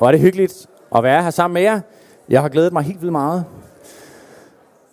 Hvor 0.00 0.06
er 0.06 0.12
det 0.12 0.20
hyggeligt 0.20 0.66
at 0.96 1.02
være 1.02 1.22
her 1.22 1.30
sammen 1.30 1.54
med 1.54 1.62
jer. 1.62 1.80
Jeg 2.28 2.40
har 2.42 2.48
glædet 2.48 2.72
mig 2.72 2.82
helt 2.82 3.00
vildt 3.00 3.12
meget 3.12 3.44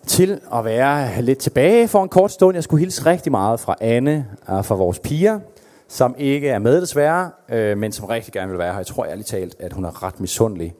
til 0.08 0.42
at 0.54 0.66
være 0.66 1.22
lidt 1.22 1.40
tilbage 1.40 1.88
for 1.88 2.04
en 2.04 2.10
kort 2.10 2.32
stund. 2.32 2.56
Jeg 2.56 2.64
skulle 2.64 2.80
hilse 2.80 3.06
rigtig 3.06 3.32
meget 3.32 3.60
fra 3.60 3.76
Anne 3.82 4.28
og 4.48 4.66
fra 4.66 4.76
vores 4.76 5.00
piger, 5.00 5.40
som 5.88 6.16
ikke 6.18 6.50
er 6.50 6.60
med 6.60 6.82
desværre, 6.82 7.32
øh, 7.50 7.78
men 7.78 7.92
som 7.92 8.06
rigtig 8.06 8.34
gerne 8.34 8.50
vil 8.50 8.60
være 8.60 8.72
her. 8.72 8.80
Jeg 8.80 8.86
tror 8.86 9.06
ærligt 9.06 9.28
talt, 9.28 9.56
at 9.60 9.74
hun 9.74 9.86
er 9.86 10.04
ret 10.04 10.20
misundelig 10.20 10.74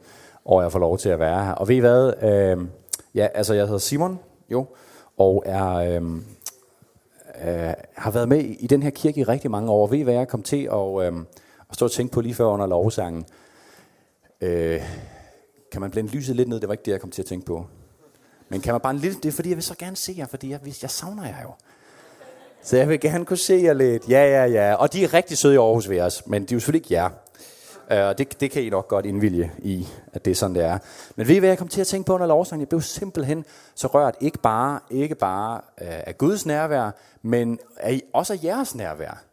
over 0.44 0.62
at 0.62 0.72
få 0.72 0.78
lov 0.78 0.98
til 0.98 1.08
at 1.08 1.18
være 1.18 1.44
her. 1.44 1.52
Og 1.52 1.68
ved 1.68 1.76
I 1.76 1.78
hvad? 1.78 2.12
Øh, 2.22 2.66
ja, 3.14 3.28
altså 3.34 3.54
jeg 3.54 3.64
hedder 3.64 3.78
Simon, 3.78 4.18
jo, 4.50 4.66
og 5.18 5.42
er, 5.46 5.74
øh, 5.74 6.02
øh, 7.46 7.72
har 7.96 8.10
været 8.10 8.28
med 8.28 8.40
i 8.40 8.66
den 8.66 8.82
her 8.82 8.90
kirke 8.90 9.20
i 9.20 9.24
rigtig 9.24 9.50
mange 9.50 9.70
år. 9.70 9.86
Ved 9.86 9.98
I 9.98 10.02
hvad 10.02 10.14
jeg 10.14 10.28
kom 10.28 10.42
til 10.42 10.68
at, 10.72 11.06
øh, 11.06 11.12
at 11.70 11.74
stå 11.74 11.84
og 11.84 11.92
tænke 11.92 12.12
på 12.12 12.20
lige 12.20 12.34
før 12.34 12.46
under 12.46 12.66
lovsangen? 12.66 13.24
Øh, 14.40 14.82
kan 15.72 15.80
man 15.80 15.90
blende 15.90 16.10
lyset 16.10 16.36
lidt 16.36 16.48
ned? 16.48 16.60
Det 16.60 16.68
var 16.68 16.74
ikke 16.74 16.84
det, 16.84 16.92
jeg 16.92 17.00
kom 17.00 17.10
til 17.10 17.22
at 17.22 17.26
tænke 17.26 17.46
på. 17.46 17.66
Men 18.48 18.60
kan 18.60 18.74
man 18.74 18.80
bare 18.80 18.90
en 18.90 18.98
lille... 18.98 19.16
Det 19.16 19.28
er 19.28 19.32
fordi, 19.32 19.48
jeg 19.48 19.56
vil 19.56 19.64
så 19.64 19.74
gerne 19.78 19.96
se 19.96 20.14
jer, 20.18 20.26
fordi 20.26 20.50
jeg, 20.50 20.60
jeg 20.82 20.90
savner 20.90 21.26
jer 21.26 21.42
jo. 21.42 21.50
Så 22.62 22.76
jeg 22.76 22.88
vil 22.88 23.00
gerne 23.00 23.24
kunne 23.24 23.36
se 23.36 23.60
jer 23.64 23.72
lidt. 23.72 24.08
Ja, 24.08 24.24
ja, 24.24 24.44
ja. 24.44 24.74
Og 24.74 24.92
de 24.92 25.04
er 25.04 25.14
rigtig 25.14 25.38
søde 25.38 25.54
i 25.54 25.56
Aarhus 25.56 25.88
ved 25.88 26.00
os, 26.00 26.26
men 26.26 26.42
de 26.42 26.54
er 26.54 26.56
jo 26.56 26.60
selvfølgelig 26.60 26.90
ikke 26.90 26.94
jer. 26.94 27.10
Øh, 27.90 27.98
og 27.98 28.10
uh, 28.10 28.18
det, 28.18 28.40
det 28.40 28.50
kan 28.50 28.62
I 28.62 28.68
nok 28.68 28.88
godt 28.88 29.06
indvilge 29.06 29.52
i, 29.58 29.86
at 30.12 30.24
det 30.24 30.30
er 30.30 30.34
sådan, 30.34 30.54
det 30.54 30.64
er. 30.64 30.78
Men 31.16 31.28
ved 31.28 31.36
I, 31.36 31.38
hvad 31.38 31.48
jeg 31.48 31.58
kom 31.58 31.68
til 31.68 31.80
at 31.80 31.86
tænke 31.86 32.06
på 32.06 32.14
under 32.14 32.26
lovsangen? 32.26 32.60
Jeg 32.60 32.68
blev 32.68 32.80
simpelthen 32.80 33.44
så 33.74 33.86
rørt, 33.86 34.16
ikke 34.20 34.38
bare, 34.38 34.80
ikke 34.90 35.14
bare 35.14 35.60
uh, 35.80 35.86
af 35.88 36.18
Guds 36.18 36.46
nærvær, 36.46 36.90
men 37.22 37.58
af, 37.76 38.02
også 38.12 38.32
af 38.32 38.44
jeres 38.44 38.74
nærvær. 38.74 39.24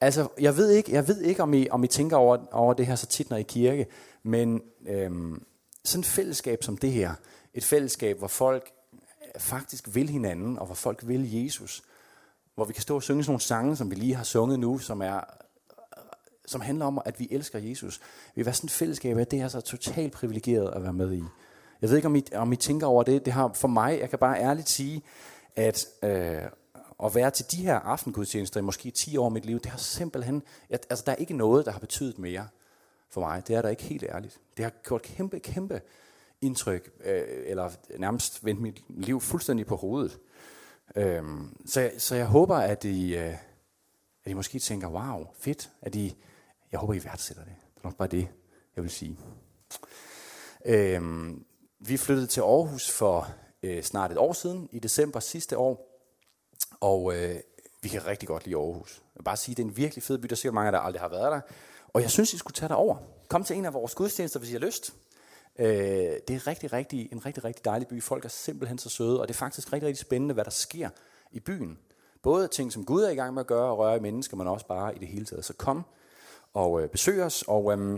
Altså, 0.00 0.28
jeg 0.40 0.56
ved 0.56 0.70
ikke, 0.70 0.92
jeg 0.92 1.08
ved 1.08 1.20
ikke 1.20 1.42
om, 1.42 1.54
I, 1.54 1.68
om 1.70 1.84
I 1.84 1.86
tænker 1.86 2.16
over, 2.16 2.38
over 2.52 2.74
det 2.74 2.86
her 2.86 2.94
så 2.94 3.06
tit, 3.06 3.30
når 3.30 3.36
I 3.36 3.40
er 3.40 3.44
i 3.44 3.46
kirke, 3.48 3.86
men 4.26 4.62
øhm, 4.86 5.46
sådan 5.84 6.00
et 6.00 6.06
fællesskab 6.06 6.62
som 6.62 6.76
det 6.76 6.92
her, 6.92 7.14
et 7.54 7.64
fællesskab, 7.64 8.18
hvor 8.18 8.28
folk 8.28 8.70
øh, 8.92 9.40
faktisk 9.40 9.94
vil 9.94 10.08
hinanden, 10.08 10.58
og 10.58 10.66
hvor 10.66 10.74
folk 10.74 11.08
vil 11.08 11.32
Jesus, 11.32 11.82
hvor 12.54 12.64
vi 12.64 12.72
kan 12.72 12.82
stå 12.82 12.94
og 12.94 13.02
synge 13.02 13.24
sådan 13.24 13.30
nogle 13.30 13.40
sange, 13.40 13.76
som 13.76 13.90
vi 13.90 13.94
lige 13.94 14.14
har 14.14 14.24
sunget 14.24 14.60
nu, 14.60 14.78
som 14.78 15.02
er 15.02 15.16
øh, 15.16 15.22
som 16.46 16.60
handler 16.60 16.86
om, 16.86 17.00
at 17.04 17.20
vi 17.20 17.28
elsker 17.30 17.58
Jesus. 17.58 18.00
Vi 18.00 18.32
vil 18.34 18.46
være 18.46 18.54
sådan 18.54 18.66
et 18.66 18.70
fællesskab, 18.70 19.18
at 19.18 19.30
det 19.30 19.40
er 19.40 19.48
så 19.48 19.60
totalt 19.60 20.12
privilegeret 20.12 20.74
at 20.74 20.82
være 20.82 20.92
med 20.92 21.12
i. 21.12 21.22
Jeg 21.82 21.88
ved 21.90 21.96
ikke, 21.96 22.08
om 22.08 22.16
I, 22.16 22.24
om 22.34 22.52
I 22.52 22.56
tænker 22.56 22.86
over 22.86 23.02
det. 23.02 23.24
Det 23.24 23.32
har 23.32 23.52
for 23.54 23.68
mig, 23.68 23.98
jeg 24.00 24.10
kan 24.10 24.18
bare 24.18 24.40
ærligt 24.40 24.68
sige, 24.68 25.02
at 25.56 25.86
øh, 26.02 26.42
at 27.04 27.14
være 27.14 27.30
til 27.30 27.50
de 27.50 27.56
her 27.56 27.74
aftengudstjenester 27.74 28.60
i 28.60 28.62
måske 28.62 28.90
10 28.90 29.16
år 29.16 29.24
af 29.24 29.32
mit 29.32 29.44
liv, 29.46 29.60
det 29.60 29.70
har 29.70 29.78
simpelthen, 29.78 30.42
at, 30.70 30.86
altså 30.90 31.02
der 31.06 31.12
er 31.12 31.16
ikke 31.16 31.34
noget, 31.34 31.66
der 31.66 31.72
har 31.72 31.78
betydet 31.78 32.18
mere 32.18 32.48
for 33.16 33.20
mig. 33.20 33.48
Det 33.48 33.56
er 33.56 33.62
der 33.62 33.68
ikke 33.68 33.82
helt 33.82 34.02
ærligt. 34.02 34.40
Det 34.56 34.64
har 34.64 34.70
gjort 34.70 35.02
kæmpe, 35.02 35.38
kæmpe 35.38 35.80
indtryk, 36.40 36.90
øh, 37.04 37.22
eller 37.28 37.70
nærmest 37.98 38.44
vendt 38.44 38.60
mit 38.60 38.84
liv 38.88 39.20
fuldstændig 39.20 39.66
på 39.66 39.76
hovedet. 39.76 40.18
Øhm, 40.96 41.56
så, 41.66 41.80
jeg, 41.80 41.92
så 41.98 42.14
jeg 42.14 42.26
håber, 42.26 42.56
at 42.56 42.84
I, 42.84 43.16
øh, 43.16 43.34
at 44.24 44.30
I 44.30 44.32
måske 44.32 44.58
tænker, 44.58 44.88
wow, 44.88 45.26
fedt, 45.38 45.70
at 45.82 45.94
I, 45.94 46.16
jeg 46.72 46.80
håber, 46.80 46.94
I 46.94 47.04
værdsætter 47.04 47.44
det. 47.44 47.52
Det 47.74 47.80
er 47.84 47.88
nok 47.88 47.96
bare 47.96 48.08
det, 48.08 48.28
jeg 48.76 48.82
vil 48.82 48.90
sige. 48.90 49.18
Øhm, 50.64 51.44
vi 51.80 51.96
flyttede 51.96 52.26
til 52.26 52.40
Aarhus 52.40 52.90
for 52.90 53.28
øh, 53.62 53.82
snart 53.82 54.12
et 54.12 54.18
år 54.18 54.32
siden, 54.32 54.68
i 54.72 54.78
december 54.78 55.20
sidste 55.20 55.58
år, 55.58 56.02
og 56.80 57.16
øh, 57.16 57.36
vi 57.82 57.88
kan 57.88 58.06
rigtig 58.06 58.28
godt 58.28 58.44
lide 58.44 58.56
Aarhus. 58.56 59.02
Jeg 59.14 59.20
vil 59.20 59.24
bare 59.24 59.36
sige, 59.36 59.54
det 59.54 59.62
er 59.62 59.66
en 59.66 59.76
virkelig 59.76 60.02
fed 60.02 60.18
by, 60.18 60.26
der 60.26 60.36
siger 60.36 60.52
mange, 60.52 60.72
der 60.72 60.78
aldrig 60.78 61.00
har 61.00 61.08
været 61.08 61.32
der. 61.32 61.40
Og 61.96 62.02
jeg 62.02 62.10
synes, 62.10 62.34
I 62.34 62.38
skulle 62.38 62.54
tage 62.54 62.74
over. 62.74 62.96
Kom 63.28 63.44
til 63.44 63.56
en 63.56 63.64
af 63.64 63.74
vores 63.74 63.94
gudstjenester, 63.94 64.38
hvis 64.38 64.50
I 64.50 64.52
har 64.52 64.60
lyst. 64.60 64.94
Øh, 65.58 65.66
det 66.28 66.30
er 66.30 66.46
rigtig, 66.46 66.72
rigtig, 66.72 67.08
en 67.12 67.26
rigtig, 67.26 67.44
rigtig 67.44 67.64
dejlig 67.64 67.88
by. 67.88 68.02
Folk 68.02 68.24
er 68.24 68.28
simpelthen 68.28 68.78
så 68.78 68.88
søde, 68.88 69.20
og 69.20 69.28
det 69.28 69.34
er 69.34 69.38
faktisk 69.38 69.72
rigtig, 69.72 69.86
rigtig 69.86 70.00
spændende, 70.00 70.34
hvad 70.34 70.44
der 70.44 70.50
sker 70.50 70.88
i 71.32 71.40
byen. 71.40 71.78
Både 72.22 72.48
ting, 72.48 72.72
som 72.72 72.84
Gud 72.84 73.02
er 73.02 73.08
i 73.10 73.14
gang 73.14 73.34
med 73.34 73.40
at 73.40 73.46
gøre 73.46 73.70
og 73.70 73.78
røre 73.78 73.96
i 73.96 74.00
mennesker, 74.00 74.36
men 74.36 74.46
også 74.46 74.66
bare 74.66 74.96
i 74.96 74.98
det 74.98 75.08
hele 75.08 75.24
taget. 75.24 75.44
Så 75.44 75.52
kom 75.52 75.84
og 76.54 76.82
øh, 76.82 76.88
besøg 76.88 77.22
os. 77.22 77.44
Og 77.48 77.72
øh, 77.72 77.78
det 77.78 77.94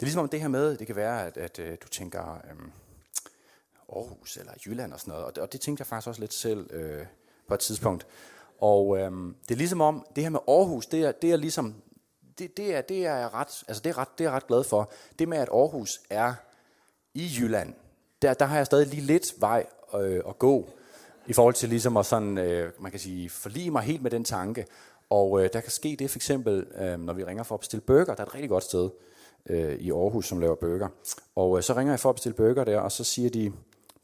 er 0.00 0.04
ligesom 0.04 0.22
om 0.22 0.28
det 0.28 0.40
her 0.40 0.48
med, 0.48 0.76
det 0.76 0.86
kan 0.86 0.96
være, 0.96 1.26
at, 1.26 1.36
at 1.36 1.58
øh, 1.58 1.76
du 1.82 1.88
tænker 1.88 2.34
øh, 2.34 2.68
Aarhus 3.96 4.36
eller 4.36 4.52
Jylland 4.66 4.92
og 4.92 5.00
sådan 5.00 5.12
noget. 5.12 5.26
Og 5.26 5.34
det, 5.34 5.42
og 5.42 5.52
det 5.52 5.60
tænkte 5.60 5.80
jeg 5.80 5.86
faktisk 5.86 6.08
også 6.08 6.20
lidt 6.20 6.34
selv 6.34 6.74
øh, 6.74 7.06
på 7.48 7.54
et 7.54 7.60
tidspunkt. 7.60 8.06
Og 8.60 8.98
øh, 8.98 9.10
det 9.48 9.54
er 9.54 9.58
ligesom 9.58 9.80
om, 9.80 10.06
det 10.16 10.24
her 10.24 10.30
med 10.30 10.40
Aarhus, 10.48 10.86
det 10.86 11.02
er, 11.02 11.12
det 11.12 11.32
er 11.32 11.36
ligesom, 11.36 11.82
det, 12.38 12.56
det, 12.56 12.74
er, 12.74 12.80
det 12.80 13.06
er 13.06 13.16
jeg 13.16 13.34
ret, 13.34 13.64
altså 13.68 13.82
det 13.84 13.90
er 13.90 13.98
ret, 13.98 14.08
det 14.18 14.24
er 14.24 14.28
jeg 14.28 14.36
ret 14.36 14.46
glad 14.46 14.64
for. 14.64 14.92
Det 15.18 15.28
med, 15.28 15.38
at 15.38 15.48
Aarhus 15.48 16.00
er 16.10 16.34
i 17.14 17.30
Jylland, 17.38 17.74
der, 18.22 18.34
der 18.34 18.44
har 18.44 18.56
jeg 18.56 18.66
stadig 18.66 18.86
lige 18.86 19.02
lidt 19.02 19.32
vej 19.38 19.66
øh, 19.94 20.20
at 20.28 20.38
gå, 20.38 20.68
i 21.26 21.32
forhold 21.32 21.54
til 21.54 21.68
ligesom 21.68 21.96
at 21.96 22.06
sådan, 22.06 22.38
øh, 22.38 22.72
man 22.78 22.90
kan 22.90 23.00
sige, 23.00 23.30
forlige 23.30 23.70
mig 23.70 23.82
helt 23.82 24.02
med 24.02 24.10
den 24.10 24.24
tanke. 24.24 24.66
Og 25.10 25.44
øh, 25.44 25.50
der 25.52 25.60
kan 25.60 25.70
ske 25.70 25.96
det 25.98 26.10
for 26.10 26.18
eksempel, 26.18 26.66
øh, 26.80 27.00
når 27.00 27.12
vi 27.12 27.24
ringer 27.24 27.42
for 27.42 27.54
at 27.54 27.60
bestille 27.60 27.80
burger, 27.80 28.14
der 28.14 28.22
er 28.22 28.26
et 28.26 28.34
rigtig 28.34 28.48
godt 28.48 28.64
sted 28.64 28.90
øh, 29.46 29.74
i 29.74 29.90
Aarhus, 29.90 30.26
som 30.26 30.40
laver 30.40 30.54
burger. 30.54 30.88
Og 31.36 31.56
øh, 31.56 31.62
så 31.62 31.72
ringer 31.76 31.92
jeg 31.92 32.00
for 32.00 32.08
at 32.08 32.14
bestille 32.14 32.36
burger 32.36 32.64
der, 32.64 32.80
og 32.80 32.92
så 32.92 33.04
siger 33.04 33.30
de 33.30 33.52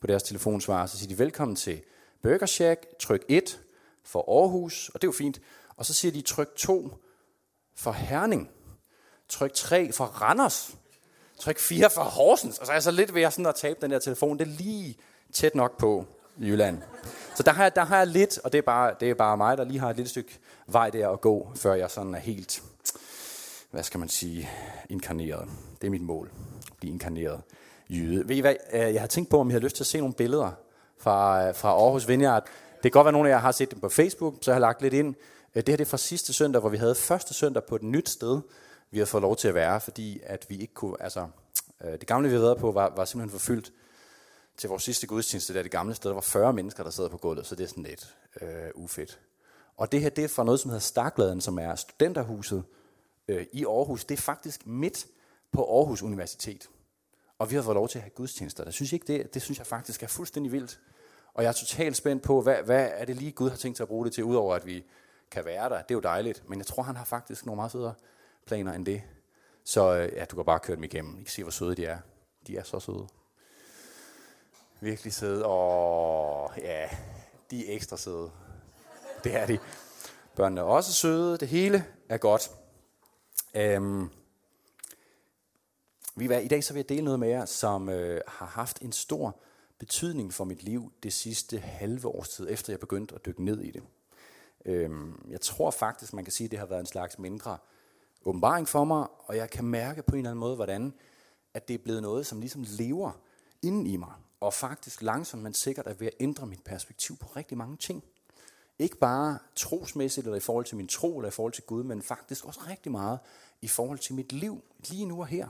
på 0.01 0.07
deres 0.07 0.23
telefonsvar, 0.23 0.87
så 0.87 0.99
siger 0.99 1.09
de, 1.09 1.19
velkommen 1.19 1.57
til 1.57 1.81
Burger 2.23 2.47
Shack, 2.47 2.99
tryk 2.99 3.25
1 3.29 3.61
for 4.05 4.41
Aarhus, 4.41 4.91
og 4.95 5.03
det 5.03 5.07
er 5.07 5.09
jo 5.09 5.17
fint. 5.19 5.41
Og 5.77 5.87
så 5.87 5.95
siger 5.95 6.13
de, 6.13 6.21
tryk 6.21 6.55
2 6.57 6.91
for 7.79 7.93
Herning, 7.93 8.51
tryk 9.29 9.53
3 9.53 9.93
for 9.93 10.05
Randers, 10.05 10.75
tryk 11.39 11.59
4 11.59 11.91
for 11.91 12.03
Horsens. 12.03 12.59
Og 12.59 12.67
så 12.67 12.73
er 12.73 12.75
jeg 12.75 12.83
så 12.83 12.91
lidt 12.91 13.15
ved 13.15 13.23
at, 13.23 13.33
sådan 13.33 13.47
at 13.47 13.55
tabe 13.55 13.79
den 13.83 13.91
der 13.91 13.99
telefon. 13.99 14.39
Det 14.39 14.49
er 14.49 14.53
lige 14.53 14.97
tæt 15.33 15.55
nok 15.55 15.79
på 15.79 16.05
Jylland. 16.39 16.83
Så 17.35 17.43
der 17.43 17.53
har, 17.53 17.63
jeg, 17.63 17.75
der 17.75 17.85
har 17.85 17.99
jeg 17.99 18.07
lidt, 18.07 18.39
og 18.39 18.53
det 18.53 18.59
er, 18.59 18.63
bare, 18.63 18.95
det 19.01 19.11
er 19.11 19.15
bare 19.15 19.37
mig, 19.37 19.59
der 19.59 19.65
lige 19.65 19.81
har 19.81 19.91
et 19.91 19.97
lille 19.97 20.09
stykke 20.09 20.39
vej 20.67 20.91
der 20.91 21.09
at 21.09 21.21
gå, 21.21 21.53
før 21.55 21.75
jeg 21.75 21.91
sådan 21.91 22.15
er 22.15 22.19
helt, 22.19 22.63
hvad 23.71 23.83
skal 23.83 24.01
man 24.01 24.09
sige, 24.09 24.51
inkarneret. 24.89 25.49
Det 25.81 25.87
er 25.87 25.91
mit 25.91 26.03
mål, 26.03 26.31
blive 26.79 26.93
inkarneret 26.93 27.43
jyde. 27.89 28.29
Ved 28.29 28.37
I 28.37 28.41
hvad, 28.41 28.55
øh, 28.73 28.81
jeg 28.81 29.01
har 29.01 29.09
tænkt 29.09 29.31
på, 29.31 29.41
om 29.41 29.51
I 29.51 29.53
har 29.53 29.61
lyst 29.61 29.77
til 29.77 29.83
at 29.83 29.87
se 29.87 29.99
nogle 29.99 30.15
billeder 30.15 30.51
fra, 30.99 31.49
øh, 31.49 31.55
fra 31.55 31.69
Aarhus 31.69 32.09
Vineyard. 32.09 32.43
Det 32.43 32.83
kan 32.83 32.91
godt 32.91 33.05
være, 33.05 33.11
at 33.11 33.13
nogle 33.13 33.29
af 33.29 33.33
jer 33.33 33.41
har 33.41 33.53
set 33.53 33.71
dem 33.71 33.81
på 33.81 33.89
Facebook, 33.89 34.35
så 34.41 34.51
jeg 34.51 34.55
har 34.55 34.61
lagt 34.61 34.83
lidt 34.83 34.95
ind. 34.95 35.15
Det 35.59 35.69
her 35.69 35.77
det 35.77 35.85
er 35.85 35.89
fra 35.91 35.97
sidste 35.97 36.33
søndag, 36.33 36.61
hvor 36.61 36.71
vi 36.71 36.77
havde 36.77 36.95
første 36.95 37.35
søndag 37.35 37.65
på 37.65 37.77
et 37.77 37.83
nyt 37.83 38.09
sted, 38.09 38.41
vi 38.91 38.99
har 38.99 39.07
fået 39.07 39.23
lov 39.23 39.37
til 39.37 39.49
at 39.49 39.55
være, 39.55 39.81
fordi 39.81 40.21
at 40.23 40.47
vi 40.49 40.57
ikke 40.57 40.75
kunne, 40.75 41.03
altså, 41.03 41.29
øh, 41.85 41.93
det 41.93 42.07
gamle, 42.07 42.29
vi 42.29 42.33
havde 42.35 42.45
været 42.45 42.59
på, 42.59 42.73
var, 42.73 42.93
var 42.97 43.05
simpelthen 43.05 43.41
forfyldt 43.41 43.73
til 44.57 44.69
vores 44.69 44.83
sidste 44.83 45.07
gudstjeneste, 45.07 45.55
der 45.55 45.63
det 45.63 45.71
gamle 45.71 45.95
sted, 45.95 46.11
der 46.11 46.15
var 46.15 46.21
40 46.21 46.53
mennesker, 46.53 46.83
der 46.83 46.91
sad 46.91 47.09
på 47.09 47.17
gulvet, 47.17 47.47
så 47.47 47.55
det 47.55 47.65
er 47.65 47.69
sådan 47.69 47.83
lidt 47.83 48.17
øh, 48.41 48.71
ufedt. 48.75 49.21
Og 49.77 49.93
det 49.93 50.01
her, 50.01 50.09
det 50.09 50.25
er 50.25 50.29
fra 50.29 50.45
noget, 50.45 50.61
som 50.61 50.69
hedder 50.69 50.81
Stakladen, 50.81 51.41
som 51.41 51.59
er 51.59 51.75
studenterhuset 51.75 52.65
øh, 53.29 53.47
i 53.53 53.65
Aarhus. 53.65 54.05
Det 54.05 54.19
er 54.19 54.23
faktisk 54.23 54.67
midt 54.67 55.07
på 55.53 55.79
Aarhus 55.79 56.03
Universitet. 56.03 56.69
Og 57.39 57.51
vi 57.51 57.55
har 57.55 57.63
fået 57.63 57.75
lov 57.75 57.89
til 57.89 57.99
at 57.99 58.03
have 58.03 58.11
gudstjenester. 58.11 58.65
Det 58.65 58.75
synes 58.75 58.93
jeg 58.93 58.97
ikke, 59.03 59.13
det, 59.13 59.35
det 59.35 59.43
synes 59.43 59.59
jeg 59.59 59.67
faktisk 59.67 60.03
er 60.03 60.07
fuldstændig 60.07 60.53
vildt. 60.53 60.81
Og 61.35 61.43
jeg 61.43 61.49
er 61.49 61.53
totalt 61.53 61.97
spændt 61.97 62.23
på, 62.23 62.41
hvad, 62.41 62.57
hvad 62.65 62.91
er 62.93 63.05
det 63.05 63.17
lige 63.17 63.33
Gud 63.33 63.51
har 63.51 63.57
tænkt 63.57 63.77
sig 63.77 63.85
at 63.85 63.89
bruge 63.89 64.05
det 64.05 64.13
til, 64.13 64.25
udover 64.25 64.55
at 64.55 64.67
vi 64.67 64.85
kan 65.31 65.45
være 65.45 65.69
der. 65.69 65.83
Det 65.83 65.91
er 65.91 65.95
jo 65.95 66.01
dejligt, 66.01 66.49
men 66.49 66.59
jeg 66.59 66.67
tror, 66.67 66.83
han 66.83 66.97
har 66.97 67.05
faktisk 67.05 67.47
nogle 67.47 67.57
meget 67.57 67.73
federe 67.73 67.95
planer 68.47 68.73
end 68.73 68.87
det. 68.87 69.03
Så 69.65 69.95
øh, 69.95 70.13
ja, 70.17 70.25
du 70.25 70.37
kan 70.37 70.45
bare 70.45 70.59
køre 70.59 70.77
dem 70.77 70.85
igennem. 70.85 71.19
I 71.19 71.23
kan 71.23 71.31
se, 71.31 71.43
hvor 71.43 71.51
søde 71.51 71.75
de 71.75 71.87
er. 71.87 71.99
De 72.47 72.57
er 72.57 72.63
så 72.63 72.81
søde. 72.81 73.09
Virkelig 74.81 75.13
søde. 75.13 75.45
Og 75.47 76.53
ja, 76.57 76.89
de 77.51 77.71
er 77.71 77.75
ekstra 77.75 77.97
søde. 77.97 78.31
Det 79.25 79.37
er 79.37 79.47
de. 79.47 79.59
Børnene 80.37 80.61
er 80.61 80.65
også 80.65 80.93
søde. 80.93 81.39
Det 81.39 81.49
hele 81.49 81.85
er 82.09 82.19
godt. 82.19 82.51
Øhm, 83.55 84.11
vi 86.17 86.25
I 86.25 86.49
dag 86.49 86.65
så 86.65 86.73
vil 86.73 86.79
jeg 86.79 86.89
dele 86.89 87.05
noget 87.05 87.21
med 87.21 87.29
jer, 87.29 87.45
som 87.45 87.89
øh, 87.89 88.21
har 88.27 88.47
haft 88.47 88.79
en 88.83 88.93
stor 88.93 89.41
betydning 89.79 90.35
for 90.35 90.45
mit 90.45 90.63
liv 90.63 90.93
det 91.03 91.13
sidste 91.13 91.59
halve 91.59 92.09
års 92.09 92.29
tid, 92.29 92.47
efter 92.51 92.73
jeg 92.73 92.81
begyndte 92.81 93.15
at 93.15 93.27
dykke 93.27 93.45
ned 93.45 93.61
i 93.61 93.71
det. 93.71 93.83
Øhm, 94.65 95.27
jeg 95.31 95.41
tror 95.41 95.71
faktisk, 95.71 96.13
man 96.13 96.25
kan 96.25 96.33
sige, 96.33 96.45
at 96.45 96.51
det 96.51 96.59
har 96.59 96.67
været 96.67 96.81
en 96.81 96.87
slags 96.87 97.19
mindre 97.19 97.59
åbenbaring 98.25 98.69
for 98.69 98.85
mig, 98.85 99.07
og 99.19 99.37
jeg 99.37 99.51
kan 99.51 99.65
mærke 99.65 100.03
på 100.03 100.15
en 100.15 100.19
eller 100.19 100.31
anden 100.31 100.41
måde, 100.41 100.55
hvordan 100.55 100.95
at 101.55 101.69
det 101.69 101.75
er 101.75 101.79
blevet 101.79 102.03
noget, 102.03 102.27
som 102.27 102.41
ligesom 102.41 102.65
lever 102.69 103.13
inden 103.63 103.87
i 103.87 103.97
mig, 103.97 104.13
og 104.41 104.55
faktisk 104.55 105.03
langsomt, 105.03 105.43
men 105.43 105.55
sikkert 105.55 105.87
er 105.87 105.95
ved 105.95 106.07
at 106.07 106.15
ændre 106.21 106.47
mit 106.47 106.65
perspektiv 106.65 107.17
på 107.17 107.27
rigtig 107.37 107.59
mange 107.59 107.77
ting. 107.77 108.05
Ikke 108.79 108.97
bare 108.97 109.39
trosmæssigt, 109.57 110.27
eller 110.27 110.37
i 110.37 110.41
forhold 110.41 110.65
til 110.65 110.77
min 110.77 110.89
tro, 110.89 111.19
eller 111.19 111.29
i 111.29 111.31
forhold 111.31 111.53
til 111.53 111.65
Gud, 111.65 111.83
men 111.83 112.03
faktisk 112.03 112.47
også 112.47 112.61
rigtig 112.69 112.93
meget 112.93 113.19
i 113.63 113.69
forhold 113.69 113.99
til 113.99 114.15
mit 114.15 114.33
liv, 114.33 114.63
lige 114.89 115.07
nu 115.07 115.21
og 115.21 115.27
her. 115.27 115.49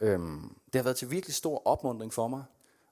Øhm, 0.00 0.56
det 0.66 0.74
har 0.74 0.82
været 0.82 0.96
til 0.96 1.10
virkelig 1.10 1.34
stor 1.34 1.66
opmundring 1.66 2.12
for 2.12 2.28
mig, 2.28 2.44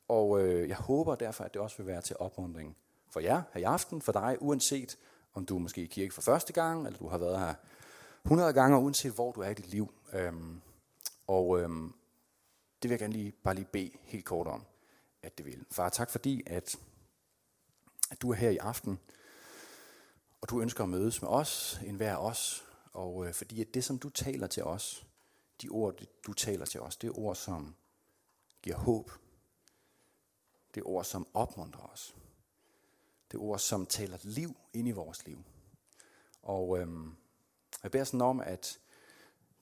og 0.08 0.40
øh, 0.40 0.68
jeg 0.68 0.76
håber 0.76 1.14
derfor, 1.14 1.44
at 1.44 1.54
det 1.54 1.62
også 1.62 1.76
vil 1.76 1.86
være 1.86 2.00
til 2.00 2.16
opmundring 2.18 2.76
for 3.14 3.20
jer 3.20 3.42
her 3.52 3.60
i 3.60 3.64
aften, 3.64 4.02
for 4.02 4.12
dig, 4.12 4.36
uanset 4.40 4.98
om 5.34 5.46
du 5.46 5.56
er 5.56 5.60
måske 5.60 5.82
i 5.82 5.86
kirke 5.86 6.14
for 6.14 6.22
første 6.22 6.52
gang, 6.52 6.86
eller 6.86 6.98
du 6.98 7.08
har 7.08 7.18
været 7.18 7.38
her 7.38 7.54
100 8.24 8.52
gange, 8.52 8.78
uanset 8.78 9.12
hvor 9.12 9.32
du 9.32 9.40
er 9.40 9.48
i 9.48 9.54
dit 9.54 9.66
liv. 9.66 9.94
Øhm, 10.12 10.60
og, 11.26 11.60
øhm, 11.60 11.94
vil 12.82 12.90
jeg 12.90 12.98
gerne 12.98 13.12
lige, 13.12 13.32
bare 13.32 13.54
lige 13.54 13.68
bede 13.72 13.90
helt 14.02 14.24
kort 14.24 14.46
om, 14.46 14.64
at 15.22 15.38
det 15.38 15.46
vil. 15.46 15.64
Far, 15.70 15.88
tak 15.88 16.10
fordi, 16.10 16.42
at, 16.46 16.76
at 18.10 18.22
du 18.22 18.30
er 18.30 18.34
her 18.34 18.50
i 18.50 18.56
aften, 18.56 18.98
og 20.40 20.50
du 20.50 20.60
ønsker 20.60 20.84
at 20.84 20.90
mødes 20.90 21.22
med 21.22 21.30
os, 21.30 21.80
en 21.84 21.96
hver 21.96 22.16
os, 22.16 22.64
og 22.92 23.26
øh, 23.26 23.34
fordi 23.34 23.60
at 23.60 23.74
det, 23.74 23.84
som 23.84 23.98
du 23.98 24.10
taler 24.10 24.46
til 24.46 24.64
os, 24.64 25.06
de 25.62 25.68
ord, 25.68 26.00
du 26.26 26.32
taler 26.32 26.64
til 26.64 26.80
os, 26.80 26.96
det 26.96 27.08
er 27.08 27.18
ord, 27.18 27.36
som 27.36 27.74
giver 28.62 28.76
håb. 28.76 29.10
Det 30.74 30.80
er 30.80 30.88
ord, 30.88 31.04
som 31.04 31.26
opmuntrer 31.34 31.90
os. 31.92 32.14
Det 33.34 33.42
ord, 33.42 33.58
som 33.58 33.86
taler 33.86 34.18
liv 34.22 34.56
ind 34.72 34.88
i 34.88 34.90
vores 34.90 35.26
liv. 35.26 35.38
Og 36.42 36.78
øhm, 36.78 37.16
jeg 37.82 37.90
beder 37.90 38.04
sådan 38.04 38.20
om, 38.20 38.40
at 38.40 38.78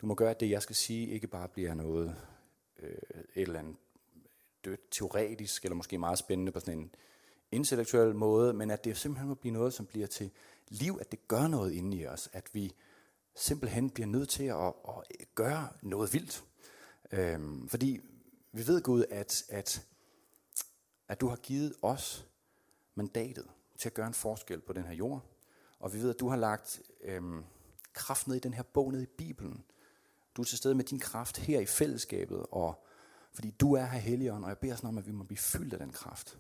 du 0.01 0.07
må 0.07 0.15
gøre, 0.15 0.31
at 0.31 0.41
det, 0.41 0.51
jeg 0.51 0.63
skal 0.63 0.77
sige, 0.77 1.09
ikke 1.09 1.27
bare 1.27 1.49
bliver 1.49 1.75
noget 1.75 2.17
øh, 2.79 2.99
et 3.35 3.43
eller 3.43 3.59
andet 3.59 3.77
dødt 4.65 4.81
teoretisk, 4.91 5.65
eller 5.65 5.77
måske 5.77 5.99
meget 5.99 6.19
spændende 6.19 6.53
på 6.53 6.61
sådan 6.61 6.79
en 6.79 6.95
intellektuel 7.53 8.15
måde, 8.15 8.53
men 8.53 8.71
at 8.71 8.85
det 8.85 8.97
simpelthen 8.97 9.29
må 9.29 9.35
blive 9.35 9.53
noget, 9.53 9.75
som 9.75 9.87
bliver 9.87 10.07
til 10.07 10.31
liv, 10.69 10.99
at 11.01 11.11
det 11.11 11.29
gør 11.29 11.47
noget 11.47 11.73
inde 11.73 11.97
i 11.97 12.07
os, 12.07 12.29
at 12.33 12.55
vi 12.55 12.73
simpelthen 13.35 13.91
bliver 13.91 14.07
nødt 14.07 14.29
til 14.29 14.45
at, 14.45 14.73
at 14.89 15.35
gøre 15.35 15.69
noget 15.83 16.13
vildt. 16.13 16.45
Øhm, 17.13 17.69
fordi 17.69 18.01
vi 18.53 18.67
ved 18.67 18.83
Gud, 18.83 19.05
at, 19.11 19.45
at, 19.49 19.87
at 21.09 21.21
du 21.21 21.29
har 21.29 21.37
givet 21.37 21.75
os 21.83 22.27
mandatet 22.95 23.49
til 23.79 23.89
at 23.89 23.95
gøre 23.95 24.07
en 24.07 24.15
forskel 24.15 24.61
på 24.61 24.73
den 24.73 24.85
her 24.85 24.95
jord. 24.95 25.25
Og 25.79 25.93
vi 25.93 25.99
ved, 25.99 26.11
at 26.11 26.21
du 26.21 26.29
har 26.29 26.37
lagt 26.37 26.83
øhm, 27.01 27.45
kraft 27.93 28.27
ned 28.27 28.37
i 28.37 28.41
den 28.41 28.55
her 28.55 28.63
bog, 28.63 28.93
ned 28.93 29.03
i 29.03 29.07
Bibelen. 29.07 29.65
Du 30.37 30.43
er 30.43 30.47
til 30.47 30.59
stede 30.59 30.75
med 30.75 30.85
din 30.85 30.99
kraft 30.99 31.39
her 31.39 31.61
i 31.61 31.67
fællesskabet, 31.67 32.47
og 32.51 32.85
fordi 33.33 33.51
du 33.51 33.73
er 33.75 33.85
her 33.85 33.99
Helligånd, 33.99 34.45
og 34.45 34.49
jeg 34.49 34.59
beder 34.59 34.77
sådan 34.77 34.89
om, 34.89 34.99
at 34.99 35.07
vi 35.07 35.13
må 35.13 35.25
blive 35.25 35.39
fyldt 35.39 35.73
af 35.73 35.79
den 35.79 35.93
kraft. 35.93 36.39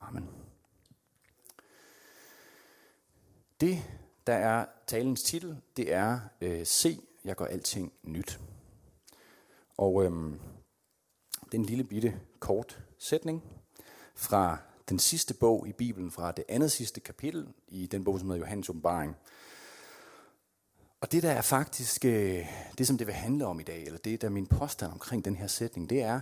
Amen. 0.00 0.28
Det, 3.60 3.78
der 4.26 4.34
er 4.34 4.66
talens 4.86 5.22
titel, 5.22 5.62
det 5.76 5.92
er 5.92 6.20
øh, 6.40 6.66
Se, 6.66 6.98
jeg 7.24 7.36
gør 7.36 7.44
alting 7.44 7.92
nyt. 8.02 8.40
Og 9.76 10.04
øhm, 10.04 10.40
den 11.52 11.64
lille 11.64 11.84
bitte 11.84 12.20
kort 12.40 12.84
sætning 12.98 13.61
fra 14.14 14.58
den 14.88 14.98
sidste 14.98 15.34
bog 15.34 15.68
i 15.68 15.72
Bibelen, 15.72 16.10
fra 16.10 16.32
det 16.32 16.44
andet 16.48 16.72
sidste 16.72 17.00
kapitel 17.00 17.48
i 17.68 17.86
den 17.86 18.04
bog, 18.04 18.18
som 18.18 18.28
hedder 18.28 18.40
Johannes 18.40 18.68
åbenbaring. 18.68 19.16
Og 21.00 21.12
det 21.12 21.22
der 21.22 21.30
er 21.30 21.42
faktisk, 21.42 22.04
øh, 22.04 22.46
det 22.78 22.86
som 22.86 22.98
det 22.98 23.06
vil 23.06 23.14
handle 23.14 23.46
om 23.46 23.60
i 23.60 23.62
dag, 23.62 23.84
eller 23.84 23.98
det 23.98 24.20
der 24.20 24.26
er 24.26 24.32
min 24.32 24.46
påstand 24.46 24.92
omkring 24.92 25.24
den 25.24 25.36
her 25.36 25.46
sætning, 25.46 25.90
det 25.90 26.02
er, 26.02 26.20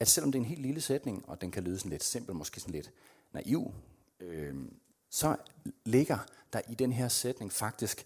at 0.00 0.08
selvom 0.08 0.32
det 0.32 0.38
er 0.38 0.42
en 0.42 0.48
helt 0.48 0.62
lille 0.62 0.80
sætning, 0.80 1.28
og 1.28 1.40
den 1.40 1.50
kan 1.50 1.62
lyde 1.62 1.78
sådan 1.78 1.90
lidt 1.90 2.04
simpel, 2.04 2.34
måske 2.34 2.60
sådan 2.60 2.74
lidt 2.74 2.92
naiv, 3.32 3.74
øh, 4.20 4.54
så 5.10 5.36
ligger 5.84 6.18
der 6.52 6.60
i 6.68 6.74
den 6.74 6.92
her 6.92 7.08
sætning 7.08 7.52
faktisk 7.52 8.04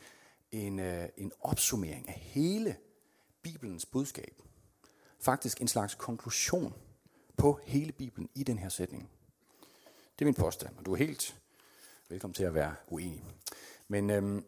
en, 0.52 0.78
øh, 0.78 1.08
en 1.16 1.32
opsummering 1.40 2.08
af 2.08 2.14
hele 2.14 2.76
Bibelens 3.42 3.86
budskab. 3.86 4.42
Faktisk 5.20 5.60
en 5.60 5.68
slags 5.68 5.94
konklusion 5.94 6.74
på 7.36 7.60
hele 7.64 7.92
Bibelen 7.92 8.28
i 8.34 8.42
den 8.42 8.58
her 8.58 8.68
sætning. 8.68 9.10
Det 10.18 10.24
er 10.24 10.24
min 10.24 10.34
påstand, 10.34 10.76
og 10.78 10.86
du 10.86 10.92
er 10.92 10.96
helt 10.96 11.40
velkommen 12.08 12.34
til 12.34 12.44
at 12.44 12.54
være 12.54 12.74
uenig. 12.88 13.24
Men 13.88 14.10
øhm, 14.10 14.44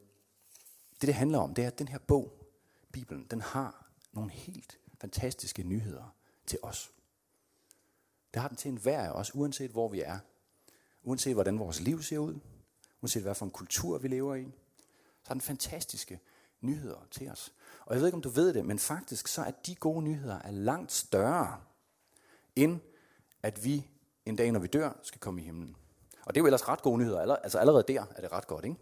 det, 1.01 1.07
det 1.07 1.15
handler 1.15 1.39
om, 1.39 1.55
det 1.55 1.63
er, 1.63 1.69
at 1.69 1.79
den 1.79 1.89
her 1.89 1.99
bog, 1.99 2.47
Bibelen, 2.93 3.27
den 3.31 3.41
har 3.41 3.91
nogle 4.13 4.31
helt 4.31 4.79
fantastiske 5.01 5.63
nyheder 5.63 6.15
til 6.47 6.59
os. 6.63 6.93
Det 8.35 8.43
har 8.43 8.49
den 8.49 8.57
til 8.57 8.69
enhver 8.69 9.01
af 9.01 9.11
os, 9.11 9.35
uanset 9.35 9.71
hvor 9.71 9.89
vi 9.89 10.01
er. 10.01 10.19
Uanset 11.03 11.35
hvordan 11.35 11.59
vores 11.59 11.81
liv 11.81 12.03
ser 12.03 12.19
ud. 12.19 12.39
Uanset 13.01 13.23
hvad 13.23 13.35
for 13.35 13.45
en 13.45 13.51
kultur 13.51 13.99
vi 13.99 14.09
lever 14.09 14.35
i. 14.35 14.53
Så 15.23 15.29
har 15.29 15.35
den 15.35 15.41
fantastiske 15.41 16.21
nyheder 16.61 17.07
til 17.11 17.31
os. 17.31 17.53
Og 17.87 17.95
jeg 17.95 18.01
ved 18.01 18.09
ikke, 18.09 18.17
om 18.17 18.23
du 18.23 18.29
ved 18.29 18.55
det, 18.55 18.65
men 18.65 18.79
faktisk 18.79 19.29
så 19.29 19.43
er 19.43 19.51
de 19.51 19.75
gode 19.75 20.03
nyheder 20.03 20.39
er 20.39 20.51
langt 20.51 20.93
større, 20.93 21.61
end 22.57 22.81
at 23.43 23.65
vi 23.65 23.89
en 24.27 24.37
dag, 24.37 24.53
når 24.53 24.61
vi 24.61 24.67
dør, 24.67 24.91
skal 25.03 25.21
komme 25.21 25.41
i 25.41 25.45
himlen. 25.45 25.77
Og 26.25 26.35
det 26.35 26.41
er 26.41 26.43
jo 26.43 26.47
ellers 26.47 26.69
ret 26.69 26.83
gode 26.83 26.99
nyheder. 26.99 27.37
Altså 27.37 27.59
allerede 27.59 27.85
der 27.89 28.05
er 28.17 28.21
det 28.21 28.33
ret 28.33 28.47
godt, 28.47 28.65
ikke? 28.65 28.77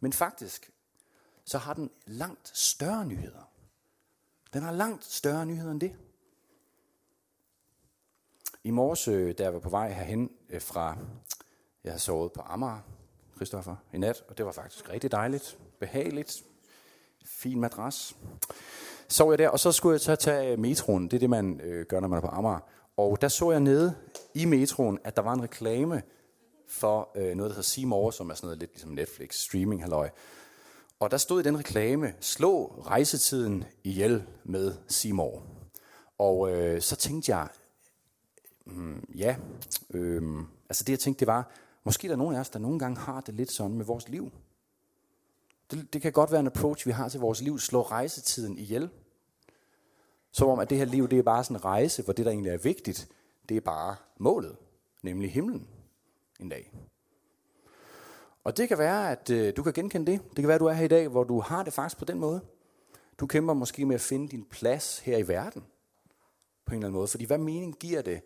Men 0.00 0.12
faktisk, 0.12 0.70
så 1.44 1.58
har 1.58 1.74
den 1.74 1.90
langt 2.06 2.58
større 2.58 3.06
nyheder. 3.06 3.50
Den 4.52 4.62
har 4.62 4.72
langt 4.72 5.04
større 5.04 5.46
nyheder 5.46 5.70
end 5.70 5.80
det. 5.80 5.96
I 8.64 8.70
morges, 8.70 9.08
øh, 9.08 9.34
da 9.38 9.42
jeg 9.42 9.54
var 9.54 9.60
på 9.60 9.68
vej 9.68 9.92
herhen 9.92 10.30
øh, 10.50 10.62
fra, 10.62 10.96
jeg 11.84 11.92
har 11.92 11.98
sovet 11.98 12.32
på 12.32 12.40
Amager, 12.40 12.80
Christoffer, 13.36 13.76
i 13.92 13.98
nat, 13.98 14.24
og 14.28 14.38
det 14.38 14.46
var 14.46 14.52
faktisk 14.52 14.90
rigtig 14.90 15.12
dejligt, 15.12 15.58
behageligt, 15.80 16.44
fin 17.24 17.60
madras. 17.60 18.16
Sov 19.08 19.30
jeg 19.30 19.38
der, 19.38 19.48
og 19.48 19.60
så 19.60 19.72
skulle 19.72 19.92
jeg 19.92 20.00
så 20.00 20.16
tage 20.16 20.52
øh, 20.52 20.58
metroen, 20.58 21.04
det 21.04 21.14
er 21.14 21.18
det, 21.18 21.30
man 21.30 21.60
øh, 21.60 21.86
gør, 21.86 22.00
når 22.00 22.08
man 22.08 22.16
er 22.16 22.20
på 22.20 22.26
Amager. 22.26 22.60
Og 22.96 23.20
der 23.20 23.28
så 23.28 23.50
jeg 23.50 23.60
nede 23.60 23.94
i 24.34 24.44
metroen, 24.44 24.98
at 25.04 25.16
der 25.16 25.22
var 25.22 25.32
en 25.32 25.42
reklame 25.42 26.02
for 26.68 27.10
øh, 27.14 27.36
noget, 27.36 27.50
der 27.50 27.54
hedder 27.54 27.62
Seymour, 27.62 28.10
som 28.10 28.30
er 28.30 28.34
sådan 28.34 28.46
noget 28.46 28.58
lidt 28.58 28.70
ligesom 28.70 28.90
Netflix, 28.90 29.34
streaming 29.34 29.82
halløj. 29.82 30.10
Og 31.00 31.10
der 31.10 31.16
stod 31.16 31.40
i 31.40 31.44
den 31.44 31.58
reklame, 31.58 32.14
slå 32.20 32.82
rejsetiden 32.86 33.64
ihjel 33.84 34.24
med 34.44 34.74
Seymour. 34.88 35.42
Og 36.18 36.50
øh, 36.50 36.82
så 36.82 36.96
tænkte 36.96 37.36
jeg, 37.36 37.48
mm, 38.66 39.04
ja, 39.14 39.36
øh, 39.90 40.22
altså 40.68 40.84
det 40.84 40.92
jeg 40.92 40.98
tænkte, 40.98 41.20
det 41.20 41.26
var, 41.26 41.50
måske 41.84 42.08
der 42.08 42.14
er 42.14 42.18
nogen 42.18 42.36
af 42.36 42.40
os, 42.40 42.50
der 42.50 42.58
nogle 42.58 42.78
gange 42.78 43.00
har 43.00 43.20
det 43.20 43.34
lidt 43.34 43.52
sådan 43.52 43.76
med 43.76 43.84
vores 43.84 44.08
liv. 44.08 44.32
Det, 45.70 45.92
det 45.92 46.02
kan 46.02 46.12
godt 46.12 46.30
være 46.30 46.40
en 46.40 46.46
approach, 46.46 46.86
vi 46.86 46.92
har 46.92 47.08
til 47.08 47.20
vores 47.20 47.40
liv, 47.40 47.58
slå 47.58 47.82
rejsetiden 47.82 48.58
ihjel. 48.58 48.90
Som 50.36 50.48
om, 50.48 50.58
at 50.58 50.70
det 50.70 50.78
her 50.78 50.84
liv, 50.84 51.08
det 51.08 51.18
er 51.18 51.22
bare 51.22 51.44
sådan 51.44 51.56
en 51.56 51.64
rejse, 51.64 52.02
hvor 52.02 52.12
det, 52.12 52.24
der 52.24 52.30
egentlig 52.30 52.52
er 52.52 52.58
vigtigt, 52.58 53.08
det 53.48 53.56
er 53.56 53.60
bare 53.60 53.96
målet, 54.18 54.56
nemlig 55.02 55.32
himlen 55.32 55.68
en 56.40 56.48
dag. 56.48 56.72
Og 58.44 58.56
det 58.56 58.68
kan 58.68 58.78
være, 58.78 59.10
at 59.10 59.30
øh, 59.30 59.52
du 59.56 59.62
kan 59.62 59.72
genkende 59.72 60.12
det. 60.12 60.20
Det 60.22 60.36
kan 60.36 60.48
være, 60.48 60.54
at 60.54 60.60
du 60.60 60.66
er 60.66 60.72
her 60.72 60.84
i 60.84 60.88
dag, 60.88 61.08
hvor 61.08 61.24
du 61.24 61.40
har 61.40 61.62
det 61.62 61.72
faktisk 61.72 61.98
på 61.98 62.04
den 62.04 62.18
måde. 62.18 62.40
Du 63.20 63.26
kæmper 63.26 63.54
måske 63.54 63.86
med 63.86 63.94
at 63.94 64.00
finde 64.00 64.28
din 64.28 64.44
plads 64.50 64.98
her 64.98 65.18
i 65.18 65.28
verden. 65.28 65.64
På 66.66 66.74
en 66.74 66.78
eller 66.78 66.86
anden 66.86 66.98
måde. 66.98 67.08
Fordi 67.08 67.24
hvad 67.24 67.38
mening 67.38 67.74
giver 67.78 68.02
det 68.02 68.20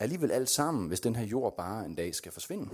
alligevel 0.00 0.30
alt 0.30 0.48
sammen, 0.48 0.88
hvis 0.88 1.00
den 1.00 1.16
her 1.16 1.24
jord 1.24 1.56
bare 1.56 1.84
en 1.84 1.94
dag 1.94 2.14
skal 2.14 2.32
forsvinde? 2.32 2.70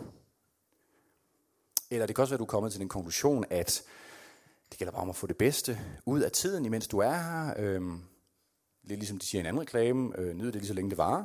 Eller 1.91 2.07
det 2.07 2.17
kan 2.17 2.23
også 2.23 2.33
være, 2.33 2.37
at 2.37 2.41
du 2.41 2.45
er 2.45 2.49
kommet 2.49 2.73
til 2.73 2.81
den 2.81 2.89
konklusion, 2.89 3.45
at 3.51 3.83
det 4.71 4.79
gælder 4.79 4.93
bare 4.93 5.03
om 5.03 5.11
at 5.11 5.17
få 5.17 5.27
det 5.27 5.37
bedste 5.37 5.79
ud 6.07 6.21
af 6.21 6.33
tiden, 6.33 6.65
imens 6.65 6.89
du 6.89 6.99
er 6.99 7.15
her. 7.15 7.55
Øhm, 7.57 8.01
lidt 8.85 9.01
ligesom 9.01 9.19
de 9.19 9.27
siger 9.27 9.41
i 9.41 9.43
en 9.43 9.47
anden 9.47 9.63
reklame, 9.63 10.19
øh, 10.19 10.35
nyd 10.35 10.47
det 10.47 10.55
lige 10.55 10.67
så 10.67 10.75
længe 10.75 10.91
det 10.91 10.99
varer. 10.99 11.25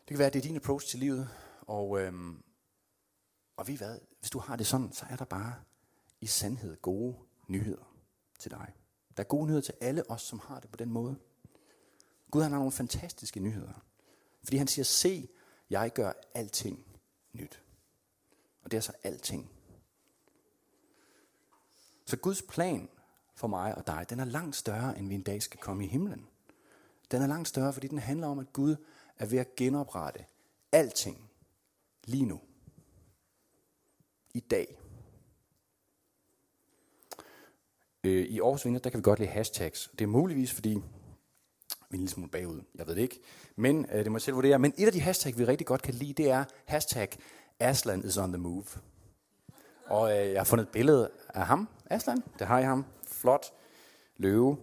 Det 0.00 0.08
kan 0.08 0.18
være, 0.18 0.26
at 0.26 0.32
det 0.32 0.38
er 0.38 0.48
din 0.48 0.56
approach 0.56 0.86
til 0.86 0.98
livet, 0.98 1.28
og, 1.60 2.00
øh, 2.00 2.12
og 3.56 3.68
vi 3.68 3.76
hvad, 3.76 3.98
hvis 4.18 4.30
du 4.30 4.38
har 4.38 4.56
det 4.56 4.66
sådan, 4.66 4.92
så 4.92 5.06
er 5.10 5.16
der 5.16 5.24
bare 5.24 5.54
i 6.20 6.26
sandhed 6.26 6.76
gode 6.76 7.16
nyheder 7.48 7.94
til 8.38 8.50
dig. 8.50 8.74
Der 9.16 9.22
er 9.22 9.28
gode 9.28 9.46
nyheder 9.46 9.62
til 9.62 9.74
alle 9.80 10.10
os, 10.10 10.22
som 10.22 10.38
har 10.38 10.60
det 10.60 10.70
på 10.70 10.76
den 10.76 10.90
måde. 10.90 11.16
Gud 12.30 12.42
han 12.42 12.52
har 12.52 12.58
nogle 12.58 12.72
fantastiske 12.72 13.40
nyheder. 13.40 13.84
Fordi 14.44 14.56
han 14.56 14.66
siger, 14.66 14.84
se, 14.84 15.28
jeg 15.70 15.92
gør 15.92 16.12
alting 16.34 16.86
nyt. 17.32 17.62
Og 18.62 18.70
det 18.70 18.76
er 18.76 18.80
så 18.80 18.92
alting. 19.02 19.50
Så 22.06 22.16
Guds 22.16 22.42
plan 22.42 22.88
for 23.40 23.48
mig 23.48 23.74
og 23.74 23.86
dig, 23.86 24.06
den 24.10 24.20
er 24.20 24.24
langt 24.24 24.56
større, 24.56 24.98
end 24.98 25.08
vi 25.08 25.14
en 25.14 25.22
dag 25.22 25.42
skal 25.42 25.60
komme 25.60 25.84
i 25.84 25.86
himlen. 25.86 26.26
Den 27.10 27.22
er 27.22 27.26
langt 27.26 27.48
større, 27.48 27.72
fordi 27.72 27.86
den 27.86 27.98
handler 27.98 28.26
om, 28.26 28.38
at 28.38 28.52
Gud 28.52 28.76
er 29.18 29.26
ved 29.26 29.38
at 29.38 29.56
genoprette 29.56 30.24
alting 30.72 31.30
lige 32.04 32.24
nu. 32.24 32.40
I 34.34 34.40
dag. 34.40 34.78
Øh, 38.04 38.24
I 38.26 38.40
Aarhus 38.40 38.64
Vinder, 38.64 38.80
der 38.80 38.90
kan 38.90 38.98
vi 38.98 39.02
godt 39.02 39.18
lide 39.18 39.30
hashtags. 39.30 39.90
Det 39.98 40.00
er 40.04 40.08
muligvis, 40.08 40.52
fordi 40.52 40.68
vi 40.68 40.76
er 40.76 41.92
en 41.92 41.98
lille 41.98 42.08
smule 42.08 42.30
bagud. 42.30 42.62
Jeg 42.74 42.86
ved 42.86 42.94
det 42.94 43.02
ikke. 43.02 43.20
Men 43.56 43.86
øh, 43.92 44.04
det 44.04 44.12
må 44.12 44.18
jeg 44.18 44.22
selv 44.22 44.34
vurdere. 44.36 44.58
Men 44.58 44.74
et 44.78 44.86
af 44.86 44.92
de 44.92 45.00
hashtags, 45.00 45.38
vi 45.38 45.44
rigtig 45.44 45.66
godt 45.66 45.82
kan 45.82 45.94
lide, 45.94 46.12
det 46.12 46.30
er 46.30 46.44
hashtag 46.66 47.08
Aslan 47.60 48.04
is 48.04 48.16
on 48.16 48.32
the 48.32 48.42
move. 48.42 48.64
Og 49.86 50.18
øh, 50.18 50.32
jeg 50.32 50.40
har 50.40 50.44
fundet 50.44 50.64
et 50.64 50.72
billede 50.72 51.10
af 51.34 51.46
ham, 51.46 51.68
Aslan. 51.90 52.22
Det 52.38 52.46
har 52.46 52.58
jeg 52.58 52.68
ham. 52.68 52.84
Flot 53.20 53.52
løve. 54.16 54.58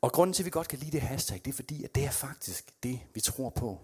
Og 0.00 0.12
grunden 0.12 0.34
til, 0.34 0.42
at 0.42 0.44
vi 0.44 0.50
godt 0.50 0.68
kan 0.68 0.78
lide 0.78 0.90
det 0.90 1.00
hashtag, 1.00 1.40
det 1.44 1.50
er 1.50 1.54
fordi, 1.54 1.84
at 1.84 1.94
det 1.94 2.04
er 2.04 2.10
faktisk 2.10 2.82
det, 2.82 3.00
vi 3.14 3.20
tror 3.20 3.50
på. 3.50 3.80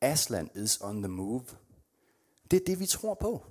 Aslan 0.00 0.50
is 0.54 0.80
on 0.80 1.02
the 1.02 1.08
move. 1.08 1.44
Det 2.50 2.60
er 2.60 2.64
det, 2.66 2.80
vi 2.80 2.86
tror 2.86 3.14
på. 3.14 3.46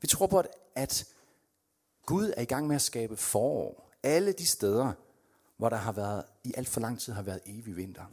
Vi 0.00 0.08
tror 0.08 0.26
på, 0.26 0.38
at, 0.38 0.48
at 0.74 1.04
Gud 2.06 2.32
er 2.36 2.42
i 2.42 2.44
gang 2.44 2.66
med 2.66 2.76
at 2.76 2.82
skabe 2.82 3.16
forår. 3.16 3.90
Alle 4.02 4.32
de 4.32 4.46
steder, 4.46 4.92
hvor 5.56 5.68
der 5.68 5.76
har 5.76 5.92
været, 5.92 6.24
i 6.44 6.52
alt 6.56 6.68
for 6.68 6.80
lang 6.80 7.00
tid 7.00 7.12
har 7.12 7.22
været 7.22 7.40
evig 7.46 7.76
vinter. 7.76 8.04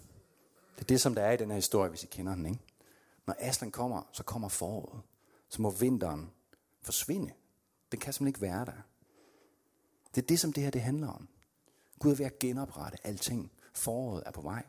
Det 0.76 0.82
er 0.82 0.88
det, 0.88 1.02
som 1.02 1.16
der 1.16 1.22
er 1.22 1.32
i 1.32 1.38
den 1.38 1.50
her 1.50 1.56
historie, 1.56 1.90
hvis 1.90 2.04
I 2.04 2.08
kender 2.08 2.36
den. 2.36 2.46
Ikke? 2.46 2.60
Når 3.26 3.36
Aslan 3.40 3.72
kommer, 3.72 4.02
så 4.12 4.24
kommer 4.24 4.50
foråret. 4.50 5.02
Så 5.50 5.62
må 5.62 5.70
vinteren 5.70 6.32
forsvinde. 6.82 7.34
Den 7.92 8.00
kan 8.00 8.14
simpelthen 8.14 8.28
ikke 8.28 8.42
være 8.42 8.66
der. 8.66 8.82
Det 10.16 10.22
er 10.22 10.28
det, 10.28 10.40
som 10.40 10.54
det 10.54 10.64
her 10.64 10.72
det 10.72 10.82
handler 10.82 11.08
om. 11.08 11.28
Gud 12.00 12.12
er 12.12 12.16
ved 12.16 12.26
at 12.26 12.40
genoprette 12.40 12.98
alting. 13.04 13.52
Foråret 13.74 14.24
er 14.26 14.32
på 14.32 14.42
vej. 14.42 14.64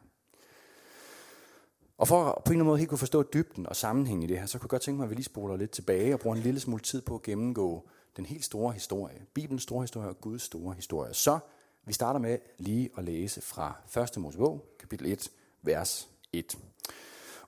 Og 1.99 2.09
for 2.09 2.25
at 2.25 2.45
på 2.45 2.51
en 2.51 2.53
eller 2.53 2.61
anden 2.61 2.67
måde 2.67 2.79
helt 2.79 2.89
kunne 2.89 2.99
forstå 2.99 3.23
dybden 3.23 3.67
og 3.67 3.77
sammenhængen 3.77 4.23
i 4.23 4.27
det 4.27 4.39
her, 4.39 4.47
så 4.47 4.59
kunne 4.59 4.67
jeg 4.67 4.71
godt 4.71 4.83
tænke 4.83 4.97
mig, 4.97 5.05
at 5.05 5.11
vi 5.11 5.15
lige 5.15 5.25
spoler 5.25 5.57
lidt 5.57 5.71
tilbage 5.71 6.15
og 6.15 6.21
bruger 6.21 6.37
en 6.37 6.43
lille 6.43 6.61
smule 6.61 6.83
tid 6.83 7.03
på 7.03 7.15
at 7.15 7.23
gennemgå 7.23 7.89
den 8.17 8.27
helt 8.27 8.45
store 8.45 8.73
historie. 8.73 9.27
Bibelens 9.35 9.63
store 9.63 9.83
historie 9.83 10.09
og 10.09 10.21
Guds 10.21 10.43
store 10.43 10.75
historie. 10.75 11.15
Så 11.15 11.39
vi 11.85 11.93
starter 11.93 12.21
med 12.21 12.39
lige 12.59 12.91
at 12.99 13.05
læse 13.05 13.41
fra 13.41 14.01
1. 14.17 14.17
Mosebog, 14.17 14.67
kapitel 14.79 15.07
1, 15.07 15.31
vers 15.63 16.09
1. 16.33 16.59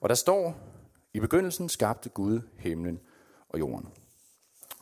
Og 0.01 0.09
der 0.09 0.15
står, 0.15 0.55
i 1.13 1.19
begyndelsen 1.19 1.69
skabte 1.69 2.09
Gud 2.09 2.41
himlen 2.57 2.99
og 3.49 3.59
jorden. 3.59 3.89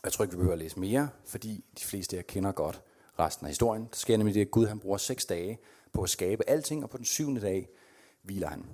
Jeg 0.03 0.12
tror 0.12 0.24
ikke, 0.24 0.32
vi 0.32 0.38
behøver 0.38 0.53
at 0.53 0.60
læse 0.60 0.80
mere, 0.80 1.10
fordi 1.25 1.65
de 1.80 1.84
fleste 1.84 2.15
af 2.15 2.18
jer 2.18 2.24
kender 2.24 2.51
godt 2.51 2.82
resten 3.20 3.46
af 3.46 3.50
historien. 3.50 3.84
Der 3.84 3.96
sker 3.96 4.18
nemlig 4.18 4.36
det, 4.36 4.41
at 4.41 4.51
Gud 4.51 4.68
han 4.68 4.80
bruger 4.80 4.98
seks 4.98 5.25
dage 5.25 5.60
på 5.94 6.03
at 6.03 6.10
skabe 6.10 6.50
alting, 6.50 6.84
og 6.84 6.89
på 6.89 6.98
den 6.98 7.06
syvende 7.06 7.41
dag 7.41 7.70
hviler 8.24 8.48
han. 8.48 8.65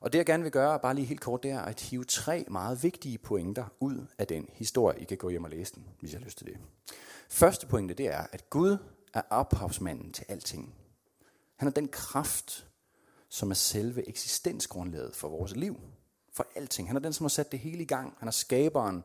Og 0.00 0.12
det 0.12 0.18
jeg 0.18 0.26
gerne 0.26 0.42
vil 0.42 0.52
gøre, 0.52 0.78
bare 0.78 0.94
lige 0.94 1.04
helt 1.04 1.20
kort, 1.20 1.42
det 1.42 1.50
er 1.50 1.60
at 1.60 1.80
hive 1.80 2.04
tre 2.04 2.44
meget 2.48 2.82
vigtige 2.82 3.18
pointer 3.18 3.64
ud 3.80 4.06
af 4.18 4.26
den 4.26 4.48
historie. 4.52 5.00
I 5.00 5.04
kan 5.04 5.16
gå 5.16 5.28
hjem 5.28 5.44
og 5.44 5.50
læse 5.50 5.74
den, 5.74 5.86
hvis 6.00 6.12
jeg 6.12 6.20
har 6.20 6.24
lyst 6.24 6.38
til 6.38 6.46
det. 6.46 6.56
Første 7.28 7.66
pointe, 7.66 7.94
det 7.94 8.06
er, 8.06 8.26
at 8.32 8.50
Gud 8.50 8.78
er 9.14 9.22
ophavsmanden 9.30 10.12
til 10.12 10.24
alting. 10.28 10.74
Han 11.56 11.68
er 11.68 11.72
den 11.72 11.88
kraft, 11.88 12.66
som 13.28 13.50
er 13.50 13.54
selve 13.54 14.08
eksistensgrundlaget 14.08 15.16
for 15.16 15.28
vores 15.28 15.56
liv. 15.56 15.80
For 16.32 16.46
alting. 16.54 16.88
Han 16.88 16.96
er 16.96 17.00
den, 17.00 17.12
som 17.12 17.24
har 17.24 17.28
sat 17.28 17.52
det 17.52 17.60
hele 17.60 17.82
i 17.82 17.86
gang. 17.86 18.14
Han 18.18 18.28
er 18.28 18.32
skaberen, 18.32 19.04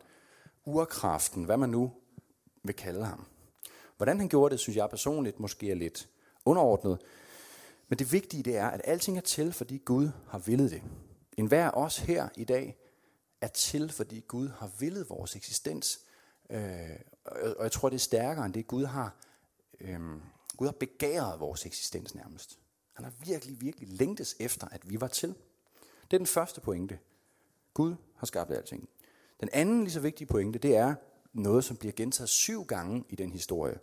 urkraften, 0.65 1.43
hvad 1.43 1.57
man 1.57 1.69
nu 1.69 1.91
vil 2.63 2.75
kalde 2.75 3.05
ham. 3.05 3.25
Hvordan 4.01 4.19
han 4.19 4.29
gjorde 4.29 4.51
det, 4.51 4.59
synes 4.59 4.77
jeg 4.77 4.89
personligt 4.89 5.39
måske 5.39 5.71
er 5.71 5.75
lidt 5.75 6.09
underordnet. 6.45 7.01
Men 7.87 7.99
det 7.99 8.11
vigtige 8.11 8.43
det 8.43 8.57
er, 8.57 8.67
at 8.67 8.81
alting 8.83 9.17
er 9.17 9.21
til, 9.21 9.53
fordi 9.53 9.77
Gud 9.77 10.09
har 10.27 10.39
villet 10.39 10.71
det. 10.71 10.81
En 11.37 11.45
hver 11.45 11.71
af 11.71 11.83
os 11.83 11.97
her 11.97 12.29
i 12.35 12.43
dag 12.43 12.77
er 13.41 13.47
til, 13.47 13.91
fordi 13.91 14.23
Gud 14.27 14.47
har 14.47 14.71
villet 14.79 15.09
vores 15.09 15.35
eksistens. 15.35 15.99
Øh, 16.49 16.89
og 17.25 17.63
jeg 17.63 17.71
tror, 17.71 17.89
det 17.89 17.95
er 17.95 17.99
stærkere 17.99 18.45
end 18.45 18.53
det. 18.53 18.67
Gud 18.67 18.85
har, 18.85 19.15
øh, 19.81 19.99
Gud 20.57 20.67
har 20.67 20.75
begæret 20.79 21.39
vores 21.39 21.65
eksistens 21.65 22.15
nærmest. 22.15 22.59
Han 22.93 23.05
har 23.05 23.13
virkelig, 23.25 23.61
virkelig 23.61 23.89
længtes 23.89 24.35
efter, 24.39 24.67
at 24.67 24.89
vi 24.89 25.01
var 25.01 25.07
til. 25.07 25.29
Det 26.03 26.13
er 26.13 26.17
den 26.17 26.27
første 26.27 26.61
pointe. 26.61 26.99
Gud 27.73 27.95
har 28.15 28.27
skabt 28.27 28.51
alting. 28.51 28.89
Den 29.39 29.49
anden 29.53 29.83
lige 29.83 29.93
så 29.93 29.99
vigtige 29.99 30.27
pointe, 30.27 30.59
det 30.59 30.75
er 30.75 30.95
noget, 31.33 31.63
som 31.63 31.77
bliver 31.77 31.93
gentaget 31.93 32.29
syv 32.29 32.65
gange 32.65 33.03
i 33.09 33.15
den 33.15 33.31
historie. 33.31 33.79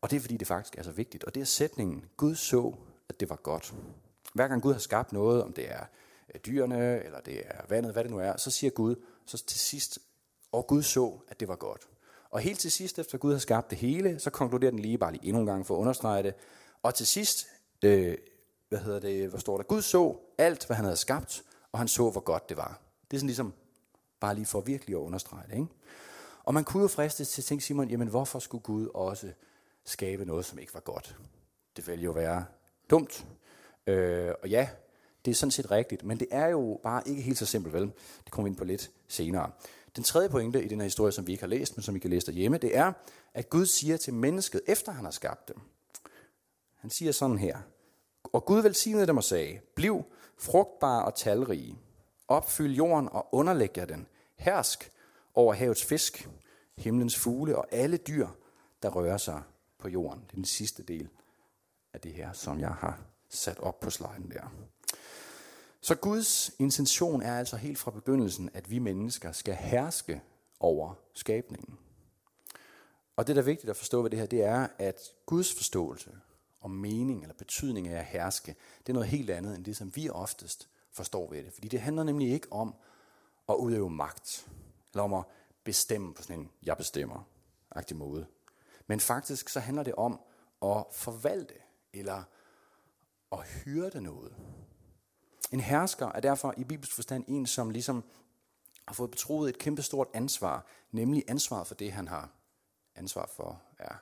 Og 0.00 0.10
det 0.10 0.16
er 0.16 0.20
fordi, 0.20 0.36
det 0.36 0.46
faktisk 0.46 0.78
er 0.78 0.82
så 0.82 0.90
vigtigt. 0.90 1.24
Og 1.24 1.34
det 1.34 1.40
er 1.40 1.44
sætningen, 1.44 2.04
Gud 2.16 2.34
så, 2.34 2.74
at 3.08 3.20
det 3.20 3.30
var 3.30 3.36
godt. 3.36 3.74
Hver 4.34 4.48
gang 4.48 4.62
Gud 4.62 4.72
har 4.72 4.80
skabt 4.80 5.12
noget, 5.12 5.42
om 5.42 5.52
det 5.52 5.70
er 5.70 5.84
øh, 6.34 6.40
dyrene, 6.46 7.04
eller 7.04 7.20
det 7.20 7.42
er 7.46 7.60
vandet, 7.68 7.92
hvad 7.92 8.04
det 8.04 8.10
nu 8.10 8.18
er, 8.18 8.36
så 8.36 8.50
siger 8.50 8.70
Gud, 8.70 8.94
så 9.26 9.44
til 9.44 9.60
sidst, 9.60 9.98
og 10.52 10.66
Gud 10.66 10.82
så, 10.82 11.18
at 11.28 11.40
det 11.40 11.48
var 11.48 11.56
godt. 11.56 11.88
Og 12.30 12.40
helt 12.40 12.58
til 12.58 12.72
sidst, 12.72 12.98
efter 12.98 13.18
Gud 13.18 13.32
har 13.32 13.38
skabt 13.38 13.70
det 13.70 13.78
hele, 13.78 14.18
så 14.18 14.30
konkluderer 14.30 14.70
den 14.70 14.80
lige 14.80 14.98
bare 14.98 15.12
lige 15.12 15.24
endnu 15.24 15.40
en 15.40 15.46
gang 15.46 15.66
for 15.66 15.74
at 15.76 15.80
understrege 15.80 16.22
det. 16.22 16.34
Og 16.82 16.94
til 16.94 17.06
sidst, 17.06 17.46
øh, 17.84 18.16
hvad 18.68 18.78
hedder 18.78 19.00
det, 19.00 19.28
hvor 19.28 19.38
står 19.38 19.56
der? 19.56 19.64
Gud 19.64 19.82
så 19.82 20.16
alt, 20.38 20.66
hvad 20.66 20.76
han 20.76 20.84
havde 20.84 20.96
skabt, 20.96 21.44
og 21.72 21.78
han 21.78 21.88
så, 21.88 22.10
hvor 22.10 22.20
godt 22.20 22.48
det 22.48 22.56
var. 22.56 22.80
Det 23.10 23.16
er 23.16 23.18
sådan 23.18 23.26
ligesom, 23.26 23.52
bare 24.20 24.34
lige 24.34 24.46
for 24.46 24.60
virkelig 24.60 24.96
at 24.96 25.00
understrege 25.00 25.42
det. 25.46 25.54
Ikke? 25.54 25.66
Og 26.46 26.54
man 26.54 26.64
kunne 26.64 26.82
jo 26.82 26.88
fristes 26.88 27.30
til 27.30 27.42
at 27.42 27.44
tænke, 27.44 27.64
Simon, 27.64 27.88
jamen 27.88 28.08
hvorfor 28.08 28.38
skulle 28.38 28.62
Gud 28.62 28.88
også 28.94 29.32
skabe 29.84 30.24
noget, 30.24 30.44
som 30.44 30.58
ikke 30.58 30.74
var 30.74 30.80
godt? 30.80 31.16
Det 31.76 31.86
ville 31.86 32.04
jo 32.04 32.10
være 32.10 32.44
dumt. 32.90 33.26
Øh, 33.86 34.32
og 34.42 34.48
ja, 34.48 34.68
det 35.24 35.30
er 35.30 35.34
sådan 35.34 35.50
set 35.50 35.70
rigtigt, 35.70 36.04
men 36.04 36.20
det 36.20 36.28
er 36.30 36.46
jo 36.46 36.80
bare 36.82 37.08
ikke 37.08 37.22
helt 37.22 37.38
så 37.38 37.46
simpelt, 37.46 37.74
vel? 37.74 37.92
Det 38.24 38.30
kommer 38.30 38.48
vi 38.48 38.50
ind 38.50 38.58
på 38.58 38.64
lidt 38.64 38.90
senere. 39.08 39.50
Den 39.96 40.04
tredje 40.04 40.28
pointe 40.28 40.64
i 40.64 40.68
den 40.68 40.80
her 40.80 40.84
historie, 40.84 41.12
som 41.12 41.26
vi 41.26 41.32
ikke 41.32 41.42
har 41.42 41.48
læst, 41.48 41.76
men 41.76 41.82
som 41.82 41.96
I 41.96 41.98
kan 41.98 42.10
læse 42.10 42.26
derhjemme, 42.26 42.58
det 42.58 42.76
er, 42.76 42.92
at 43.34 43.50
Gud 43.50 43.66
siger 43.66 43.96
til 43.96 44.14
mennesket, 44.14 44.60
efter 44.66 44.92
han 44.92 45.04
har 45.04 45.12
skabt 45.12 45.48
dem. 45.48 45.60
Han 46.74 46.90
siger 46.90 47.12
sådan 47.12 47.38
her. 47.38 47.58
Og 48.32 48.44
Gud 48.44 48.60
velsignede 48.62 49.06
dem 49.06 49.16
og 49.16 49.24
sagde, 49.24 49.60
bliv 49.74 50.04
frugtbare 50.38 51.04
og 51.04 51.14
talrige. 51.14 51.78
Opfyld 52.28 52.74
jorden 52.74 53.08
og 53.12 53.28
underlæg 53.32 53.78
jer 53.78 53.84
den. 53.84 54.06
Hersk 54.36 54.90
over 55.36 55.54
havets 55.54 55.84
fisk, 55.84 56.28
himlens 56.76 57.16
fugle 57.16 57.56
og 57.56 57.66
alle 57.70 57.96
dyr, 57.96 58.28
der 58.82 58.88
rører 58.88 59.16
sig 59.16 59.42
på 59.78 59.88
jorden. 59.88 60.20
Det 60.20 60.30
er 60.30 60.34
den 60.34 60.44
sidste 60.44 60.82
del 60.82 61.08
af 61.92 62.00
det 62.00 62.12
her, 62.12 62.32
som 62.32 62.60
jeg 62.60 62.72
har 62.72 63.00
sat 63.28 63.58
op 63.58 63.80
på 63.80 63.90
sliden 63.90 64.30
der. 64.30 64.52
Så 65.80 65.94
Guds 65.94 66.50
intention 66.58 67.22
er 67.22 67.38
altså 67.38 67.56
helt 67.56 67.78
fra 67.78 67.90
begyndelsen, 67.90 68.50
at 68.54 68.70
vi 68.70 68.78
mennesker 68.78 69.32
skal 69.32 69.54
herske 69.54 70.22
over 70.60 70.94
skabningen. 71.14 71.78
Og 73.16 73.26
det, 73.26 73.36
der 73.36 73.42
er 73.42 73.46
vigtigt 73.46 73.70
at 73.70 73.76
forstå 73.76 74.02
ved 74.02 74.10
det 74.10 74.18
her, 74.18 74.26
det 74.26 74.44
er, 74.44 74.68
at 74.78 75.00
Guds 75.26 75.54
forståelse 75.54 76.10
og 76.60 76.70
mening 76.70 77.22
eller 77.22 77.34
betydning 77.34 77.88
af 77.88 77.98
at 77.98 78.04
herske, 78.04 78.54
det 78.78 78.88
er 78.88 78.92
noget 78.92 79.08
helt 79.08 79.30
andet 79.30 79.56
end 79.56 79.64
det, 79.64 79.76
som 79.76 79.96
vi 79.96 80.08
oftest 80.08 80.68
forstår 80.92 81.30
ved 81.30 81.44
det. 81.44 81.52
Fordi 81.52 81.68
det 81.68 81.80
handler 81.80 82.02
nemlig 82.02 82.32
ikke 82.32 82.52
om 82.52 82.74
at 83.48 83.54
udøve 83.54 83.90
magt, 83.90 84.48
Lad 84.96 85.08
mig 85.08 85.22
bestemme 85.64 86.14
på 86.14 86.22
sådan 86.22 86.40
en 86.40 86.50
jeg 86.62 86.76
bestemmer-agtig 86.76 87.96
måde. 87.96 88.26
Men 88.86 89.00
faktisk 89.00 89.48
så 89.48 89.60
handler 89.60 89.82
det 89.82 89.94
om 89.94 90.20
at 90.62 90.84
forvalte, 90.92 91.54
eller 91.92 92.22
at 93.32 93.38
hyrde 93.38 94.00
noget. 94.00 94.36
En 95.52 95.60
hersker 95.60 96.06
er 96.06 96.20
derfor 96.20 96.54
i 96.56 96.64
bibelsk 96.64 96.94
forstand 96.94 97.24
en, 97.28 97.46
som 97.46 97.70
ligesom 97.70 98.04
har 98.88 98.94
fået 98.94 99.10
betroet 99.10 99.48
et 99.48 99.58
kæmpestort 99.58 100.08
ansvar, 100.14 100.66
nemlig 100.90 101.24
ansvaret 101.28 101.66
for 101.66 101.74
det, 101.74 101.92
han 101.92 102.08
har 102.08 102.30
ansvar 102.94 103.26
for. 103.36 103.62
Ja, 103.80 103.94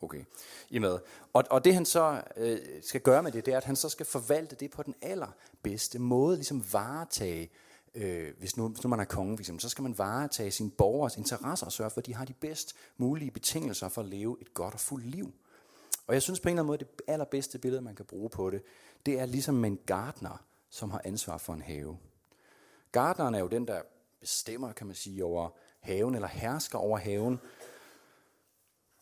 okay. 0.00 0.24
I 0.70 0.78
med. 0.78 0.98
Og, 1.32 1.44
og 1.50 1.64
det 1.64 1.74
han 1.74 1.84
så 1.84 2.22
øh, 2.36 2.58
skal 2.82 3.00
gøre 3.00 3.22
med 3.22 3.32
det, 3.32 3.46
det 3.46 3.54
er, 3.54 3.56
at 3.56 3.64
han 3.64 3.76
så 3.76 3.88
skal 3.88 4.06
forvalte 4.06 4.56
det 4.56 4.70
på 4.70 4.82
den 4.82 4.94
allerbedste 5.02 5.98
måde, 5.98 6.36
ligesom 6.36 6.72
varetage, 6.72 7.50
øh, 7.94 8.32
hvis, 8.38 8.56
nu, 8.56 8.68
hvis 8.68 8.84
nu 8.84 8.90
man 8.90 9.00
er 9.00 9.04
konge, 9.04 9.38
eksempel, 9.38 9.62
så 9.62 9.68
skal 9.68 9.82
man 9.82 9.98
varetage 9.98 10.50
sine 10.50 10.70
borgers 10.70 11.16
interesser 11.16 11.66
og 11.66 11.72
sørge 11.72 11.90
for, 11.90 12.00
at 12.00 12.06
de 12.06 12.14
har 12.14 12.24
de 12.24 12.32
bedst 12.32 12.76
mulige 12.96 13.30
betingelser 13.30 13.88
for 13.88 14.02
at 14.02 14.08
leve 14.08 14.36
et 14.40 14.54
godt 14.54 14.74
og 14.74 14.80
fuldt 14.80 15.06
liv. 15.06 15.32
Og 16.06 16.14
jeg 16.14 16.22
synes 16.22 16.40
på 16.40 16.48
en 16.48 16.50
eller 16.50 16.62
anden 16.62 16.66
måde, 16.66 16.78
det 16.78 16.88
allerbedste 17.06 17.58
billede, 17.58 17.82
man 17.82 17.94
kan 17.94 18.04
bruge 18.04 18.30
på 18.30 18.50
det, 18.50 18.62
det 19.06 19.20
er 19.20 19.26
ligesom 19.26 19.64
en 19.64 19.78
gartner, 19.86 20.44
som 20.70 20.90
har 20.90 21.00
ansvar 21.04 21.38
for 21.38 21.52
en 21.52 21.62
have. 21.62 21.96
Gartneren 22.92 23.34
er 23.34 23.38
jo 23.38 23.48
den, 23.48 23.66
der 23.66 23.82
bestemmer, 24.20 24.72
kan 24.72 24.86
man 24.86 24.96
sige, 24.96 25.24
over 25.24 25.48
haven, 25.80 26.14
eller 26.14 26.28
hersker 26.28 26.78
over 26.78 26.98
haven. 26.98 27.40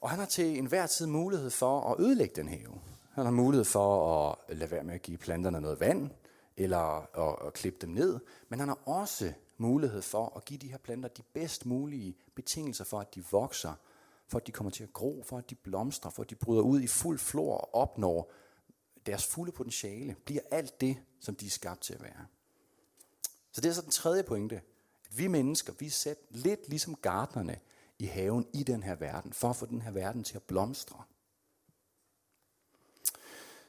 Og 0.00 0.10
han 0.10 0.18
har 0.18 0.26
til 0.26 0.58
enhver 0.58 0.86
tid 0.86 1.06
mulighed 1.06 1.50
for 1.50 1.80
at 1.80 2.00
ødelægge 2.00 2.34
den 2.36 2.48
have. 2.48 2.80
Han 3.12 3.24
har 3.24 3.32
mulighed 3.32 3.64
for 3.64 4.30
at 4.48 4.56
lade 4.56 4.70
være 4.70 4.84
med 4.84 4.94
at 4.94 5.02
give 5.02 5.18
planterne 5.18 5.60
noget 5.60 5.80
vand, 5.80 6.10
eller 6.64 7.18
at, 7.18 7.46
at 7.46 7.52
klippe 7.52 7.78
dem 7.80 7.90
ned. 7.90 8.20
Men 8.48 8.58
han 8.58 8.68
har 8.68 8.78
også 8.86 9.32
mulighed 9.58 10.02
for 10.02 10.36
at 10.36 10.44
give 10.44 10.58
de 10.58 10.70
her 10.70 10.78
planter 10.78 11.08
de 11.08 11.22
bedst 11.22 11.66
mulige 11.66 12.16
betingelser 12.34 12.84
for, 12.84 13.00
at 13.00 13.14
de 13.14 13.24
vokser 13.30 13.74
for 14.30 14.38
at 14.38 14.46
de 14.46 14.52
kommer 14.52 14.70
til 14.70 14.82
at 14.82 14.92
gro, 14.92 15.24
for 15.26 15.38
at 15.38 15.50
de 15.50 15.54
blomstrer, 15.54 16.10
for 16.10 16.22
at 16.22 16.30
de 16.30 16.34
bryder 16.34 16.62
ud 16.62 16.80
i 16.80 16.86
fuld 16.86 17.18
flor 17.18 17.56
og 17.56 17.74
opnår 17.74 18.32
deres 19.06 19.26
fulde 19.26 19.52
potentiale, 19.52 20.16
bliver 20.24 20.42
alt 20.50 20.80
det, 20.80 20.96
som 21.20 21.36
de 21.36 21.46
er 21.46 21.50
skabt 21.50 21.80
til 21.80 21.94
at 21.94 22.02
være. 22.02 22.26
Så 23.52 23.60
det 23.60 23.68
er 23.68 23.72
så 23.72 23.82
den 23.82 23.90
tredje 23.90 24.22
pointe, 24.22 24.56
at 24.56 24.62
vi 25.18 25.26
mennesker, 25.26 25.72
vi 25.78 25.86
er 25.86 25.90
sat 25.90 26.18
lidt 26.30 26.68
ligesom 26.68 26.94
gardnerne 26.94 27.58
i 27.98 28.04
haven 28.04 28.46
i 28.52 28.62
den 28.62 28.82
her 28.82 28.94
verden, 28.94 29.32
for 29.32 29.50
at 29.50 29.56
få 29.56 29.66
den 29.66 29.82
her 29.82 29.90
verden 29.90 30.24
til 30.24 30.36
at 30.36 30.42
blomstre. 30.42 31.02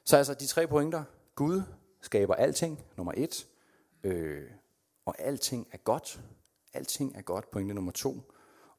Så 0.03 0.17
altså 0.17 0.33
de 0.33 0.47
tre 0.47 0.67
pointer. 0.67 1.03
Gud 1.35 1.63
skaber 2.01 2.35
alting, 2.35 2.79
nummer 2.97 3.13
et. 3.17 3.47
Øh, 4.03 4.49
og 5.05 5.15
alting 5.19 5.67
er 5.71 5.77
godt. 5.77 6.21
Alting 6.73 7.15
er 7.15 7.21
godt, 7.21 7.51
pointe 7.51 7.73
nummer 7.73 7.91
to. 7.91 8.31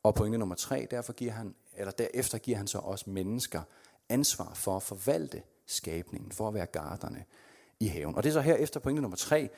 Og 0.03 0.15
pointe 0.15 0.39
nummer 0.39 0.55
tre, 0.55 0.87
derfor 0.91 1.13
giver 1.13 1.33
han 1.33 1.55
eller 1.75 1.93
derefter 1.93 2.39
giver 2.39 2.57
han 2.57 2.67
så 2.67 2.79
også 2.79 3.11
mennesker 3.11 3.63
ansvar 4.09 4.55
for 4.55 4.77
at 4.77 4.83
forvalte 4.83 5.43
skabningen, 5.67 6.33
for 6.33 6.49
at 6.49 6.55
være 6.55 6.67
garderne 6.67 7.25
i 7.81 7.87
haven. 7.87 8.15
Og 8.15 8.23
det 8.23 8.29
er 8.29 8.33
så 8.33 8.41
her 8.41 8.55
efter 8.55 8.81
pointe 8.81 9.03
nummer 9.03 9.17
tre, 9.17 9.51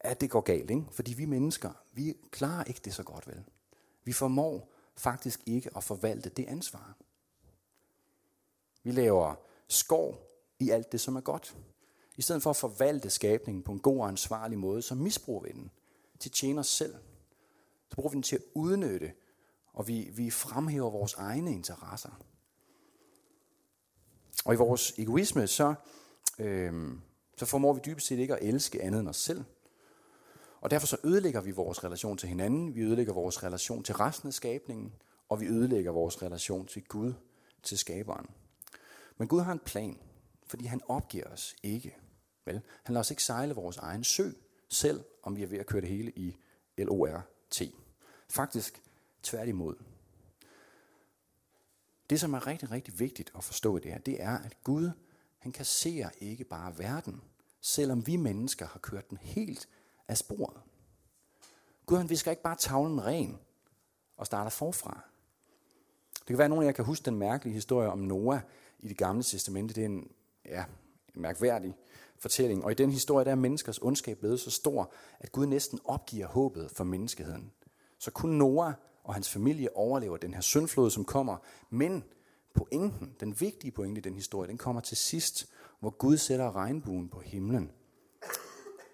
at 0.00 0.20
det 0.20 0.30
går 0.30 0.40
galt, 0.40 0.70
ikke? 0.70 0.84
fordi 0.90 1.14
vi 1.14 1.24
mennesker, 1.24 1.70
vi 1.92 2.16
klarer 2.30 2.64
ikke 2.64 2.80
det 2.84 2.94
så 2.94 3.02
godt 3.02 3.28
vel. 3.28 3.44
Vi 4.04 4.12
formår 4.12 4.72
faktisk 4.96 5.40
ikke 5.46 5.70
at 5.76 5.84
forvalte 5.84 6.28
det 6.28 6.46
ansvar. 6.48 6.96
Vi 8.82 8.90
laver 8.90 9.34
skov 9.68 10.28
i 10.58 10.70
alt 10.70 10.92
det, 10.92 11.00
som 11.00 11.16
er 11.16 11.20
godt. 11.20 11.56
I 12.16 12.22
stedet 12.22 12.42
for 12.42 12.50
at 12.50 12.56
forvalte 12.56 13.10
skabningen 13.10 13.62
på 13.62 13.72
en 13.72 13.80
god 13.80 13.98
og 13.98 14.08
ansvarlig 14.08 14.58
måde, 14.58 14.82
så 14.82 14.94
misbruger 14.94 15.42
vi 15.42 15.52
den 15.52 15.70
til 16.18 16.28
at 16.28 16.32
tjene 16.32 16.60
os 16.60 16.66
selv. 16.66 16.94
Så 17.88 17.94
bruger 17.94 18.10
vi 18.10 18.14
den 18.14 18.22
til 18.22 18.36
at 18.36 18.42
udnytte, 18.54 19.12
og 19.72 19.88
vi, 19.88 20.10
vi 20.14 20.30
fremhæver 20.30 20.90
vores 20.90 21.14
egne 21.14 21.52
interesser. 21.52 22.22
Og 24.44 24.54
i 24.54 24.56
vores 24.56 24.92
egoisme, 24.98 25.46
så, 25.46 25.74
øh, 26.38 26.92
så 27.36 27.46
formår 27.46 27.72
vi 27.72 27.80
dybest 27.86 28.06
set 28.06 28.18
ikke 28.18 28.36
at 28.36 28.48
elske 28.48 28.82
andet 28.82 29.00
end 29.00 29.08
os 29.08 29.16
selv. 29.16 29.44
Og 30.60 30.70
derfor 30.70 30.86
så 30.86 30.96
ødelægger 31.04 31.40
vi 31.40 31.50
vores 31.50 31.84
relation 31.84 32.16
til 32.16 32.28
hinanden, 32.28 32.74
vi 32.74 32.80
ødelægger 32.80 33.12
vores 33.12 33.42
relation 33.42 33.82
til 33.82 33.94
resten 33.94 34.26
af 34.26 34.34
skabningen, 34.34 34.94
og 35.28 35.40
vi 35.40 35.46
ødelægger 35.46 35.92
vores 35.92 36.22
relation 36.22 36.66
til 36.66 36.84
Gud, 36.84 37.12
til 37.62 37.78
skaberen. 37.78 38.26
Men 39.18 39.28
Gud 39.28 39.40
har 39.40 39.52
en 39.52 39.58
plan, 39.58 39.98
fordi 40.52 40.66
han 40.66 40.80
opgiver 40.88 41.26
os 41.26 41.56
ikke. 41.62 41.96
Vel? 42.44 42.60
Han 42.82 42.92
lader 42.92 43.00
os 43.00 43.10
ikke 43.10 43.22
sejle 43.22 43.54
vores 43.54 43.76
egen 43.76 44.04
sø, 44.04 44.30
selv 44.68 45.04
om 45.22 45.36
vi 45.36 45.42
er 45.42 45.46
ved 45.46 45.58
at 45.58 45.66
køre 45.66 45.80
det 45.80 45.88
hele 45.88 46.12
i 46.16 46.36
LORT. 46.78 47.62
Faktisk 48.28 48.82
tværtimod. 49.22 49.74
Det, 52.10 52.20
som 52.20 52.34
er 52.34 52.46
rigtig, 52.46 52.70
rigtig 52.70 52.98
vigtigt 52.98 53.32
at 53.36 53.44
forstå 53.44 53.76
i 53.76 53.80
det 53.80 53.92
her, 53.92 53.98
det 53.98 54.22
er, 54.22 54.38
at 54.38 54.56
Gud, 54.64 54.90
han 55.38 55.52
kasserer 55.52 56.10
ikke 56.20 56.44
bare 56.44 56.78
verden, 56.78 57.22
selvom 57.60 58.06
vi 58.06 58.16
mennesker 58.16 58.66
har 58.66 58.78
kørt 58.78 59.10
den 59.10 59.18
helt 59.18 59.68
af 60.08 60.18
sporet. 60.18 60.60
Gud, 61.86 61.96
han 61.96 62.10
visker 62.10 62.30
ikke 62.30 62.42
bare 62.42 62.56
tavlen 62.56 63.04
ren 63.04 63.38
og 64.16 64.26
starter 64.26 64.50
forfra. 64.50 65.00
Det 66.18 66.26
kan 66.26 66.38
være, 66.38 66.44
at 66.44 66.50
nogen 66.50 66.64
af 66.64 66.66
jer 66.66 66.72
kan 66.72 66.84
huske 66.84 67.04
den 67.04 67.16
mærkelige 67.16 67.54
historie 67.54 67.88
om 67.88 67.98
Noah 67.98 68.40
i 68.78 68.88
det 68.88 68.96
gamle 68.96 69.22
testamente. 69.22 69.74
Det 69.74 69.80
er 69.80 69.86
en, 69.86 70.12
ja, 70.44 70.64
en 71.14 71.22
mærkværdig 71.22 71.74
fortælling. 72.18 72.64
Og 72.64 72.70
i 72.70 72.74
den 72.74 72.90
historie, 72.90 73.24
der 73.24 73.30
er 73.30 73.34
menneskers 73.34 73.78
ondskab 73.78 74.18
blevet 74.18 74.40
så 74.40 74.50
stor, 74.50 74.92
at 75.20 75.32
Gud 75.32 75.46
næsten 75.46 75.78
opgiver 75.84 76.26
håbet 76.26 76.70
for 76.70 76.84
menneskeheden. 76.84 77.52
Så 77.98 78.10
kun 78.10 78.30
Noah 78.30 78.72
og 79.04 79.14
hans 79.14 79.30
familie 79.30 79.76
overlever 79.76 80.16
den 80.16 80.34
her 80.34 80.40
syndflod, 80.40 80.90
som 80.90 81.04
kommer. 81.04 81.36
Men 81.70 82.04
pointen, 82.54 83.16
den 83.20 83.40
vigtige 83.40 83.70
pointe 83.70 83.98
i 83.98 84.02
den 84.02 84.14
historie, 84.14 84.48
den 84.48 84.58
kommer 84.58 84.80
til 84.80 84.96
sidst, 84.96 85.48
hvor 85.80 85.90
Gud 85.90 86.16
sætter 86.16 86.56
regnbuen 86.56 87.08
på 87.08 87.20
himlen 87.20 87.70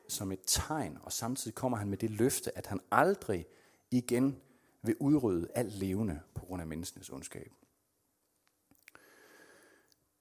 som 0.08 0.32
et 0.32 0.40
tegn, 0.46 0.98
og 1.02 1.12
samtidig 1.12 1.54
kommer 1.54 1.78
han 1.78 1.88
med 1.88 1.98
det 1.98 2.10
løfte, 2.10 2.58
at 2.58 2.66
han 2.66 2.80
aldrig 2.90 3.46
igen 3.90 4.40
vil 4.82 4.96
udrydde 5.00 5.48
alt 5.54 5.72
levende 5.72 6.20
på 6.34 6.44
grund 6.44 6.62
af 6.62 6.68
menneskenes 6.68 7.10
ondskab. 7.10 7.52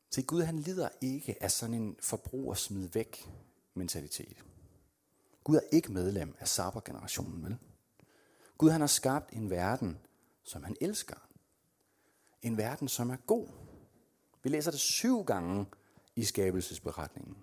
Se, 0.10 0.22
Gud 0.22 0.42
han 0.42 0.60
lider 0.60 0.90
ikke 1.02 1.44
af 1.44 1.52
sådan 1.52 1.76
en 1.76 1.96
forbrug 2.00 2.50
og 2.50 2.58
smid 2.58 2.88
væk 2.88 3.30
mentalitet. 3.74 4.44
Gud 5.44 5.56
er 5.56 5.62
ikke 5.72 5.92
medlem 5.92 6.36
af 6.40 6.48
Saber-generationen, 6.48 7.44
vel? 7.44 7.58
Gud 8.58 8.70
han 8.70 8.82
har 8.82 8.88
skabt 8.88 9.34
en 9.34 9.50
verden, 9.50 9.98
som 10.44 10.64
han 10.64 10.76
elsker. 10.82 11.16
En 12.42 12.58
verden, 12.58 12.88
som 12.88 13.10
er 13.10 13.16
god. 13.16 13.48
Vi 14.44 14.50
læser 14.50 14.72
det 14.72 14.80
syv 14.80 15.24
gange 15.24 15.66
i 16.16 16.24
skabelsesberetningen. 16.24 17.38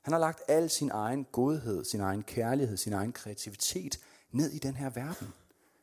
Han 0.00 0.12
har 0.12 0.20
lagt 0.20 0.42
al 0.48 0.70
sin 0.70 0.90
egen 0.90 1.24
godhed, 1.24 1.84
sin 1.84 2.00
egen 2.00 2.22
kærlighed, 2.22 2.76
sin 2.76 2.92
egen 2.92 3.12
kreativitet 3.12 4.00
ned 4.30 4.50
i 4.50 4.58
den 4.58 4.74
her 4.74 4.90
verden. 4.90 5.28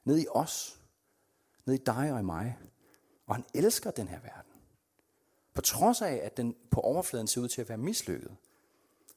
Ned 0.03 0.19
i 0.19 0.25
os. 0.29 0.79
Ned 1.65 1.75
i 1.75 1.83
dig 1.85 2.13
og 2.13 2.19
i 2.19 2.23
mig. 2.23 2.57
Og 3.25 3.35
han 3.35 3.45
elsker 3.53 3.91
den 3.91 4.07
her 4.07 4.19
verden. 4.19 4.46
På 5.57 5.61
trods 5.61 6.01
af, 6.01 6.19
at 6.23 6.37
den 6.37 6.55
på 6.71 6.81
overfladen 6.81 7.27
ser 7.27 7.41
ud 7.41 7.47
til 7.47 7.61
at 7.61 7.69
være 7.69 7.77
mislykket. 7.77 8.35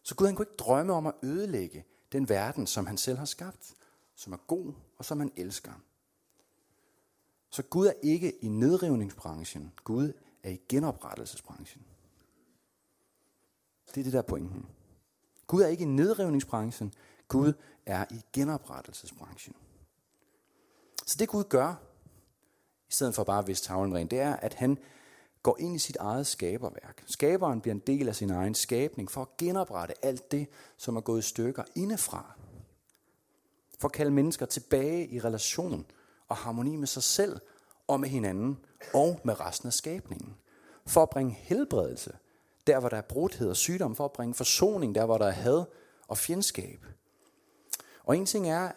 Så 0.03 0.15
Gud 0.15 0.27
han 0.27 0.35
kunne 0.35 0.45
ikke 0.45 0.57
drømme 0.57 0.93
om 0.93 1.07
at 1.07 1.15
ødelægge 1.23 1.85
den 2.13 2.29
verden, 2.29 2.67
som 2.67 2.87
han 2.87 2.99
selv 2.99 3.19
har 3.19 3.25
skabt. 3.25 3.75
Som 4.15 4.33
er 4.33 4.37
god 4.37 4.73
og 4.99 5.05
som 5.05 5.21
han 5.21 5.33
elsker. 5.37 5.73
Så 7.51 7.63
Gud 7.63 7.87
er 7.87 7.93
ikke 8.03 8.45
i 8.45 8.49
nedrivningsbranchen. 8.49 9.73
Gud 9.85 10.13
er 10.43 10.51
i 10.51 10.61
genoprettelsesbranchen. 10.69 11.85
Det 13.95 14.01
er 14.01 14.05
det 14.05 14.13
der 14.13 14.23
pointen. 14.23 14.67
Gud 15.47 15.63
er 15.63 15.67
ikke 15.67 15.83
i 15.83 15.87
nedrivningsbranchen. 15.87 16.95
Gud 17.29 17.53
er 17.87 18.05
i 18.11 18.21
genoprettelsesbranchen. 18.33 19.57
Så 21.07 21.17
det 21.19 21.29
Gud 21.29 21.45
gør, 21.45 21.75
i 22.89 22.93
stedet 22.93 23.15
for 23.15 23.25
bare 23.25 23.39
at 23.39 23.47
vise 23.47 23.65
tavlen 23.65 23.95
ren, 23.95 24.07
det 24.07 24.21
er, 24.21 24.37
at 24.37 24.55
han 24.55 24.79
går 25.43 25.57
ind 25.59 25.77
i 25.77 25.79
sit 25.79 25.97
eget 25.97 26.27
skaberværk. 26.27 27.05
Skaberen 27.07 27.61
bliver 27.61 27.75
en 27.75 27.83
del 27.87 28.09
af 28.09 28.17
sin 28.17 28.31
egen 28.31 28.55
skabning 28.55 29.11
for 29.11 29.23
at 29.23 29.37
genoprette 29.39 29.95
alt 30.05 30.33
det, 30.33 30.47
som 30.77 30.97
er 30.97 31.01
gået 31.01 31.19
i 31.19 31.29
stykker 31.29 31.63
indefra. 31.75 32.35
For 33.79 33.89
at 33.89 33.93
kalde 33.93 34.11
mennesker 34.11 34.47
tilbage 34.47 35.09
i 35.09 35.21
relation 35.21 35.87
og 36.29 36.37
harmoni 36.37 36.77
med 36.77 36.87
sig 36.87 37.03
selv 37.03 37.41
og 37.89 38.01
med 38.01 38.09
hinanden 38.09 38.59
og 38.95 39.21
med 39.25 39.41
resten 39.41 39.67
af 39.67 39.73
skabningen. 39.73 40.37
For 40.87 41.03
at 41.03 41.11
bringe 41.11 41.33
helbredelse 41.33 42.13
der 42.67 42.81
hvor 42.81 42.89
der 42.89 42.97
er 42.97 43.03
brudhed 43.09 43.49
og 43.49 43.57
sygdom, 43.57 43.97
for 43.97 44.05
at 44.05 44.13
bringe 44.13 44.35
forsoning, 44.35 44.95
der 44.95 45.07
hvor 45.07 45.19
der 45.19 45.27
er 45.27 45.31
had 45.31 45.65
og 46.09 46.19
fjendskab. 46.19 46.87
Og 48.05 48.17
en 48.17 48.27
ting 48.27 48.51
er, 48.51 48.71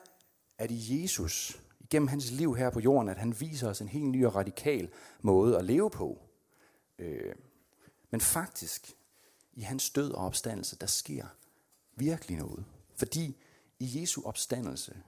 at 0.58 0.72
i 0.72 1.02
Jesus, 1.02 1.62
igennem 1.80 2.08
hans 2.08 2.32
liv 2.32 2.56
her 2.56 2.70
på 2.70 2.80
jorden, 2.80 3.10
at 3.10 3.18
han 3.18 3.36
viser 3.40 3.70
os 3.70 3.82
en 3.82 3.88
helt 3.88 4.06
ny 4.06 4.26
og 4.26 4.36
radikal 4.36 4.90
måde 5.22 5.58
at 5.58 5.66
leve 5.66 5.90
på. 5.90 6.20
Øh, 7.00 7.36
men 8.12 8.22
faktisk, 8.22 8.96
i 9.54 9.62
hans 9.62 9.90
død 9.90 10.12
og 10.12 10.26
opstandelse, 10.26 10.76
der 10.76 10.88
sker 10.88 11.26
virkelig 11.96 12.38
noget. 12.38 12.66
Fordi 12.96 13.38
i 13.80 14.02
Jesu 14.02 14.22
opstandelse, 14.26 15.04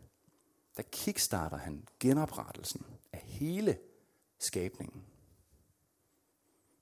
der 0.77 0.83
kickstarter 0.83 1.57
han 1.57 1.87
genoprettelsen 1.99 2.85
af 3.13 3.19
hele 3.19 3.77
skabningen. 4.39 5.03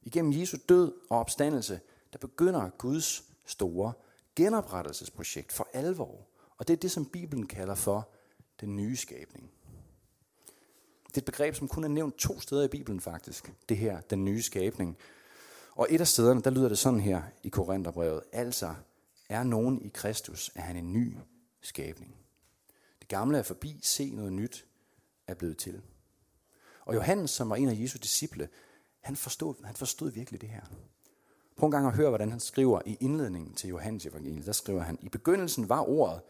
Igennem 0.02 0.34
Jesu 0.34 0.58
død 0.70 0.94
og 1.10 1.20
opstandelse, 1.20 1.80
der 2.14 2.20
begynder 2.20 2.70
Guds 2.70 3.24
store 3.46 3.94
genoprettelsesprojekt 4.36 5.52
for 5.52 5.68
alvor. 5.74 6.28
Og 6.58 6.68
det 6.68 6.74
er 6.74 6.78
det, 6.78 6.92
som 6.92 7.06
Bibelen 7.06 7.48
kalder 7.48 7.76
for 7.76 8.10
den 8.62 8.76
nye 8.76 8.96
skabning. 8.96 9.52
Det 11.14 11.18
er 11.18 11.22
et 11.22 11.26
begreb, 11.26 11.56
som 11.56 11.68
kun 11.68 11.84
er 11.84 11.88
nævnt 11.88 12.18
to 12.18 12.40
steder 12.40 12.64
i 12.64 12.68
Bibelen 12.68 13.00
faktisk. 13.00 13.54
Det 13.70 13.78
her, 13.78 14.02
den 14.02 14.26
nye 14.26 14.42
skabning. 14.42 14.98
Og 15.76 15.88
et 15.90 16.02
af 16.02 16.08
stederne, 16.08 16.42
der 16.42 16.50
lyder 16.50 16.70
det 16.70 16.78
sådan 16.78 17.00
her 17.00 17.22
i 17.44 17.50
Korintherbrevet. 17.50 18.22
Altså, 18.32 18.76
er 19.30 19.44
nogen 19.44 19.82
i 19.82 19.92
Kristus, 19.94 20.52
er 20.56 20.62
han 20.62 20.76
en 20.76 20.94
ny 20.94 21.18
skabning. 21.62 22.16
Det 23.00 23.08
gamle 23.08 23.38
er 23.38 23.44
forbi, 23.44 23.80
se 23.84 24.12
noget 24.12 24.34
nyt 24.34 24.66
er 25.28 25.34
blevet 25.34 25.58
til. 25.58 25.82
Og 26.86 26.96
Johannes, 26.96 27.32
som 27.32 27.50
var 27.50 27.56
en 27.56 27.70
af 27.70 27.80
Jesu 27.80 27.98
disciple, 28.02 28.50
han 29.02 29.16
forstod, 29.16 29.66
han 29.66 29.76
forstod 29.76 30.12
virkelig 30.12 30.42
det 30.42 30.50
her. 30.50 30.62
Prøv 31.58 31.68
en 31.68 31.72
gang 31.72 31.88
at 31.88 31.94
høre, 31.94 32.10
hvordan 32.10 32.32
han 32.32 32.40
skriver 32.40 32.82
i 32.86 32.98
indledningen 33.00 33.54
til 33.54 33.70
Johannes 33.70 34.06
evangeliet. 34.06 34.46
Der 34.46 34.52
skriver 34.52 34.82
han, 34.82 34.98
i 35.02 35.10
begyndelsen 35.10 35.70
var 35.70 35.90
ordet, 35.90 36.22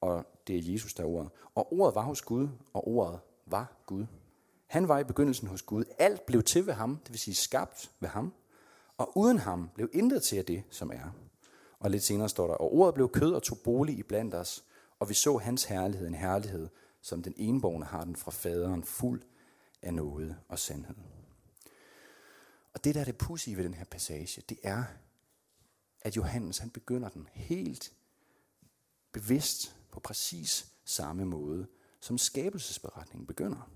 og 0.00 0.26
det 0.46 0.56
er 0.56 0.72
Jesus, 0.72 0.94
der 0.94 1.02
er 1.02 1.08
ordet. 1.08 1.30
Og 1.54 1.72
ordet 1.72 1.94
var 1.94 2.02
hos 2.02 2.22
Gud, 2.22 2.48
og 2.72 2.88
ordet 2.88 3.20
var 3.50 3.82
Gud. 3.86 4.06
Han 4.66 4.88
var 4.88 4.98
i 4.98 5.04
begyndelsen 5.04 5.48
hos 5.48 5.62
Gud. 5.62 5.84
Alt 5.98 6.26
blev 6.26 6.42
til 6.42 6.66
ved 6.66 6.74
ham, 6.74 6.96
det 6.96 7.10
vil 7.10 7.18
sige 7.18 7.34
skabt 7.34 7.90
ved 8.00 8.08
ham. 8.08 8.34
Og 8.96 9.16
uden 9.16 9.38
ham 9.38 9.70
blev 9.74 9.90
intet 9.92 10.22
til 10.22 10.36
af 10.36 10.44
det, 10.44 10.62
som 10.70 10.90
er. 10.90 11.10
Og 11.78 11.90
lidt 11.90 12.02
senere 12.02 12.28
står 12.28 12.46
der, 12.46 12.54
og 12.54 12.74
ordet 12.74 12.94
blev 12.94 13.08
kød 13.08 13.32
og 13.32 13.42
tog 13.42 13.58
bolig 13.64 13.98
i 13.98 14.02
blandt 14.02 14.34
os, 14.34 14.64
og 14.98 15.08
vi 15.08 15.14
så 15.14 15.36
hans 15.36 15.64
herlighed, 15.64 16.08
en 16.08 16.14
herlighed, 16.14 16.68
som 17.00 17.22
den 17.22 17.34
enborgne 17.36 17.84
har 17.84 18.04
den 18.04 18.16
fra 18.16 18.30
faderen, 18.30 18.84
fuld 18.84 19.22
af 19.82 19.94
noget 19.94 20.36
og 20.48 20.58
sandhed. 20.58 20.96
Og 22.74 22.84
det, 22.84 22.94
der 22.94 23.00
er 23.00 23.04
det 23.04 23.18
pussy 23.18 23.50
ved 23.50 23.64
den 23.64 23.74
her 23.74 23.84
passage, 23.84 24.42
det 24.48 24.58
er, 24.62 24.84
at 26.00 26.16
Johannes 26.16 26.58
han 26.58 26.70
begynder 26.70 27.08
den 27.08 27.28
helt 27.32 27.92
bevidst 29.12 29.76
på 29.92 30.00
præcis 30.00 30.72
samme 30.84 31.24
måde, 31.24 31.66
som 32.00 32.18
skabelsesberetningen 32.18 33.26
begynder. 33.26 33.70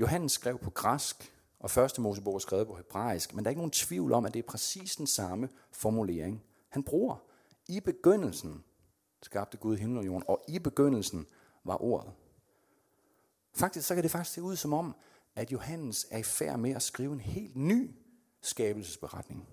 Johannes 0.00 0.32
skrev 0.32 0.58
på 0.58 0.70
græsk, 0.70 1.32
og 1.58 1.70
første 1.70 2.00
Mosebog 2.00 2.34
er 2.34 2.38
skrevet 2.38 2.66
på 2.66 2.76
hebraisk, 2.76 3.34
men 3.34 3.44
der 3.44 3.48
er 3.48 3.50
ikke 3.50 3.60
nogen 3.60 3.70
tvivl 3.70 4.12
om, 4.12 4.26
at 4.26 4.34
det 4.34 4.38
er 4.38 4.48
præcis 4.48 4.96
den 4.96 5.06
samme 5.06 5.48
formulering, 5.72 6.42
han 6.68 6.82
bruger. 6.82 7.16
I 7.68 7.80
begyndelsen 7.80 8.64
skabte 9.22 9.56
Gud 9.56 9.76
himmel 9.76 9.98
og 9.98 10.06
jorden, 10.06 10.24
og 10.28 10.44
i 10.48 10.58
begyndelsen 10.58 11.26
var 11.64 11.82
ordet. 11.82 12.12
Faktisk 13.54 13.88
så 13.88 13.94
kan 13.94 14.02
det 14.02 14.10
faktisk 14.10 14.34
se 14.34 14.42
ud 14.42 14.56
som 14.56 14.72
om, 14.72 14.94
at 15.34 15.52
Johannes 15.52 16.06
er 16.10 16.18
i 16.18 16.22
færd 16.22 16.58
med 16.58 16.70
at 16.70 16.82
skrive 16.82 17.12
en 17.12 17.20
helt 17.20 17.56
ny 17.56 17.90
skabelsesberetning. 18.40 19.48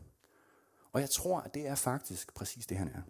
Og 0.93 1.01
jeg 1.01 1.09
tror, 1.09 1.39
at 1.39 1.53
det 1.53 1.67
er 1.67 1.75
faktisk 1.75 2.33
præcis 2.33 2.67
det, 2.67 2.77
han 2.77 2.87
er. 2.87 3.01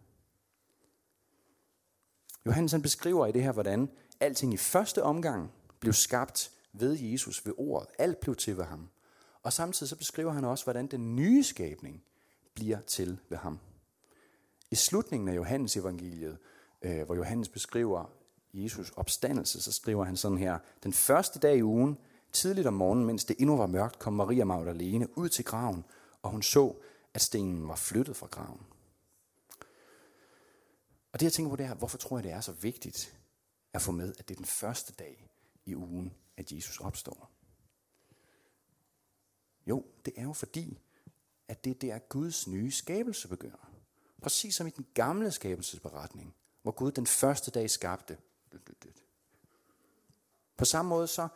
Johannes 2.46 2.72
han 2.72 2.82
beskriver 2.82 3.28
i 3.28 3.32
det 3.32 3.44
her, 3.44 3.52
hvordan 3.52 3.90
alting 4.20 4.54
i 4.54 4.58
første 4.58 5.04
omgang 5.04 5.52
blev 5.80 5.94
skabt 5.94 6.52
ved 6.74 6.98
Jesus, 7.00 7.46
ved 7.46 7.54
ordet. 7.58 7.90
Alt 7.98 8.20
blev 8.20 8.36
til 8.36 8.58
ved 8.58 8.64
ham. 8.64 8.90
Og 9.44 9.54
samtidig 9.54 9.90
så 9.90 9.96
beskriver 9.96 10.32
han 10.32 10.46
også, 10.46 10.64
hvordan 10.64 10.88
den 10.88 11.16
nye 11.16 11.44
skabning 11.44 12.04
bliver 12.54 12.80
til 12.82 13.20
ved 13.30 13.38
ham. 13.38 13.60
I 14.72 14.76
slutningen 14.76 15.30
af 15.30 15.36
Johannes 15.36 15.78
evangeliet, 15.78 16.38
øh, 16.82 17.06
hvor 17.06 17.16
Johannes 17.16 17.50
beskriver 17.50 18.12
Jesus 18.54 18.92
opstandelse, 18.96 19.62
så 19.62 19.72
skriver 19.72 20.04
han 20.04 20.18
sådan 20.18 20.38
her, 20.38 20.60
den 20.84 20.94
første 20.94 21.40
dag 21.40 21.58
i 21.58 21.64
ugen, 21.64 21.98
tidligt 22.34 22.68
om 22.68 22.74
morgenen, 22.74 23.06
mens 23.06 23.26
det 23.26 23.36
endnu 23.40 23.58
var 23.58 23.68
mørkt, 23.68 24.00
kom 24.00 24.14
Maria 24.14 24.46
Magdalene 24.46 25.18
ud 25.18 25.30
til 25.30 25.46
graven, 25.46 25.86
og 26.22 26.32
hun 26.32 26.42
så, 26.42 26.76
at 27.14 27.22
stenen 27.22 27.68
var 27.68 27.76
flyttet 27.76 28.16
fra 28.16 28.28
graven. 28.28 28.62
Og 31.12 31.20
det 31.20 31.24
jeg 31.24 31.34
tænker 31.34 31.50
på 31.50 31.56
det 31.56 31.66
er, 31.66 31.74
hvorfor 31.74 31.98
tror 31.98 32.18
jeg 32.18 32.24
det 32.24 32.32
er 32.32 32.42
så 32.42 32.52
vigtigt 32.52 33.15
at 33.76 33.82
få 33.82 33.92
med, 33.92 34.14
at 34.20 34.28
det 34.28 34.34
er 34.34 34.38
den 34.38 34.46
første 34.46 34.94
dag 34.94 35.30
i 35.66 35.76
ugen, 35.76 36.14
at 36.38 36.52
Jesus 36.52 36.80
opstår? 36.80 37.32
Jo, 39.68 39.86
det 40.06 40.14
er 40.18 40.24
jo 40.24 40.34
fordi, 40.34 40.80
at 41.48 41.64
det 41.64 41.70
er 41.70 41.76
der 41.76 42.00
Guds 42.00 42.48
nye 42.48 42.72
skabelse 42.72 43.28
begynder. 43.28 43.72
Præcis 44.22 44.56
som 44.56 44.68
i 44.68 44.70
den 44.70 44.86
gamle 44.94 45.32
skabelsesberetning, 45.32 46.36
hvor 46.62 46.72
Gud 46.72 46.92
den 46.92 47.08
første 47.08 47.52
dag 47.52 47.70
skabte. 47.70 48.18
På 50.58 50.66
samme 50.66 50.90
måde 50.90 51.08
så 51.08 51.28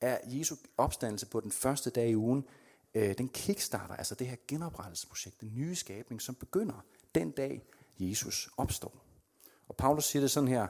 er 0.00 0.18
Jesu 0.24 0.56
opstandelse 0.76 1.26
på 1.26 1.40
den 1.40 1.52
første 1.52 1.90
dag 1.90 2.10
i 2.10 2.16
ugen, 2.16 2.48
øh, 2.94 3.18
den 3.18 3.28
kickstarter 3.28 3.96
altså 3.96 4.14
det 4.14 4.26
her 4.26 4.36
genoprettelsesprojekt, 4.48 5.40
den 5.40 5.54
nye 5.54 5.74
skabning, 5.74 6.22
som 6.22 6.34
begynder 6.34 6.84
den 7.14 7.30
dag, 7.30 7.62
Jesus 7.98 8.48
opstår. 8.56 9.02
Og 9.68 9.76
Paulus 9.76 10.04
siger 10.04 10.20
det 10.20 10.30
sådan 10.30 10.48
her, 10.48 10.68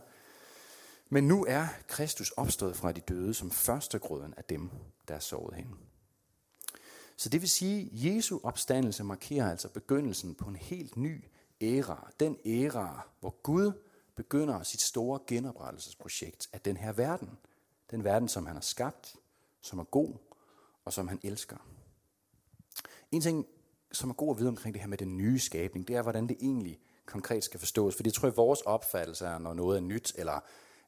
men 1.08 1.28
nu 1.28 1.44
er 1.48 1.66
Kristus 1.88 2.30
opstået 2.30 2.76
fra 2.76 2.92
de 2.92 3.00
døde 3.00 3.34
som 3.34 3.50
førstegrøden 3.50 4.34
af 4.36 4.44
dem, 4.44 4.70
der 5.08 5.14
er 5.14 5.18
sovet 5.18 5.54
hen. 5.54 5.76
Så 7.16 7.28
det 7.28 7.40
vil 7.40 7.50
sige, 7.50 7.82
at 7.82 7.88
Jesu 7.92 8.38
opstandelse 8.42 9.04
markerer 9.04 9.50
altså 9.50 9.68
begyndelsen 9.68 10.34
på 10.34 10.48
en 10.48 10.56
helt 10.56 10.96
ny 10.96 11.24
æra. 11.60 12.10
Den 12.20 12.36
æra, 12.46 13.08
hvor 13.20 13.30
Gud 13.42 13.72
begynder 14.16 14.62
sit 14.62 14.80
store 14.80 15.20
genoprettelsesprojekt 15.26 16.48
af 16.52 16.60
den 16.60 16.76
her 16.76 16.92
verden. 16.92 17.38
Den 17.90 18.04
verden, 18.04 18.28
som 18.28 18.46
han 18.46 18.56
har 18.56 18.62
skabt, 18.62 19.16
som 19.60 19.78
er 19.78 19.84
god 19.84 20.14
og 20.84 20.92
som 20.92 21.08
han 21.08 21.20
elsker. 21.22 21.56
En 23.12 23.20
ting, 23.20 23.46
som 23.92 24.10
er 24.10 24.14
god 24.14 24.30
at 24.30 24.38
vide 24.38 24.48
omkring 24.48 24.74
det 24.74 24.82
her 24.82 24.88
med 24.88 24.98
den 24.98 25.16
nye 25.16 25.38
skabning, 25.38 25.88
det 25.88 25.96
er, 25.96 26.02
hvordan 26.02 26.28
det 26.28 26.36
egentlig 26.40 26.80
konkret 27.06 27.44
skal 27.44 27.60
forstås. 27.60 27.96
For 27.96 28.02
det 28.02 28.14
tror 28.14 28.28
jeg, 28.28 28.36
vores 28.36 28.60
opfattelse 28.60 29.26
er, 29.26 29.38
når 29.38 29.54
noget 29.54 29.76
er 29.76 29.80
nyt, 29.80 30.12
eller 30.18 30.40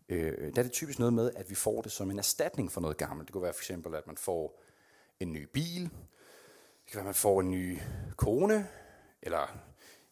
øh, 0.09 0.55
der 0.55 0.59
er 0.59 0.62
det 0.62 0.73
typisk 0.73 0.99
noget 0.99 1.14
med, 1.14 1.31
at 1.37 1.51
vi 1.51 1.55
får 1.55 1.83
det 1.83 1.92
som 1.92 2.11
en 2.11 2.18
erstatning 2.18 2.73
for 2.73 2.81
noget 2.81 2.97
gammelt. 2.97 3.27
Det 3.27 3.33
kunne 3.33 3.42
være 3.42 3.53
for 3.53 3.61
eksempel, 3.61 3.94
at 3.94 4.07
man 4.07 4.16
får 4.16 4.62
en 5.21 5.33
ny 5.33 5.49
bil, 5.53 5.83
det 5.83 6.92
kan 6.92 6.94
være, 6.94 7.01
at 7.01 7.07
man 7.07 7.14
får 7.14 7.40
en 7.40 7.51
ny 7.51 7.79
kone, 8.16 8.68
eller 9.23 9.59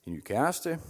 en 0.07 0.13
ny 0.13 0.21
kæreste. 0.21 0.81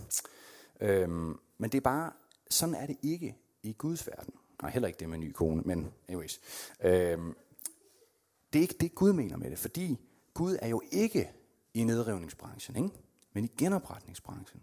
Øhm, 0.80 1.38
men 1.58 1.70
det 1.70 1.78
er 1.78 1.82
bare, 1.82 2.12
sådan 2.50 2.74
er 2.74 2.86
det 2.86 2.96
ikke 3.02 3.36
i 3.62 3.72
Guds 3.72 4.06
verden. 4.06 4.34
Nej, 4.62 4.70
heller 4.70 4.86
ikke 4.86 4.98
det 4.98 5.08
med 5.08 5.18
en 5.18 5.24
ny 5.24 5.32
kone, 5.32 5.62
men 5.62 5.92
anyways. 6.08 6.40
Øhm, 6.80 7.36
det 8.52 8.58
er 8.58 8.62
ikke 8.62 8.76
det, 8.80 8.94
Gud 8.94 9.12
mener 9.12 9.36
med 9.36 9.50
det, 9.50 9.58
fordi 9.58 9.98
Gud 10.34 10.56
er 10.62 10.68
jo 10.68 10.82
ikke 10.90 11.32
i 11.74 11.84
nedrivningsbranchen, 11.84 12.76
ikke? 12.76 12.96
men 13.32 13.44
i 13.44 13.52
genopretningsbranchen. 13.58 14.62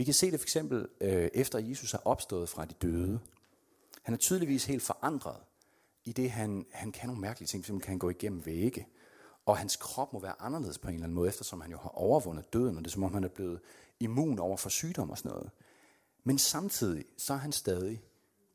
Vi 0.00 0.04
kan 0.04 0.14
se 0.14 0.30
det 0.30 0.40
for 0.40 0.44
eksempel 0.44 0.88
øh, 1.00 1.30
efter 1.34 1.58
Jesus 1.58 1.94
er 1.94 1.98
opstået 2.04 2.48
fra 2.48 2.64
de 2.64 2.74
døde. 2.74 3.20
Han 4.02 4.14
er 4.14 4.18
tydeligvis 4.18 4.64
helt 4.64 4.82
forandret 4.82 5.36
i 6.04 6.12
det, 6.12 6.30
han, 6.30 6.66
han 6.72 6.92
kan 6.92 7.08
nogle 7.08 7.20
mærkelige 7.20 7.46
ting, 7.46 7.64
som 7.64 7.80
kan 7.80 7.98
gå 7.98 8.10
igennem 8.10 8.46
vægge. 8.46 8.88
Og 9.46 9.58
hans 9.58 9.76
krop 9.76 10.12
må 10.12 10.20
være 10.20 10.40
anderledes 10.40 10.78
på 10.78 10.88
en 10.88 10.94
eller 10.94 11.04
anden 11.04 11.14
måde, 11.14 11.28
eftersom 11.28 11.60
han 11.60 11.70
jo 11.70 11.78
har 11.78 11.88
overvundet 11.88 12.52
døden, 12.52 12.76
og 12.76 12.84
det 12.84 12.90
er 12.90 12.92
som 12.92 13.02
om 13.02 13.14
han 13.14 13.24
er 13.24 13.28
blevet 13.28 13.60
immun 14.00 14.38
over 14.38 14.56
for 14.56 14.68
sygdom 14.68 15.10
og 15.10 15.18
sådan 15.18 15.30
noget. 15.30 15.50
Men 16.24 16.38
samtidig, 16.38 17.04
så 17.16 17.32
er 17.32 17.38
han 17.38 17.52
stadig 17.52 18.02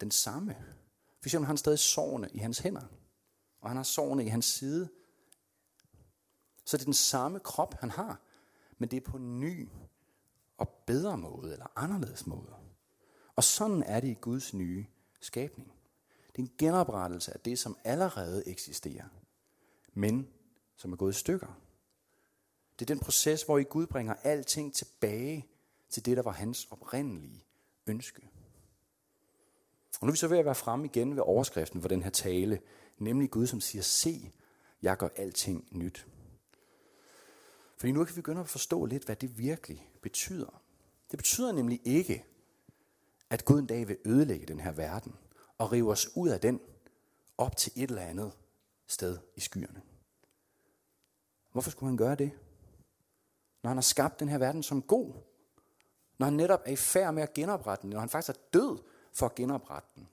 den 0.01 0.11
samme. 0.11 0.55
For 1.21 1.27
eksempel 1.27 1.45
har 1.45 1.51
han 1.51 1.57
stadig 1.57 1.79
sårene 1.79 2.29
i 2.33 2.37
hans 2.37 2.59
hænder, 2.59 2.83
og 3.61 3.69
han 3.69 3.77
har 3.77 3.83
sårene 3.83 4.25
i 4.25 4.27
hans 4.27 4.45
side. 4.45 4.89
Så 6.65 6.77
det 6.77 6.83
er 6.83 6.85
den 6.85 6.93
samme 6.93 7.39
krop, 7.39 7.73
han 7.79 7.91
har, 7.91 8.21
men 8.77 8.91
det 8.91 8.97
er 8.97 9.11
på 9.11 9.17
en 9.17 9.39
ny 9.39 9.69
og 10.57 10.69
bedre 10.69 11.17
måde, 11.17 11.53
eller 11.53 11.71
anderledes 11.75 12.27
måde. 12.27 12.55
Og 13.35 13.43
sådan 13.43 13.83
er 13.83 13.99
det 13.99 14.07
i 14.07 14.17
Guds 14.21 14.53
nye 14.53 14.85
skabning. 15.21 15.71
Det 16.27 16.41
er 16.41 16.43
en 16.43 16.51
genoprettelse 16.57 17.33
af 17.33 17.39
det, 17.39 17.59
som 17.59 17.77
allerede 17.83 18.47
eksisterer, 18.47 19.05
men 19.93 20.27
som 20.75 20.91
er 20.91 20.97
gået 20.97 21.15
i 21.15 21.19
stykker. 21.19 21.59
Det 22.79 22.85
er 22.85 22.93
den 22.93 22.99
proces, 22.99 23.43
hvor 23.43 23.57
I 23.57 23.63
Gud 23.63 23.87
bringer 23.87 24.13
alting 24.13 24.73
tilbage 24.73 25.47
til 25.89 26.05
det, 26.05 26.17
der 26.17 26.23
var 26.23 26.31
hans 26.31 26.67
oprindelige 26.71 27.45
ønske. 27.87 28.29
Og 30.01 30.05
nu 30.05 30.07
er 30.07 30.11
vi 30.11 30.17
så 30.17 30.27
ved 30.27 30.37
at 30.37 30.45
være 30.45 30.55
fremme 30.55 30.85
igen 30.85 31.15
ved 31.15 31.23
overskriften 31.23 31.81
for 31.81 31.87
den 31.87 32.03
her 32.03 32.09
tale, 32.09 32.61
nemlig 32.97 33.31
Gud, 33.31 33.47
som 33.47 33.61
siger, 33.61 33.81
se, 33.81 34.31
jeg 34.81 34.97
gør 34.97 35.09
alting 35.15 35.67
nyt. 35.71 36.07
Fordi 37.77 37.91
nu 37.91 38.05
kan 38.05 38.15
vi 38.15 38.21
begynde 38.21 38.41
at 38.41 38.49
forstå 38.49 38.85
lidt, 38.85 39.03
hvad 39.03 39.15
det 39.15 39.37
virkelig 39.37 39.89
betyder. 40.05 40.61
Det 41.11 41.17
betyder 41.19 41.51
nemlig 41.51 41.81
ikke, 41.85 42.25
at 43.29 43.45
Gud 43.45 43.59
en 43.59 43.65
dag 43.65 43.87
vil 43.87 43.97
ødelægge 44.05 44.45
den 44.45 44.59
her 44.59 44.71
verden 44.71 45.15
og 45.57 45.71
rive 45.71 45.91
os 45.91 46.15
ud 46.15 46.29
af 46.29 46.39
den 46.39 46.59
op 47.37 47.57
til 47.57 47.71
et 47.75 47.89
eller 47.89 48.01
andet 48.01 48.31
sted 48.87 49.17
i 49.35 49.39
skyerne. 49.39 49.81
Hvorfor 51.51 51.71
skulle 51.71 51.89
han 51.89 51.97
gøre 51.97 52.15
det? 52.15 52.31
Når 53.63 53.67
han 53.67 53.77
har 53.77 53.81
skabt 53.81 54.19
den 54.19 54.29
her 54.29 54.37
verden 54.37 54.63
som 54.63 54.81
god. 54.81 55.13
Når 56.17 56.25
han 56.25 56.33
netop 56.33 56.61
er 56.65 56.71
i 56.71 56.75
færd 56.75 57.13
med 57.13 57.23
at 57.23 57.33
genoprette 57.33 57.81
den. 57.81 57.89
Når 57.89 57.99
han 57.99 58.09
faktisk 58.09 58.37
er 58.37 58.41
død 58.53 58.79
for 59.13 59.25
at 59.25 59.35
genoprette 59.35 59.89
den. 59.95 60.07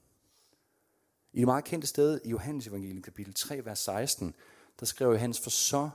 I 1.32 1.38
det 1.38 1.46
meget 1.46 1.64
kendte 1.64 1.86
sted 1.86 2.20
i 2.24 2.30
Johannes 2.30 2.66
evangelium 2.66 3.02
kapitel 3.02 3.34
3, 3.34 3.64
vers 3.64 3.78
16, 3.78 4.34
der 4.80 4.86
skriver 4.86 5.12
Johannes, 5.12 5.40
for 5.40 5.50
så 5.50 5.90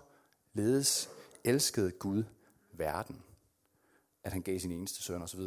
ledes 0.53 1.09
elskede 1.43 1.91
Gud 1.91 2.23
verden, 2.71 3.23
at 4.27 4.33
han 4.33 4.41
gav 4.41 4.59
sin 4.59 4.71
eneste 4.71 5.03
søn 5.03 5.21
osv. 5.21 5.41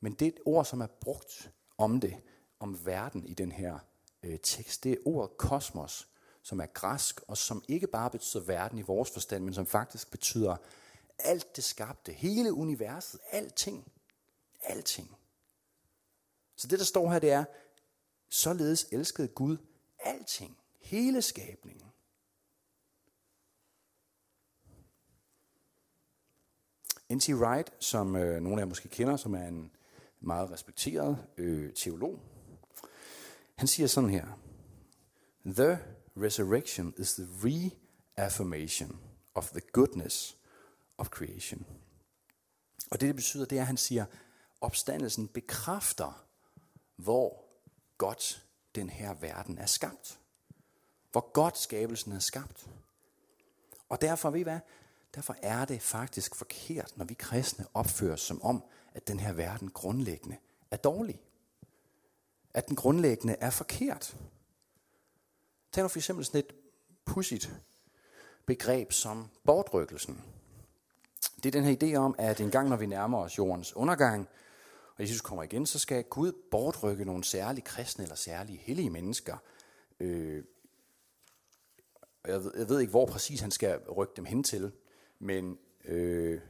Men 0.00 0.12
det 0.12 0.34
ord, 0.44 0.64
som 0.64 0.80
er 0.80 0.86
brugt 0.86 1.50
om 1.78 2.00
det, 2.00 2.16
om 2.60 2.86
verden 2.86 3.24
i 3.26 3.34
den 3.34 3.52
her 3.52 3.78
øh, 4.22 4.38
tekst, 4.42 4.84
det 4.84 4.92
er 4.92 4.96
ordet 5.04 5.36
kosmos, 5.36 6.08
som 6.42 6.60
er 6.60 6.66
græsk, 6.66 7.20
og 7.28 7.36
som 7.36 7.64
ikke 7.68 7.86
bare 7.86 8.10
betyder 8.10 8.42
verden 8.42 8.78
i 8.78 8.82
vores 8.82 9.10
forstand, 9.10 9.44
men 9.44 9.54
som 9.54 9.66
faktisk 9.66 10.10
betyder 10.10 10.56
alt 11.18 11.56
det 11.56 11.64
skabte, 11.64 12.12
hele 12.12 12.52
universet, 12.52 13.20
alting. 13.30 13.92
Alting. 14.62 15.16
Så 16.56 16.68
det, 16.68 16.78
der 16.78 16.84
står 16.84 17.12
her, 17.12 17.18
det 17.18 17.32
er, 17.32 17.44
således 18.28 18.86
elskede 18.92 19.28
Gud 19.28 19.56
alting, 19.98 20.58
hele 20.80 21.22
skabningen. 21.22 21.92
N.T. 27.14 27.28
Wright, 27.28 27.72
som 27.80 28.16
øh, 28.16 28.42
nogle 28.42 28.58
af 28.58 28.64
jer 28.64 28.68
måske 28.68 28.88
kender, 28.88 29.16
som 29.16 29.34
er 29.34 29.48
en 29.48 29.70
meget 30.20 30.50
respekteret 30.50 31.26
øh, 31.36 31.72
teolog, 31.72 32.20
han 33.54 33.68
siger 33.68 33.86
sådan 33.86 34.10
her, 34.10 34.26
The 35.46 35.78
resurrection 36.16 36.94
is 36.98 37.14
the 37.14 37.26
reaffirmation 37.42 39.00
of 39.34 39.50
the 39.50 39.60
goodness 39.72 40.36
of 40.98 41.08
creation. 41.08 41.66
Og 42.90 43.00
det, 43.00 43.06
det 43.06 43.16
betyder, 43.16 43.44
det 43.44 43.58
er, 43.58 43.62
at 43.62 43.66
han 43.66 43.76
siger, 43.76 44.04
opstandelsen 44.60 45.28
bekræfter, 45.28 46.26
hvor 46.96 47.44
godt 47.98 48.46
den 48.74 48.90
her 48.90 49.14
verden 49.14 49.58
er 49.58 49.66
skabt. 49.66 50.18
Hvor 51.12 51.32
godt 51.32 51.58
skabelsen 51.58 52.12
er 52.12 52.18
skabt. 52.18 52.66
Og 53.88 54.00
derfor, 54.00 54.30
ved 54.30 54.40
I 54.40 54.42
hvad? 54.42 54.60
Derfor 55.14 55.36
er 55.42 55.64
det 55.64 55.82
faktisk 55.82 56.34
forkert, 56.34 56.92
når 56.96 57.04
vi 57.04 57.14
kristne 57.14 57.66
opfører 57.74 58.12
os 58.12 58.20
som 58.20 58.42
om, 58.42 58.64
at 58.94 59.08
den 59.08 59.20
her 59.20 59.32
verden 59.32 59.70
grundlæggende 59.70 60.36
er 60.70 60.76
dårlig. 60.76 61.22
At 62.54 62.68
den 62.68 62.76
grundlæggende 62.76 63.36
er 63.40 63.50
forkert. 63.50 64.16
Tag 65.72 65.82
nu 65.82 65.88
for 65.88 65.98
eksempel 65.98 66.24
sådan 66.24 66.38
et 66.38 66.54
pudsigt 67.04 67.52
begreb 68.46 68.92
som 68.92 69.30
bortrykkelsen. 69.44 70.24
Det 71.36 71.46
er 71.46 71.60
den 71.60 71.64
her 71.64 71.76
idé 71.82 71.96
om, 71.96 72.14
at 72.18 72.40
en 72.40 72.50
gang 72.50 72.68
når 72.68 72.76
vi 72.76 72.86
nærmer 72.86 73.18
os 73.18 73.38
jordens 73.38 73.76
undergang, 73.76 74.28
og 74.96 75.02
Jesus 75.02 75.20
kommer 75.20 75.42
igen, 75.42 75.66
så 75.66 75.78
skal 75.78 76.04
Gud 76.04 76.32
bortrykke 76.50 77.04
nogle 77.04 77.24
særlige 77.24 77.64
kristne 77.64 78.04
eller 78.04 78.16
særlige 78.16 78.58
hellige 78.58 78.90
mennesker. 78.90 79.36
Øh, 80.00 80.44
jeg, 82.26 82.44
ved, 82.44 82.52
jeg 82.56 82.68
ved 82.68 82.80
ikke, 82.80 82.90
hvor 82.90 83.06
præcis 83.06 83.40
han 83.40 83.50
skal 83.50 83.78
rykke 83.78 84.12
dem 84.16 84.24
hen 84.24 84.44
til, 84.44 84.72
men 85.24 85.58
øh, 85.84 86.40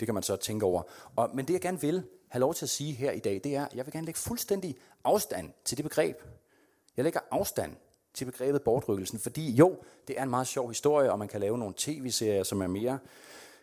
det 0.00 0.06
kan 0.06 0.14
man 0.14 0.22
så 0.22 0.36
tænke 0.36 0.66
over. 0.66 0.82
Og, 1.16 1.30
men 1.34 1.46
det 1.46 1.52
jeg 1.52 1.60
gerne 1.60 1.80
vil 1.80 2.02
have 2.28 2.40
lov 2.40 2.54
til 2.54 2.64
at 2.64 2.70
sige 2.70 2.92
her 2.92 3.10
i 3.10 3.18
dag, 3.18 3.40
det 3.44 3.56
er, 3.56 3.66
at 3.66 3.74
jeg 3.74 3.86
vil 3.86 3.92
gerne 3.92 4.06
lægge 4.06 4.20
fuldstændig 4.20 4.76
afstand 5.04 5.52
til 5.64 5.76
det 5.76 5.84
begreb. 5.84 6.16
Jeg 6.96 7.04
lægger 7.04 7.20
afstand 7.30 7.76
til 8.14 8.24
begrebet 8.24 8.62
bortrykkelsen, 8.62 9.18
fordi 9.18 9.50
jo, 9.50 9.76
det 10.08 10.18
er 10.18 10.22
en 10.22 10.30
meget 10.30 10.46
sjov 10.46 10.68
historie, 10.68 11.12
og 11.12 11.18
man 11.18 11.28
kan 11.28 11.40
lave 11.40 11.58
nogle 11.58 11.74
tv-serier, 11.76 12.42
som 12.42 12.62
er 12.62 12.66
mere 12.66 12.98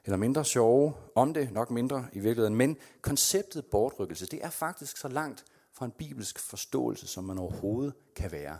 eller 0.06 0.18
mindre 0.18 0.46
sjove 0.46 0.94
om 1.16 1.34
det, 1.34 1.52
nok 1.52 1.72
mindre 1.72 2.08
i 2.14 2.20
virkeligheden, 2.20 2.56
men 2.56 2.78
konceptet 3.02 3.66
bortrykkelse, 3.66 4.26
det 4.26 4.46
er 4.46 4.50
faktisk 4.50 4.98
så 4.98 5.08
langt 5.08 5.46
fra 5.74 5.86
en 5.86 5.92
bibelsk 5.92 6.40
forståelse, 6.40 7.08
som 7.08 7.24
man 7.24 7.38
overhovedet 7.38 7.94
kan 8.16 8.32
være. 8.32 8.58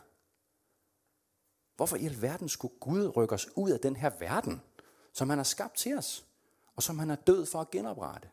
Hvorfor 1.76 1.96
i 1.96 2.06
alverden 2.06 2.50
skulle 2.50 2.74
Gud 2.80 3.18
rykke 3.18 3.36
os 3.36 3.48
ud 3.56 3.72
af 3.72 3.80
den 3.80 3.96
her 3.96 4.12
verden, 4.20 4.62
som 5.20 5.30
han 5.30 5.40
har 5.40 5.44
skabt 5.44 5.78
til 5.78 5.98
os, 5.98 6.26
og 6.76 6.84
som 6.84 7.00
han 7.00 7.10
er 7.10 7.16
død 7.16 7.46
for 7.46 7.62
at 7.62 7.72
genoprette? 7.72 8.30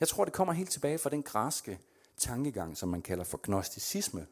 Jeg 0.00 0.08
tror, 0.08 0.24
det 0.24 0.34
kommer 0.34 0.54
helt 0.54 0.70
tilbage 0.70 0.98
fra 0.98 1.10
den 1.10 1.22
græske 1.22 1.80
tankegang, 2.16 2.76
som 2.76 2.88
man 2.88 3.02
kalder 3.02 3.24
for 3.24 3.40
gnosticisme. 3.42 4.26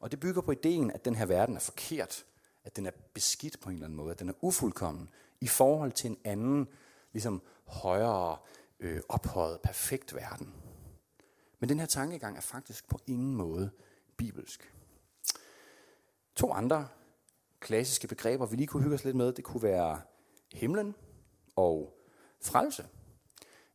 Og 0.00 0.10
det 0.10 0.20
bygger 0.20 0.42
på 0.42 0.52
ideen, 0.52 0.90
at 0.90 1.04
den 1.04 1.14
her 1.14 1.26
verden 1.26 1.56
er 1.56 1.60
forkert, 1.60 2.24
at 2.64 2.76
den 2.76 2.86
er 2.86 2.90
beskidt 3.14 3.60
på 3.60 3.68
en 3.68 3.74
eller 3.74 3.86
anden 3.86 3.96
måde, 3.96 4.10
at 4.10 4.18
den 4.18 4.28
er 4.28 4.32
ufuldkommen 4.40 5.10
i 5.40 5.48
forhold 5.48 5.92
til 5.92 6.10
en 6.10 6.18
anden, 6.24 6.68
ligesom 7.12 7.42
højere, 7.66 8.38
øh, 8.80 9.00
ophøjet, 9.08 9.60
perfekt 9.60 10.14
verden. 10.14 10.54
Men 11.58 11.68
den 11.68 11.78
her 11.78 11.86
tankegang 11.86 12.36
er 12.36 12.40
faktisk 12.40 12.88
på 12.88 13.00
ingen 13.06 13.34
måde 13.34 13.70
bibelsk. 14.16 14.74
To 16.36 16.52
andre 16.52 16.88
klassiske 17.64 18.08
begreber, 18.08 18.46
vi 18.46 18.56
lige 18.56 18.66
kunne 18.66 18.82
hygge 18.82 18.94
os 18.94 19.04
lidt 19.04 19.16
med, 19.16 19.32
det 19.32 19.44
kunne 19.44 19.62
være 19.62 20.00
himlen 20.52 20.94
og 21.56 21.98
frelse. 22.42 22.86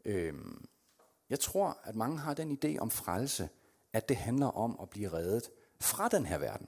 Øhm, 0.05 0.65
jeg 1.29 1.39
tror, 1.39 1.77
at 1.83 1.95
mange 1.95 2.17
har 2.17 2.33
den 2.33 2.59
idé 2.63 2.77
om 2.77 2.91
frelse, 2.91 3.49
at 3.93 4.09
det 4.09 4.17
handler 4.17 4.47
om 4.47 4.79
at 4.81 4.89
blive 4.89 5.13
reddet 5.13 5.49
fra 5.79 6.07
den 6.07 6.25
her 6.25 6.37
verden. 6.37 6.67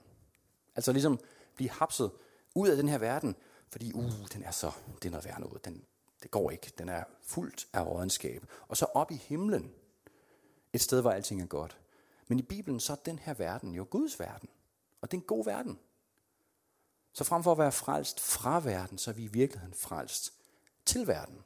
Altså 0.76 0.92
ligesom 0.92 1.20
blive 1.56 1.70
hapset 1.70 2.12
ud 2.56 2.70
af 2.70 2.78
den 2.78 2.90
her 2.90 2.98
verden, 2.98 3.36
fordi 3.70 3.94
uh, 3.94 4.28
den 4.34 4.44
er 4.44 4.52
så, 4.52 4.72
det 5.02 5.06
er 5.06 5.12
noget 5.12 5.26
værd 5.26 5.40
noget. 5.40 5.66
Den, 5.66 5.86
det 6.24 6.32
går 6.32 6.52
ikke. 6.52 6.74
Den 6.78 6.90
er 6.90 7.04
fuldt 7.22 7.68
af 7.74 7.86
rådenskab. 7.86 8.46
Og 8.68 8.78
så 8.78 8.86
op 8.86 9.12
i 9.12 9.16
himlen, 9.16 9.72
et 10.74 10.82
sted, 10.82 11.02
hvor 11.02 11.12
alting 11.12 11.42
er 11.42 11.46
godt. 11.46 11.78
Men 12.28 12.40
i 12.40 12.42
Bibelen, 12.42 12.80
så 12.80 12.94
er 12.94 12.98
den 13.06 13.20
her 13.20 13.34
verden 13.34 13.76
jo 13.76 13.88
Guds 13.90 14.20
verden. 14.20 14.50
Og 15.02 15.12
det 15.12 15.18
er 15.18 15.22
en 15.22 15.28
god 15.28 15.46
verden. 15.46 15.80
Så 17.14 17.24
frem 17.24 17.44
for 17.44 17.52
at 17.52 17.58
være 17.58 17.72
frelst 17.72 18.20
fra 18.20 18.60
verden, 18.60 18.98
så 18.98 19.12
er 19.12 19.16
vi 19.16 19.24
i 19.24 19.28
virkeligheden 19.28 19.74
frelst 19.74 20.34
til 20.86 21.08
verden. 21.08 21.38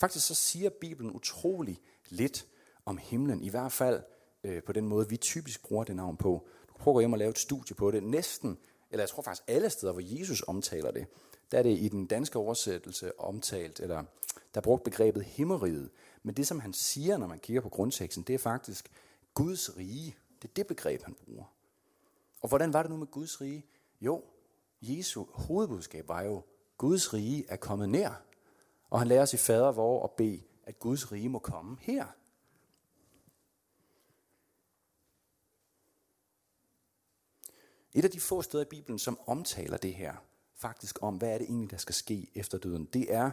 Faktisk 0.00 0.26
så 0.26 0.34
siger 0.34 0.70
Bibelen 0.70 1.12
utrolig 1.12 1.80
lidt 2.08 2.46
om 2.84 2.98
himlen, 2.98 3.42
i 3.42 3.48
hvert 3.48 3.72
fald 3.72 4.02
øh, 4.44 4.62
på 4.62 4.72
den 4.72 4.88
måde, 4.88 5.08
vi 5.08 5.16
typisk 5.16 5.62
bruger 5.62 5.84
det 5.84 5.96
navn 5.96 6.16
på. 6.16 6.46
Du 6.68 6.72
kan 6.72 6.80
prøve 6.80 6.92
at 6.92 6.94
gå 6.94 7.00
hjem 7.00 7.12
og 7.12 7.18
lave 7.18 7.30
et 7.30 7.38
studie 7.38 7.76
på 7.76 7.90
det. 7.90 8.02
Næsten, 8.02 8.58
eller 8.90 9.02
jeg 9.02 9.08
tror 9.08 9.22
faktisk 9.22 9.44
alle 9.46 9.70
steder, 9.70 9.92
hvor 9.92 10.18
Jesus 10.18 10.44
omtaler 10.46 10.90
det, 10.90 11.06
der 11.50 11.58
er 11.58 11.62
det 11.62 11.78
i 11.78 11.88
den 11.88 12.06
danske 12.06 12.38
oversættelse 12.38 13.20
omtalt, 13.20 13.80
eller 13.80 14.04
der 14.54 14.60
er 14.60 14.60
brugt 14.60 14.84
begrebet 14.84 15.24
himmeriget. 15.24 15.90
Men 16.22 16.34
det, 16.34 16.46
som 16.46 16.60
han 16.60 16.72
siger, 16.72 17.18
når 17.18 17.26
man 17.26 17.38
kigger 17.38 17.60
på 17.60 17.68
grundteksten, 17.68 18.24
det 18.24 18.34
er 18.34 18.38
faktisk 18.38 18.90
Guds 19.34 19.76
rige. 19.76 20.16
Det 20.42 20.48
er 20.48 20.52
det 20.56 20.66
begreb, 20.66 21.02
han 21.02 21.14
bruger. 21.14 21.44
Og 22.44 22.48
hvordan 22.48 22.72
var 22.72 22.82
det 22.82 22.90
nu 22.90 22.96
med 22.96 23.06
Guds 23.06 23.40
rige? 23.40 23.66
Jo, 24.00 24.24
Jesu 24.82 25.24
hovedbudskab 25.32 26.08
var 26.08 26.22
jo, 26.22 26.42
Guds 26.78 27.14
rige 27.14 27.44
er 27.48 27.56
kommet 27.56 27.88
nær. 27.88 28.22
Og 28.90 28.98
han 28.98 29.08
lærer 29.08 29.22
os 29.22 29.34
i 29.34 29.36
fader 29.36 29.72
vor 29.72 30.04
at 30.04 30.10
bede, 30.10 30.42
at 30.64 30.78
Guds 30.78 31.12
rige 31.12 31.28
må 31.28 31.38
komme 31.38 31.76
her. 31.80 32.06
Et 37.92 38.04
af 38.04 38.10
de 38.10 38.20
få 38.20 38.42
steder 38.42 38.64
i 38.64 38.68
Bibelen, 38.68 38.98
som 38.98 39.18
omtaler 39.26 39.76
det 39.76 39.94
her, 39.94 40.14
faktisk 40.54 41.02
om, 41.02 41.16
hvad 41.16 41.34
er 41.34 41.38
det 41.38 41.44
egentlig, 41.44 41.70
der 41.70 41.76
skal 41.76 41.94
ske 41.94 42.30
efter 42.34 42.58
døden, 42.58 42.84
det 42.84 43.14
er 43.14 43.30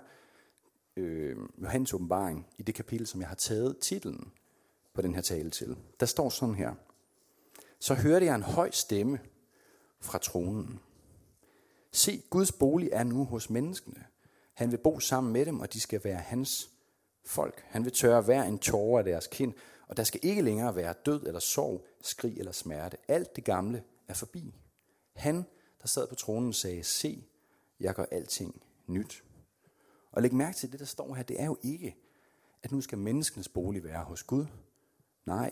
øh, 0.95 1.37
Johannes 1.61 1.93
åbenbaring 1.93 2.47
i 2.57 2.63
det 2.63 2.75
kapitel, 2.75 3.07
som 3.07 3.21
jeg 3.21 3.29
har 3.29 3.35
taget 3.35 3.77
titlen 3.79 4.31
på 4.93 5.01
den 5.01 5.15
her 5.15 5.21
tale 5.21 5.49
til. 5.49 5.77
Der 5.99 6.05
står 6.05 6.29
sådan 6.29 6.55
her. 6.55 6.75
Så 7.81 7.93
hørte 7.93 8.25
jeg 8.25 8.35
en 8.35 8.43
høj 8.43 8.71
stemme 8.71 9.19
fra 9.99 10.17
tronen. 10.17 10.79
Se, 11.91 12.23
Guds 12.29 12.51
bolig 12.51 12.89
er 12.91 13.03
nu 13.03 13.25
hos 13.25 13.49
menneskene. 13.49 14.05
Han 14.53 14.71
vil 14.71 14.77
bo 14.77 14.99
sammen 14.99 15.33
med 15.33 15.45
dem, 15.45 15.59
og 15.59 15.73
de 15.73 15.79
skal 15.79 16.03
være 16.03 16.17
hans 16.17 16.69
folk. 17.25 17.63
Han 17.65 17.83
vil 17.83 17.93
tørre 17.93 18.21
hver 18.21 18.43
en 18.43 18.59
tårer 18.59 18.97
af 18.97 19.03
deres 19.03 19.27
kind, 19.27 19.53
og 19.87 19.97
der 19.97 20.03
skal 20.03 20.19
ikke 20.23 20.41
længere 20.41 20.75
være 20.75 20.93
død 21.05 21.23
eller 21.23 21.39
sorg, 21.39 21.85
skrig 22.01 22.39
eller 22.39 22.51
smerte. 22.51 22.97
Alt 23.07 23.35
det 23.35 23.43
gamle 23.43 23.83
er 24.07 24.13
forbi. 24.13 24.55
Han, 25.15 25.45
der 25.81 25.87
sad 25.87 26.07
på 26.07 26.15
tronen, 26.15 26.53
sagde, 26.53 26.83
se, 26.83 27.27
jeg 27.79 27.95
gør 27.95 28.05
alting 28.11 28.61
nyt. 28.87 29.23
Og 30.11 30.21
læg 30.21 30.33
mærke 30.33 30.57
til 30.57 30.71
det, 30.71 30.79
der 30.79 30.85
står 30.85 31.15
her, 31.15 31.23
det 31.23 31.41
er 31.41 31.45
jo 31.45 31.57
ikke, 31.63 31.95
at 32.63 32.71
nu 32.71 32.81
skal 32.81 32.97
menneskenes 32.97 33.49
bolig 33.49 33.83
være 33.83 34.03
hos 34.03 34.23
Gud. 34.23 34.45
Nej, 35.25 35.51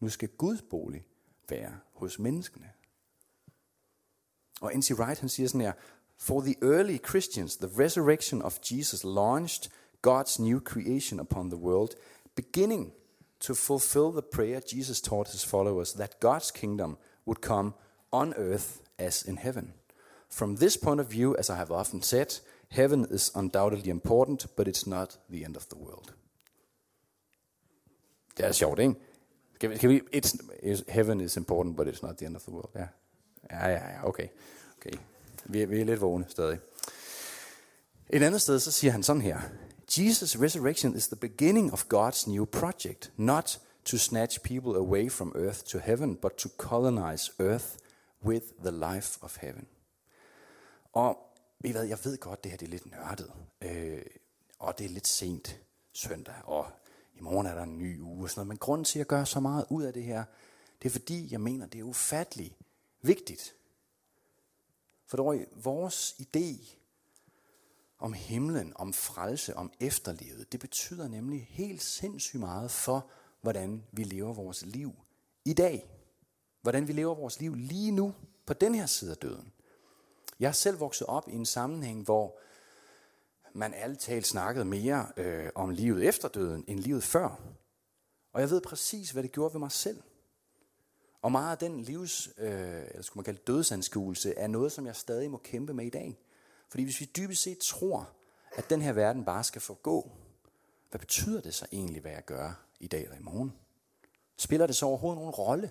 nu 0.00 0.08
skal 0.08 0.28
Guds 0.28 0.62
bolig 0.62 1.06
være 1.48 1.78
hos 1.92 2.18
menneskene. 2.18 2.70
Og 4.60 4.72
N.C. 4.74 4.90
Wright 4.90 5.20
han 5.20 5.28
siger 5.28 5.48
sådan 5.48 5.60
her, 5.60 5.72
For 6.18 6.40
the 6.40 6.54
early 6.62 6.98
Christians, 7.08 7.56
the 7.56 7.84
resurrection 7.84 8.42
of 8.42 8.58
Jesus 8.70 9.04
launched 9.04 9.70
God's 10.02 10.42
new 10.42 10.60
creation 10.60 11.20
upon 11.20 11.50
the 11.50 11.58
world, 11.58 11.90
beginning 12.34 12.92
to 13.40 13.54
fulfill 13.54 14.12
the 14.12 14.22
prayer 14.22 14.60
Jesus 14.74 15.00
taught 15.00 15.32
his 15.32 15.44
followers 15.44 15.92
that 15.92 16.20
God's 16.20 16.50
kingdom 16.50 16.96
would 17.26 17.40
come 17.40 17.72
on 18.10 18.34
earth 18.36 18.80
as 18.98 19.22
in 19.22 19.38
heaven. 19.38 19.74
From 20.30 20.56
this 20.56 20.76
point 20.76 21.00
of 21.00 21.06
view, 21.06 21.36
as 21.38 21.50
I 21.50 21.54
have 21.54 21.70
often 21.70 22.02
said, 22.02 22.40
heaven 22.68 23.06
is 23.10 23.30
undoubtedly 23.34 23.90
important, 23.90 24.46
but 24.56 24.68
it's 24.68 24.86
not 24.86 25.18
the 25.30 25.44
end 25.44 25.56
of 25.56 25.66
the 25.66 25.78
world. 25.78 26.12
Det 28.36 28.44
er 28.46 28.52
sjovt, 28.52 28.78
ikke? 28.78 28.94
Can 29.60 29.70
we, 29.70 29.78
can 29.78 29.90
we, 29.90 30.00
it's, 30.12 30.84
heaven 30.88 31.20
is 31.20 31.36
important, 31.36 31.76
but 31.76 31.88
it's 31.88 32.02
not 32.02 32.16
the 32.16 32.26
end 32.26 32.36
of 32.36 32.42
the 32.42 32.52
world. 32.52 32.70
Ja, 32.74 32.86
ja, 33.50 33.68
ja, 33.68 33.90
ja 33.90 34.08
okay. 34.08 34.28
okay. 34.78 34.98
Vi, 35.44 35.64
vi 35.64 35.80
er 35.80 35.84
lidt 35.84 36.00
vågne 36.00 36.24
stadig. 36.28 36.58
Et 38.10 38.22
andet 38.22 38.42
sted, 38.42 38.60
så 38.60 38.72
siger 38.72 38.92
han 38.92 39.02
sådan 39.02 39.22
her. 39.22 39.38
Jesus' 39.90 40.42
resurrection 40.42 40.96
is 40.96 41.08
the 41.08 41.16
beginning 41.16 41.72
of 41.72 41.84
God's 41.94 42.30
new 42.30 42.44
project, 42.44 43.12
not 43.16 43.60
to 43.84 43.96
snatch 43.96 44.40
people 44.40 44.76
away 44.76 45.10
from 45.10 45.32
earth 45.36 45.64
to 45.64 45.78
heaven, 45.78 46.16
but 46.16 46.32
to 46.32 46.48
colonize 46.58 47.32
earth 47.38 47.66
with 48.24 48.46
the 48.64 48.70
life 48.70 49.18
of 49.22 49.36
heaven. 49.40 49.66
Og 50.92 51.18
ved 51.60 51.70
hvad, 51.70 51.84
jeg 51.84 51.98
ved 52.04 52.18
godt, 52.18 52.44
det 52.44 52.50
her 52.50 52.58
det 52.58 52.66
er 52.66 52.70
lidt 52.70 52.90
nørdet, 52.90 53.32
øh, 53.60 54.02
og 54.58 54.78
det 54.78 54.84
er 54.86 54.90
lidt 54.90 55.06
sent 55.06 55.60
søndag, 55.92 56.34
og 56.44 56.66
i 57.16 57.20
morgen 57.20 57.46
er 57.46 57.54
der 57.54 57.62
en 57.62 57.78
ny 57.78 58.00
uge 58.00 58.24
og 58.24 58.30
sådan 58.30 58.38
noget. 58.40 58.48
Men 58.48 58.58
grunden 58.58 58.84
til, 58.84 58.98
at 58.98 59.00
jeg 59.00 59.06
gør 59.06 59.24
så 59.24 59.40
meget 59.40 59.66
ud 59.70 59.82
af 59.82 59.92
det 59.92 60.02
her, 60.02 60.24
det 60.82 60.88
er 60.88 60.92
fordi, 60.92 61.32
jeg 61.32 61.40
mener, 61.40 61.66
det 61.66 61.78
er 61.78 61.84
ufatteligt 61.84 62.54
vigtigt. 63.02 63.54
For 65.06 65.16
dog, 65.16 65.36
vores 65.54 66.14
idé 66.20 66.76
om 67.98 68.12
himlen, 68.12 68.72
om 68.76 68.92
frelse, 68.92 69.56
om 69.56 69.72
efterlivet, 69.80 70.52
det 70.52 70.60
betyder 70.60 71.08
nemlig 71.08 71.46
helt 71.50 71.82
sindssygt 71.82 72.40
meget 72.40 72.70
for, 72.70 73.10
hvordan 73.40 73.84
vi 73.92 74.04
lever 74.04 74.32
vores 74.32 74.66
liv 74.66 74.92
i 75.44 75.52
dag. 75.52 75.90
Hvordan 76.62 76.88
vi 76.88 76.92
lever 76.92 77.14
vores 77.14 77.40
liv 77.40 77.54
lige 77.54 77.90
nu, 77.90 78.14
på 78.46 78.54
den 78.54 78.74
her 78.74 78.86
side 78.86 79.10
af 79.10 79.16
døden. 79.16 79.52
Jeg 80.40 80.48
er 80.48 80.52
selv 80.52 80.80
vokset 80.80 81.06
op 81.06 81.28
i 81.28 81.32
en 81.32 81.46
sammenhæng, 81.46 82.04
hvor 82.04 82.38
man 83.56 83.74
alt 83.74 83.98
talt 83.98 84.26
snakkede 84.26 84.64
mere 84.64 85.06
øh, 85.16 85.50
om 85.54 85.70
livet 85.70 86.08
efter 86.08 86.28
døden, 86.28 86.64
end 86.66 86.80
livet 86.80 87.04
før. 87.04 87.40
Og 88.32 88.40
jeg 88.40 88.50
ved 88.50 88.60
præcis, 88.60 89.10
hvad 89.10 89.22
det 89.22 89.32
gjorde 89.32 89.54
ved 89.54 89.60
mig 89.60 89.72
selv. 89.72 90.02
Og 91.22 91.32
meget 91.32 91.52
af 91.52 91.58
den 91.58 91.80
livs, 91.80 92.28
øh, 92.38 92.50
eller 92.50 93.02
skulle 93.02 93.18
man 93.18 93.24
kalde 93.24 93.40
dødsanskuelse, 93.46 94.34
er 94.34 94.46
noget, 94.46 94.72
som 94.72 94.86
jeg 94.86 94.96
stadig 94.96 95.30
må 95.30 95.36
kæmpe 95.36 95.74
med 95.74 95.86
i 95.86 95.90
dag. 95.90 96.18
Fordi 96.68 96.84
hvis 96.84 97.00
vi 97.00 97.10
dybest 97.16 97.42
set 97.42 97.58
tror, 97.58 98.10
at 98.56 98.70
den 98.70 98.82
her 98.82 98.92
verden 98.92 99.24
bare 99.24 99.44
skal 99.44 99.60
forgå, 99.60 100.10
hvad 100.90 100.98
betyder 100.98 101.40
det 101.40 101.54
så 101.54 101.66
egentlig, 101.72 102.02
hvad 102.02 102.12
jeg 102.12 102.24
gør 102.24 102.66
i 102.80 102.86
dag 102.86 103.02
eller 103.02 103.16
i 103.16 103.22
morgen? 103.22 103.52
Spiller 104.36 104.66
det 104.66 104.76
så 104.76 104.86
overhovedet 104.86 105.18
nogen 105.18 105.34
rolle? 105.34 105.70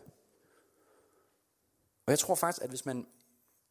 Og 2.06 2.12
jeg 2.12 2.19
tror 2.19 2.36
faktisk, 2.36 2.63
at 2.63 2.69
hvis 2.69 2.86
man 2.86 3.08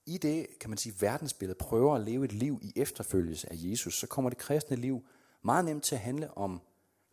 i 0.07 0.19
det, 0.19 0.47
kan 0.61 0.71
man 0.71 0.79
sige, 0.79 0.95
verdensbillede 1.01 1.59
prøver 1.59 1.95
at 1.95 2.01
leve 2.01 2.25
et 2.25 2.33
liv 2.33 2.59
i 2.63 2.73
efterfølgelse 2.77 3.53
af 3.53 3.57
Jesus, 3.59 3.99
så 3.99 4.07
kommer 4.07 4.31
det 4.31 4.39
kristne 4.39 4.77
liv 4.77 5.07
meget 5.43 5.65
nemt 5.65 5.85
til 5.85 5.95
at 5.95 6.01
handle 6.01 6.39
om 6.39 6.61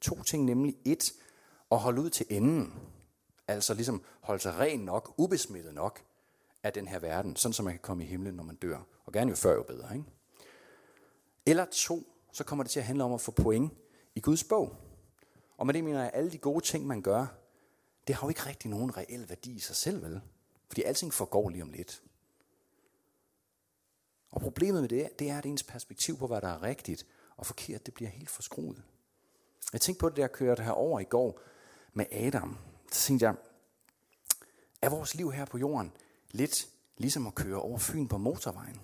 to 0.01 0.23
ting, 0.23 0.45
nemlig 0.45 0.75
et, 0.85 1.13
at 1.71 1.79
holde 1.79 2.01
ud 2.01 2.09
til 2.09 2.25
enden. 2.29 2.73
Altså 3.47 3.73
ligesom 3.73 4.03
holde 4.21 4.41
sig 4.41 4.59
ren 4.59 4.79
nok, 4.79 5.13
ubesmittet 5.17 5.73
nok 5.73 6.01
af 6.63 6.73
den 6.73 6.87
her 6.87 6.99
verden, 6.99 7.35
sådan 7.35 7.53
så 7.53 7.63
man 7.63 7.73
kan 7.73 7.81
komme 7.81 8.03
i 8.03 8.07
himlen, 8.07 8.33
når 8.33 8.43
man 8.43 8.55
dør. 8.55 8.87
Og 9.05 9.13
gerne 9.13 9.29
jo 9.29 9.35
før 9.35 9.53
jo 9.53 9.63
bedre, 9.63 9.95
ikke? 9.95 10.05
Eller 11.45 11.65
to, 11.65 12.03
så 12.33 12.43
kommer 12.43 12.63
det 12.63 12.71
til 12.71 12.79
at 12.79 12.85
handle 12.85 13.03
om 13.03 13.13
at 13.13 13.21
få 13.21 13.31
point 13.31 13.73
i 14.15 14.19
Guds 14.19 14.43
bog. 14.43 14.75
Og 15.57 15.65
med 15.65 15.73
det 15.73 15.83
mener 15.83 15.99
jeg, 15.99 16.07
at 16.07 16.17
alle 16.17 16.31
de 16.31 16.37
gode 16.37 16.65
ting, 16.65 16.87
man 16.87 17.01
gør, 17.01 17.25
det 18.07 18.15
har 18.15 18.27
jo 18.27 18.29
ikke 18.29 18.45
rigtig 18.45 18.69
nogen 18.69 18.97
reel 18.97 19.29
værdi 19.29 19.55
i 19.55 19.59
sig 19.59 19.75
selv, 19.75 20.03
vel? 20.03 20.21
Fordi 20.67 20.81
alting 20.81 21.13
forgår 21.13 21.49
lige 21.49 21.63
om 21.63 21.71
lidt. 21.71 22.01
Og 24.31 24.41
problemet 24.41 24.81
med 24.81 24.89
det, 24.89 25.19
det 25.19 25.29
er, 25.29 25.37
at 25.37 25.45
ens 25.45 25.63
perspektiv 25.63 26.17
på, 26.17 26.27
hvad 26.27 26.41
der 26.41 26.47
er 26.47 26.63
rigtigt 26.63 27.05
og 27.37 27.45
forkert, 27.45 27.85
det 27.85 27.93
bliver 27.93 28.09
helt 28.09 28.29
forskruet. 28.29 28.83
Jeg 29.73 29.81
tænkte 29.81 29.99
på 29.99 30.09
det, 30.09 30.15
der 30.15 30.23
jeg 30.23 30.31
kørte 30.31 30.63
herover 30.63 30.99
i 30.99 31.03
går 31.03 31.39
med 31.93 32.05
Adam. 32.11 32.57
Så 32.91 33.01
tænkte 33.01 33.25
jeg, 33.25 33.35
er 34.81 34.89
vores 34.89 35.15
liv 35.15 35.31
her 35.31 35.45
på 35.45 35.57
jorden 35.57 35.91
lidt 36.31 36.67
ligesom 36.97 37.27
at 37.27 37.35
køre 37.35 37.61
over 37.61 37.77
Fyn 37.77 38.07
på 38.07 38.17
motorvejen? 38.17 38.81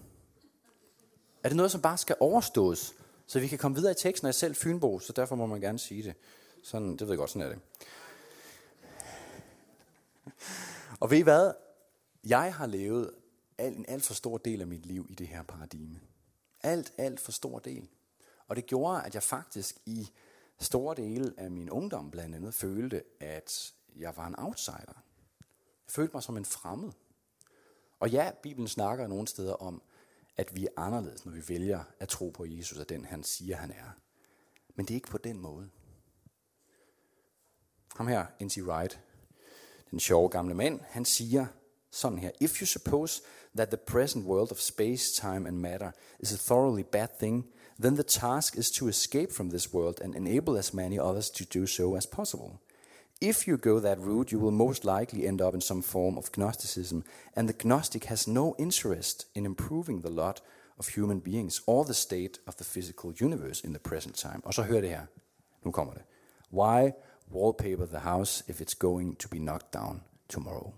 Er 1.44 1.50
det 1.50 1.56
noget, 1.56 1.72
som 1.72 1.82
bare 1.82 1.98
skal 1.98 2.16
overstås, 2.20 2.94
så 3.28 3.40
vi 3.40 3.48
kan 3.48 3.58
komme 3.58 3.78
videre 3.78 3.92
i 3.92 3.96
teksten? 3.96 4.26
Jeg 4.26 4.36
selv 4.36 4.56
Fynbo, 4.56 5.00
så 5.00 5.14
derfor 5.14 5.36
må 5.36 5.46
man 5.46 5.62
gerne 5.62 5.80
sige 5.80 6.04
det. 6.04 6.14
Sådan, 6.64 6.92
det 6.92 7.02
ved 7.02 7.10
jeg 7.10 7.18
godt, 7.18 7.30
sådan 7.30 7.42
er 7.42 7.50
det. 7.50 7.60
Og 11.00 11.12
ved 11.12 11.18
I 11.18 11.22
hvad? 11.22 11.54
Jeg 12.24 12.54
har 12.54 12.66
levet 12.66 13.12
en 13.60 13.86
alt 13.88 14.04
for 14.04 14.14
stor 14.14 14.38
del 14.38 14.62
af 14.62 14.68
mit 14.68 14.86
liv 14.86 15.08
i 15.10 15.16
det 15.16 15.28
her 15.28 15.44
paradigme. 15.44 16.00
Alt, 16.64 16.94
alt 16.98 17.20
for 17.20 17.32
stor 17.32 17.60
del. 17.60 17.90
Og 18.48 18.56
det 18.56 18.66
gjorde, 18.66 19.04
at 19.04 19.16
jeg 19.16 19.24
faktisk 19.24 19.78
i 19.86 20.10
store 20.60 20.96
dele 20.96 21.34
af 21.38 21.52
min 21.52 21.70
ungdom 21.70 22.12
blandt 22.12 22.36
andet 22.36 22.54
følte, 22.54 23.04
at 23.20 23.74
jeg 23.96 24.18
var 24.18 24.28
en 24.28 24.36
outsider. 24.40 25.04
Jeg 25.86 25.92
følte 25.92 26.14
mig 26.14 26.24
som 26.24 26.38
en 26.38 26.46
fremmed. 26.46 26.92
Og 28.00 28.10
ja, 28.10 28.32
Bibelen 28.44 28.68
snakker 28.68 29.08
nogle 29.08 29.28
steder 29.28 29.54
om, 29.54 29.82
at 30.38 30.56
vi 30.56 30.66
er 30.66 30.70
anderledes, 30.78 31.26
når 31.26 31.32
vi 31.32 31.50
vælger 31.50 31.84
at 32.00 32.10
tro 32.10 32.30
på 32.30 32.46
Jesus 32.46 32.78
og 32.78 32.90
den, 32.90 33.06
han 33.06 33.24
siger, 33.24 33.56
han 33.56 33.72
er. 33.72 33.92
Men 34.76 34.86
det 34.86 34.94
er 34.94 34.96
ikke 34.96 35.08
på 35.08 35.18
den 35.18 35.40
måde. 35.40 35.70
Ham 37.96 38.08
her, 38.08 38.26
N.T. 38.44 38.58
Wright, 38.58 39.00
den 39.92 40.00
sjove 40.00 40.30
gamle 40.30 40.54
mand, 40.54 40.80
han 40.82 41.06
siger 41.06 41.48
sådan 41.92 42.18
her. 42.18 42.32
If 42.40 42.62
you 42.62 42.66
suppose 42.66 43.22
that 43.58 43.72
the 43.72 43.78
present 43.78 44.26
world 44.26 44.52
of 44.52 44.60
space, 44.60 45.16
time 45.16 45.46
and 45.46 45.62
matter 45.62 45.94
is 46.20 46.32
a 46.32 46.38
thoroughly 46.38 46.84
bad 46.84 47.18
thing, 47.20 47.46
then 47.80 47.96
the 47.96 48.04
task 48.04 48.58
is 48.58 48.72
to 48.72 48.88
escape 48.88 49.32
from 49.32 49.50
this 49.50 49.74
world 49.74 50.00
and 50.02 50.16
enable 50.16 50.58
as 50.58 50.74
many 50.74 50.98
others 50.98 51.30
to 51.30 51.46
do 51.46 51.68
so 51.68 51.96
as 51.96 52.06
possible. 52.06 52.60
If 53.22 53.48
you 53.48 53.58
go 53.58 53.80
that 53.80 54.00
route, 54.00 54.32
you 54.32 54.40
will 54.40 54.52
most 54.52 54.86
likely 54.86 55.28
end 55.28 55.42
up 55.42 55.54
in 55.54 55.62
some 55.62 55.82
form 55.82 56.18
of 56.18 56.30
Gnosticism, 56.38 57.04
and 57.36 57.50
the 57.50 57.68
Gnostic 57.68 58.06
has 58.06 58.28
no 58.28 58.56
interest 58.58 59.26
in 59.34 59.46
improving 59.46 60.02
the 60.02 60.10
lot 60.10 60.42
of 60.80 60.90
human 60.90 61.20
beings 61.20 61.62
or 61.66 61.86
the 61.86 61.94
state 61.94 62.40
of 62.48 62.58
the 62.58 62.64
physical 62.64 63.14
universe 63.22 63.62
in 63.62 63.74
the 63.74 63.80
present 63.80 64.16
time. 64.16 64.42
Og 64.46 64.54
så 64.54 64.64
hør 64.64 64.82
det 64.82 64.90
her. 64.90 65.06
Nu 65.64 65.72
kommer 65.72 65.94
det. 65.94 66.04
Why 66.52 66.92
wallpaper 67.32 67.86
the 67.86 68.00
house 68.00 68.44
if 68.48 68.62
it's 68.62 68.78
going 68.80 69.20
to 69.20 69.28
be 69.30 69.38
knocked 69.38 69.74
down 69.74 70.02
tomorrow? 70.30 70.74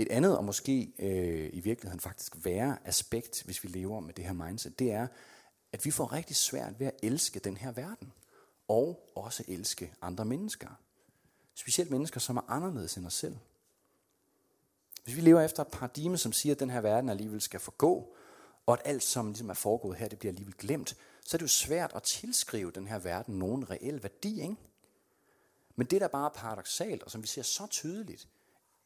Et 0.00 0.08
andet 0.08 0.38
og 0.38 0.44
måske 0.44 0.92
øh, 0.98 1.50
i 1.52 1.60
virkeligheden 1.60 2.00
faktisk 2.00 2.44
værre 2.44 2.78
aspekt, 2.84 3.42
hvis 3.42 3.64
vi 3.64 3.68
lever 3.68 4.00
med 4.00 4.14
det 4.14 4.24
her 4.24 4.32
mindset, 4.32 4.78
det 4.78 4.92
er, 4.92 5.06
at 5.72 5.84
vi 5.84 5.90
får 5.90 6.12
rigtig 6.12 6.36
svært 6.36 6.80
ved 6.80 6.86
at 6.86 6.94
elske 7.02 7.40
den 7.40 7.56
her 7.56 7.72
verden. 7.72 8.12
Og 8.68 9.10
også 9.14 9.44
elske 9.48 9.94
andre 10.02 10.24
mennesker. 10.24 10.68
Specielt 11.54 11.90
mennesker, 11.90 12.20
som 12.20 12.36
er 12.36 12.50
anderledes 12.50 12.96
end 12.96 13.06
os 13.06 13.14
selv. 13.14 13.36
Hvis 15.04 15.16
vi 15.16 15.20
lever 15.20 15.40
efter 15.40 15.62
et 15.62 15.68
paradigme, 15.68 16.18
som 16.18 16.32
siger, 16.32 16.54
at 16.54 16.60
den 16.60 16.70
her 16.70 16.80
verden 16.80 17.10
alligevel 17.10 17.40
skal 17.40 17.60
forgå, 17.60 18.14
og 18.66 18.74
at 18.74 18.80
alt, 18.84 19.02
som 19.02 19.26
ligesom 19.26 19.50
er 19.50 19.54
foregået 19.54 19.96
her, 19.96 20.08
det 20.08 20.18
bliver 20.18 20.32
alligevel 20.32 20.54
glemt, 20.54 20.96
så 21.24 21.36
er 21.36 21.38
det 21.38 21.42
jo 21.42 21.48
svært 21.48 21.92
at 21.94 22.02
tilskrive 22.02 22.70
den 22.70 22.86
her 22.86 22.98
verden 22.98 23.38
nogen 23.38 23.70
reel 23.70 24.02
værdi. 24.02 24.42
Ikke? 24.42 24.56
Men 25.76 25.86
det, 25.86 26.00
der 26.00 26.08
bare 26.08 26.26
er 26.26 26.34
paradoxalt, 26.34 27.02
og 27.02 27.10
som 27.10 27.22
vi 27.22 27.26
ser 27.26 27.42
så 27.42 27.66
tydeligt 27.66 28.28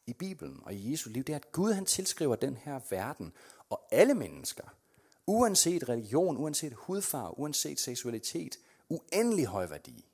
i 0.07 0.13
Bibelen 0.13 0.59
og 0.63 0.73
i 0.73 0.91
Jesu 0.91 1.09
liv, 1.09 1.23
det 1.23 1.33
er, 1.33 1.37
at 1.37 1.51
Gud 1.51 1.73
han 1.73 1.85
tilskriver 1.85 2.35
den 2.35 2.57
her 2.57 2.79
verden 2.89 3.33
og 3.69 3.87
alle 3.91 4.13
mennesker– 4.13 4.63
uanset 5.27 5.89
religion, 5.89 6.37
uanset 6.37 6.73
hudfarve, 6.73 7.39
uanset 7.39 7.79
seksualitet, 7.79 8.57
uendelig 8.89 9.45
høj 9.45 9.65
værdi. 9.65 10.05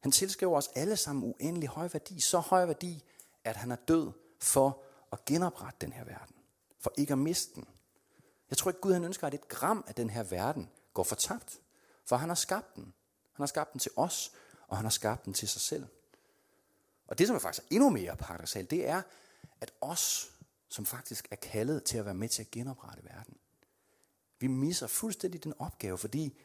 Han 0.00 0.12
tilskriver 0.12 0.56
os 0.56 0.70
alle 0.74 0.96
sammen 0.96 1.24
uendelig 1.24 1.68
høj 1.68 1.88
værdi, 1.92 2.20
så 2.20 2.38
høj 2.38 2.66
værdi, 2.66 3.04
at 3.44 3.56
han 3.56 3.72
er 3.72 3.76
død 3.76 4.12
for 4.40 4.82
at 5.12 5.24
genoprette 5.24 5.78
den 5.80 5.92
her 5.92 6.04
verden, 6.04 6.36
for 6.80 6.92
ikke 6.96 7.12
at 7.12 7.18
miste 7.18 7.54
den. 7.54 7.64
Jeg 8.50 8.58
tror 8.58 8.70
ikke, 8.70 8.80
Gud 8.80 8.92
han 8.92 9.04
ønsker, 9.04 9.26
at 9.26 9.34
et 9.34 9.48
gram 9.48 9.84
af 9.88 9.94
den 9.94 10.10
her 10.10 10.22
verden 10.22 10.70
går 10.94 11.02
fortabt, 11.02 11.60
for 12.04 12.16
han 12.16 12.28
har 12.28 12.36
skabt 12.36 12.76
den. 12.76 12.84
Han 13.32 13.42
har 13.42 13.46
skabt 13.46 13.72
den 13.72 13.78
til 13.78 13.92
os, 13.96 14.32
og 14.68 14.76
han 14.76 14.84
har 14.84 14.90
skabt 14.90 15.24
den 15.24 15.34
til 15.34 15.48
sig 15.48 15.60
selv. 15.60 15.86
Og 17.08 17.18
det, 17.18 17.26
som 17.26 17.36
er 17.36 17.40
faktisk 17.40 17.66
endnu 17.70 17.90
mere 17.90 18.16
paradoxalt, 18.16 18.70
det 18.70 18.88
er, 18.88 19.02
at 19.60 19.72
os, 19.80 20.32
som 20.68 20.86
faktisk 20.86 21.28
er 21.30 21.36
kaldet 21.36 21.84
til 21.84 21.98
at 21.98 22.04
være 22.04 22.14
med 22.14 22.28
til 22.28 22.42
at 22.42 22.50
genoprette 22.50 23.04
verden, 23.04 23.36
vi 24.40 24.46
misser 24.46 24.86
fuldstændig 24.86 25.44
den 25.44 25.54
opgave, 25.58 25.98
fordi 25.98 26.38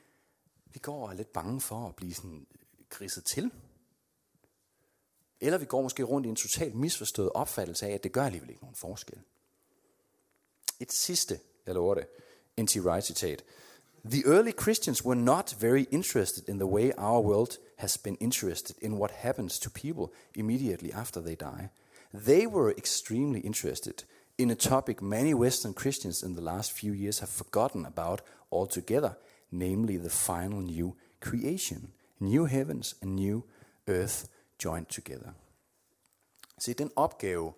vi 0.65 0.79
går 0.79 1.05
og 1.05 1.09
er 1.09 1.13
lidt 1.13 1.33
bange 1.33 1.61
for 1.61 1.87
at 1.87 1.95
blive 1.95 2.13
sådan 2.13 2.47
øh, 2.51 2.85
griset 2.89 3.25
til. 3.25 3.51
Eller 5.39 5.57
vi 5.57 5.65
går 5.65 5.81
måske 5.81 6.03
rundt 6.03 6.25
i 6.25 6.29
en 6.29 6.35
totalt 6.35 6.75
misforstået 6.75 7.31
opfattelse 7.31 7.87
af, 7.87 7.91
at 7.91 8.03
det 8.03 8.11
gør 8.11 8.25
alligevel 8.25 8.49
ikke 8.49 8.61
nogen 8.61 8.75
forskel. 8.75 9.21
Et 10.79 10.91
sidste, 10.91 11.39
jeg 11.65 11.73
lover 11.75 11.95
det, 11.95 12.07
N.T. 12.61 12.77
Wright 12.77 13.05
citat. 13.05 13.43
The 14.05 14.23
early 14.25 14.51
Christians 14.61 15.05
were 15.05 15.15
not 15.15 15.55
very 15.59 15.85
interested 15.91 16.49
in 16.49 16.59
the 16.59 16.65
way 16.65 16.91
our 16.97 17.21
world 17.21 17.57
has 17.77 17.97
been 17.97 18.15
interested 18.15 18.77
in 18.81 18.97
what 18.97 19.11
happens 19.11 19.59
to 19.59 19.69
people 19.69 20.13
immediately 20.35 20.91
after 20.93 21.21
they 21.21 21.35
die. 21.35 21.69
They 22.13 22.47
were 22.47 22.71
extremely 22.71 23.39
interested 23.39 24.03
in 24.37 24.51
a 24.51 24.55
topic 24.55 25.01
many 25.01 25.33
Western 25.33 25.73
Christians 25.73 26.23
in 26.23 26.35
the 26.35 26.41
last 26.41 26.71
few 26.71 26.93
years 26.93 27.19
have 27.19 27.29
forgotten 27.29 27.85
about 27.85 28.21
altogether, 28.51 29.17
namely 29.51 29.97
the 29.97 30.09
final 30.09 30.61
new 30.61 30.95
creation, 31.19 31.91
new 32.19 32.45
heavens 32.45 32.95
and 33.01 33.15
new 33.15 33.43
earth 33.87 34.27
joined 34.57 34.87
together. 34.87 35.33
Se, 36.59 36.73
den 36.73 36.91
opgave, 36.95 37.53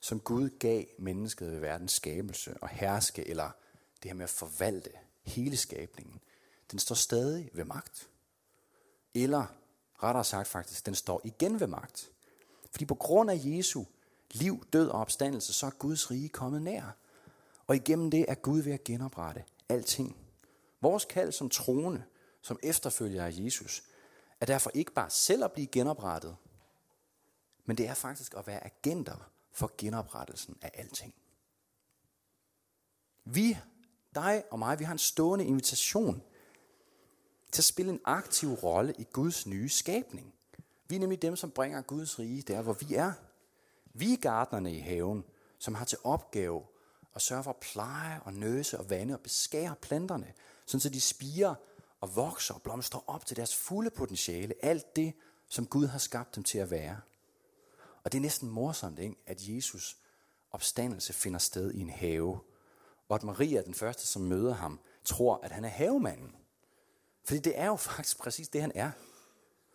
som 0.00 0.20
Gud 0.20 0.50
gav 0.58 0.84
mennesket 0.98 1.52
ved 1.52 1.60
verdens 1.60 1.92
skabelse 1.92 2.56
og 2.62 2.68
herske, 2.68 3.28
eller 3.28 3.50
det 4.02 4.10
her 4.10 4.14
med 4.14 4.24
at 4.24 4.30
forvalte 4.30 4.90
hele 5.22 5.56
skabningen, 5.56 6.20
den 6.70 6.78
står 6.78 6.94
stadig 6.94 7.50
ved 7.52 7.64
magt. 7.64 8.08
Eller 9.14 9.46
rettere 10.02 10.24
sagt 10.24 10.48
faktisk, 10.48 10.86
den 10.86 10.94
står 10.94 11.20
igen 11.24 11.60
ved 11.60 11.66
magt. 11.66 12.10
Fordi 12.70 12.84
på 12.84 12.94
grund 12.94 13.30
af 13.30 13.40
Jesu 13.44 13.84
liv, 14.30 14.64
død 14.72 14.88
og 14.88 15.00
opstandelse, 15.00 15.52
så 15.52 15.66
er 15.66 15.70
Guds 15.70 16.10
rige 16.10 16.28
kommet 16.28 16.62
nær. 16.62 16.96
Og 17.66 17.76
igennem 17.76 18.10
det 18.10 18.24
er 18.28 18.34
Gud 18.34 18.60
ved 18.60 18.72
at 18.72 18.84
genoprette 18.84 19.44
alting. 19.68 20.16
Vores 20.80 21.04
kald 21.04 21.32
som 21.32 21.50
troende, 21.50 22.04
som 22.42 22.58
efterfølger 22.62 23.24
af 23.24 23.32
Jesus, 23.34 23.82
er 24.40 24.46
derfor 24.46 24.70
ikke 24.74 24.92
bare 24.92 25.10
selv 25.10 25.44
at 25.44 25.52
blive 25.52 25.66
genoprettet, 25.66 26.36
men 27.64 27.76
det 27.76 27.88
er 27.88 27.94
faktisk 27.94 28.34
at 28.34 28.46
være 28.46 28.64
agenter 28.64 29.30
for 29.52 29.72
genoprettelsen 29.78 30.58
af 30.62 30.70
alting. 30.74 31.14
Vi, 33.24 33.58
dig 34.14 34.44
og 34.50 34.58
mig, 34.58 34.78
vi 34.78 34.84
har 34.84 34.92
en 34.92 34.98
stående 34.98 35.44
invitation 35.44 36.22
til 37.52 37.60
at 37.60 37.64
spille 37.64 37.92
en 37.92 38.00
aktiv 38.04 38.52
rolle 38.52 38.94
i 38.98 39.04
Guds 39.12 39.46
nye 39.46 39.68
skabning. 39.68 40.34
Vi 40.88 40.96
er 40.96 41.00
nemlig 41.00 41.22
dem, 41.22 41.36
som 41.36 41.50
bringer 41.50 41.82
Guds 41.82 42.18
rige 42.18 42.42
der, 42.42 42.62
hvor 42.62 42.72
vi 42.72 42.94
er. 42.94 43.12
Vi 43.94 44.12
er 44.12 44.16
gardnerne 44.16 44.74
i 44.74 44.78
haven, 44.78 45.24
som 45.58 45.74
har 45.74 45.84
til 45.84 45.98
opgave 46.04 46.62
at 47.14 47.22
sørge 47.22 47.44
for 47.44 47.50
at 47.50 47.56
pleje 47.56 48.20
og 48.24 48.34
nøse 48.34 48.78
og 48.78 48.90
vande 48.90 49.14
og 49.14 49.20
beskære 49.20 49.74
planterne, 49.82 50.32
så 50.66 50.88
de 50.88 51.00
spiger 51.00 51.54
og 52.00 52.16
vokser 52.16 52.54
og 52.54 52.62
blomstrer 52.62 53.00
op 53.06 53.26
til 53.26 53.36
deres 53.36 53.56
fulde 53.56 53.90
potentiale. 53.90 54.54
Alt 54.62 54.96
det, 54.96 55.12
som 55.48 55.66
Gud 55.66 55.86
har 55.86 55.98
skabt 55.98 56.34
dem 56.34 56.44
til 56.44 56.58
at 56.58 56.70
være. 56.70 57.00
Og 58.04 58.12
det 58.12 58.18
er 58.18 58.22
næsten 58.22 58.48
morsomt, 58.48 58.98
ikke? 58.98 59.16
at 59.26 59.48
Jesus 59.48 59.96
opstandelse 60.50 61.12
finder 61.12 61.38
sted 61.38 61.72
i 61.72 61.80
en 61.80 61.90
have. 61.90 62.40
Og 63.08 63.14
at 63.14 63.22
Maria, 63.22 63.62
den 63.62 63.74
første, 63.74 64.06
som 64.06 64.22
møder 64.22 64.54
ham, 64.54 64.80
tror, 65.04 65.40
at 65.42 65.52
han 65.52 65.64
er 65.64 65.68
havemanden. 65.68 66.34
Fordi 67.24 67.40
det 67.40 67.58
er 67.58 67.66
jo 67.66 67.76
faktisk 67.76 68.18
præcis 68.18 68.48
det, 68.48 68.60
han 68.60 68.72
er. 68.74 68.90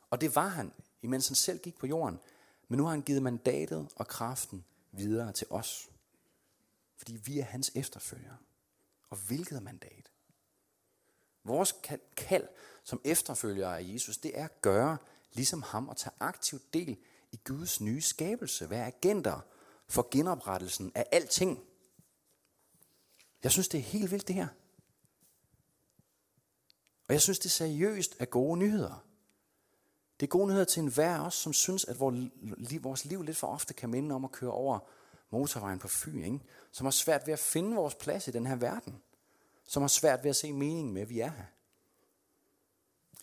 Og 0.09 0.21
det 0.21 0.35
var 0.35 0.47
han, 0.47 0.73
imens 1.01 1.27
han 1.27 1.35
selv 1.35 1.59
gik 1.59 1.77
på 1.77 1.87
jorden. 1.87 2.19
Men 2.67 2.77
nu 2.77 2.83
har 2.83 2.91
han 2.91 3.01
givet 3.01 3.23
mandatet 3.23 3.87
og 3.95 4.07
kraften 4.07 4.65
videre 4.91 5.31
til 5.31 5.47
os. 5.49 5.89
Fordi 6.97 7.15
vi 7.15 7.39
er 7.39 7.43
hans 7.43 7.71
efterfølgere. 7.75 8.37
Og 9.09 9.17
hvilket 9.17 9.63
mandat? 9.63 10.11
Vores 11.43 11.75
kald 12.17 12.47
som 12.83 13.01
efterfølgere 13.03 13.79
af 13.79 13.93
Jesus, 13.93 14.17
det 14.17 14.39
er 14.39 14.45
at 14.45 14.61
gøre 14.61 14.97
ligesom 15.33 15.61
ham 15.61 15.89
og 15.89 15.97
tage 15.97 16.13
aktiv 16.19 16.59
del 16.73 16.97
i 17.31 17.39
Guds 17.43 17.81
nye 17.81 18.01
skabelse. 18.01 18.69
Være 18.69 18.85
agenter 18.85 19.39
for 19.87 20.07
genoprettelsen 20.11 20.91
af 20.95 21.05
alting. 21.11 21.63
Jeg 23.43 23.51
synes, 23.51 23.67
det 23.67 23.77
er 23.77 23.81
helt 23.81 24.11
vildt 24.11 24.27
det 24.27 24.35
her. 24.35 24.47
Og 27.08 27.14
jeg 27.14 27.22
synes, 27.22 27.39
det 27.39 27.51
seriøst 27.51 28.16
er 28.20 28.26
gode 28.26 28.60
nyheder. 28.60 29.05
Det 30.20 30.26
er 30.26 30.30
gode 30.30 30.47
nyheder 30.47 30.66
til 30.66 30.82
enhver 30.82 31.20
os, 31.20 31.34
som 31.34 31.53
synes, 31.53 31.86
at 31.86 31.99
vores 32.84 33.05
liv 33.05 33.22
lidt 33.22 33.38
for 33.38 33.47
ofte 33.47 33.74
kan 33.74 33.89
minde 33.89 34.16
om 34.16 34.26
at 34.26 34.32
køre 34.32 34.51
over 34.51 34.80
motorvejen 35.30 35.80
på 35.80 35.88
Fyn, 35.88 36.24
ikke? 36.24 36.39
som 36.72 36.86
har 36.86 36.91
svært 36.91 37.28
ved 37.28 37.34
at 37.34 37.39
finde 37.39 37.76
vores 37.76 37.95
plads 37.95 38.28
i 38.28 38.32
den 38.32 38.45
her 38.45 38.55
verden, 38.55 39.01
som 39.64 39.84
har 39.84 39.88
svært 39.88 40.24
ved 40.24 40.30
at 40.30 40.36
se 40.36 40.53
meningen 40.53 40.93
med, 40.93 41.01
at 41.01 41.10
vi 41.10 41.20
er 41.20 41.32
her. 41.32 41.45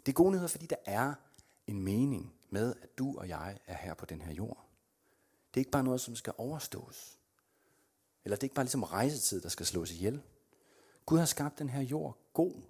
Det 0.07 0.13
er 0.13 0.17
gode 0.17 0.31
nyheder, 0.31 0.49
fordi 0.49 0.67
der 0.67 0.77
er 0.85 1.15
en 1.67 1.83
mening 1.83 2.35
med, 2.51 2.75
at 2.83 2.99
du 2.99 3.19
og 3.19 3.29
jeg 3.29 3.59
er 3.67 3.77
her 3.77 3.95
på 3.95 4.07
den 4.07 4.21
her 4.21 4.33
jord. 4.33 4.65
Det 5.55 5.61
er 5.61 5.61
ikke 5.61 5.71
bare 5.71 5.85
noget, 5.85 6.01
som 6.01 6.17
skal 6.17 6.33
overstås. 6.39 7.19
Eller 8.25 8.37
det 8.37 8.43
er 8.43 8.45
ikke 8.45 8.55
bare 8.55 8.65
ligesom 8.65 8.83
rejsetid, 8.83 9.41
der 9.41 9.49
skal 9.49 9.67
slås 9.67 9.93
ihjel. 9.93 10.23
Gud 11.07 11.19
har 11.19 11.27
skabt 11.27 11.59
den 11.59 11.69
her 11.69 11.81
jord 11.81 12.19
god, 12.33 12.63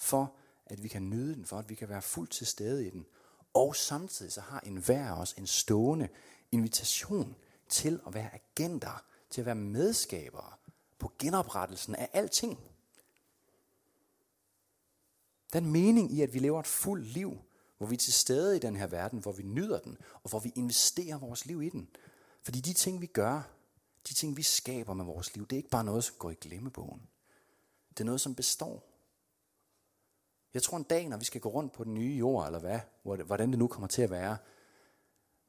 for 0.00 0.36
at 0.66 0.82
vi 0.82 0.88
kan 0.88 1.10
nyde 1.10 1.34
den, 1.34 1.44
for 1.44 1.58
at 1.58 1.68
vi 1.68 1.74
kan 1.74 1.88
være 1.88 2.02
fuldt 2.02 2.30
til 2.30 2.46
stede 2.46 2.86
i 2.86 2.90
den. 2.90 3.06
Og 3.54 3.76
samtidig 3.76 4.32
så 4.32 4.40
har 4.40 4.60
en 4.60 4.76
hver 4.76 5.12
os 5.12 5.32
en 5.32 5.46
stående 5.46 6.08
invitation 6.52 7.36
til 7.68 8.00
at 8.06 8.14
være 8.14 8.30
agenter, 8.34 9.04
til 9.30 9.40
at 9.40 9.46
være 9.46 9.54
medskabere 9.54 10.52
på 10.98 11.12
genoprettelsen 11.18 11.94
af 11.94 12.08
alting. 12.12 12.58
Den 15.52 15.66
mening 15.72 16.12
i, 16.12 16.22
at 16.22 16.34
vi 16.34 16.38
lever 16.38 16.60
et 16.60 16.66
fuldt 16.66 17.06
liv, 17.06 17.38
hvor 17.78 17.86
vi 17.86 17.94
er 17.94 17.98
til 17.98 18.12
stede 18.12 18.56
i 18.56 18.58
den 18.58 18.76
her 18.76 18.86
verden, 18.86 19.18
hvor 19.18 19.32
vi 19.32 19.42
nyder 19.42 19.78
den, 19.78 19.98
og 20.22 20.30
hvor 20.30 20.38
vi 20.38 20.52
investerer 20.56 21.18
vores 21.18 21.46
liv 21.46 21.62
i 21.62 21.68
den. 21.68 21.88
Fordi 22.42 22.60
de 22.60 22.72
ting, 22.72 23.00
vi 23.00 23.06
gør, 23.06 23.42
de 24.08 24.14
ting, 24.14 24.36
vi 24.36 24.42
skaber 24.42 24.94
med 24.94 25.04
vores 25.04 25.34
liv, 25.34 25.46
det 25.46 25.52
er 25.52 25.56
ikke 25.56 25.68
bare 25.68 25.84
noget, 25.84 26.04
som 26.04 26.16
går 26.18 26.30
i 26.30 26.34
glemmebogen. 26.34 27.02
Det 27.90 28.00
er 28.00 28.04
noget, 28.04 28.20
som 28.20 28.34
består. 28.34 28.89
Jeg 30.54 30.62
tror 30.62 30.76
en 30.76 30.82
dag, 30.82 31.08
når 31.08 31.16
vi 31.16 31.24
skal 31.24 31.40
gå 31.40 31.48
rundt 31.48 31.72
på 31.72 31.84
den 31.84 31.94
nye 31.94 32.16
jord, 32.16 32.46
eller 32.46 32.58
hvad, 32.58 32.80
hvordan 33.02 33.50
det 33.50 33.58
nu 33.58 33.66
kommer 33.66 33.88
til 33.88 34.02
at 34.02 34.10
være, 34.10 34.36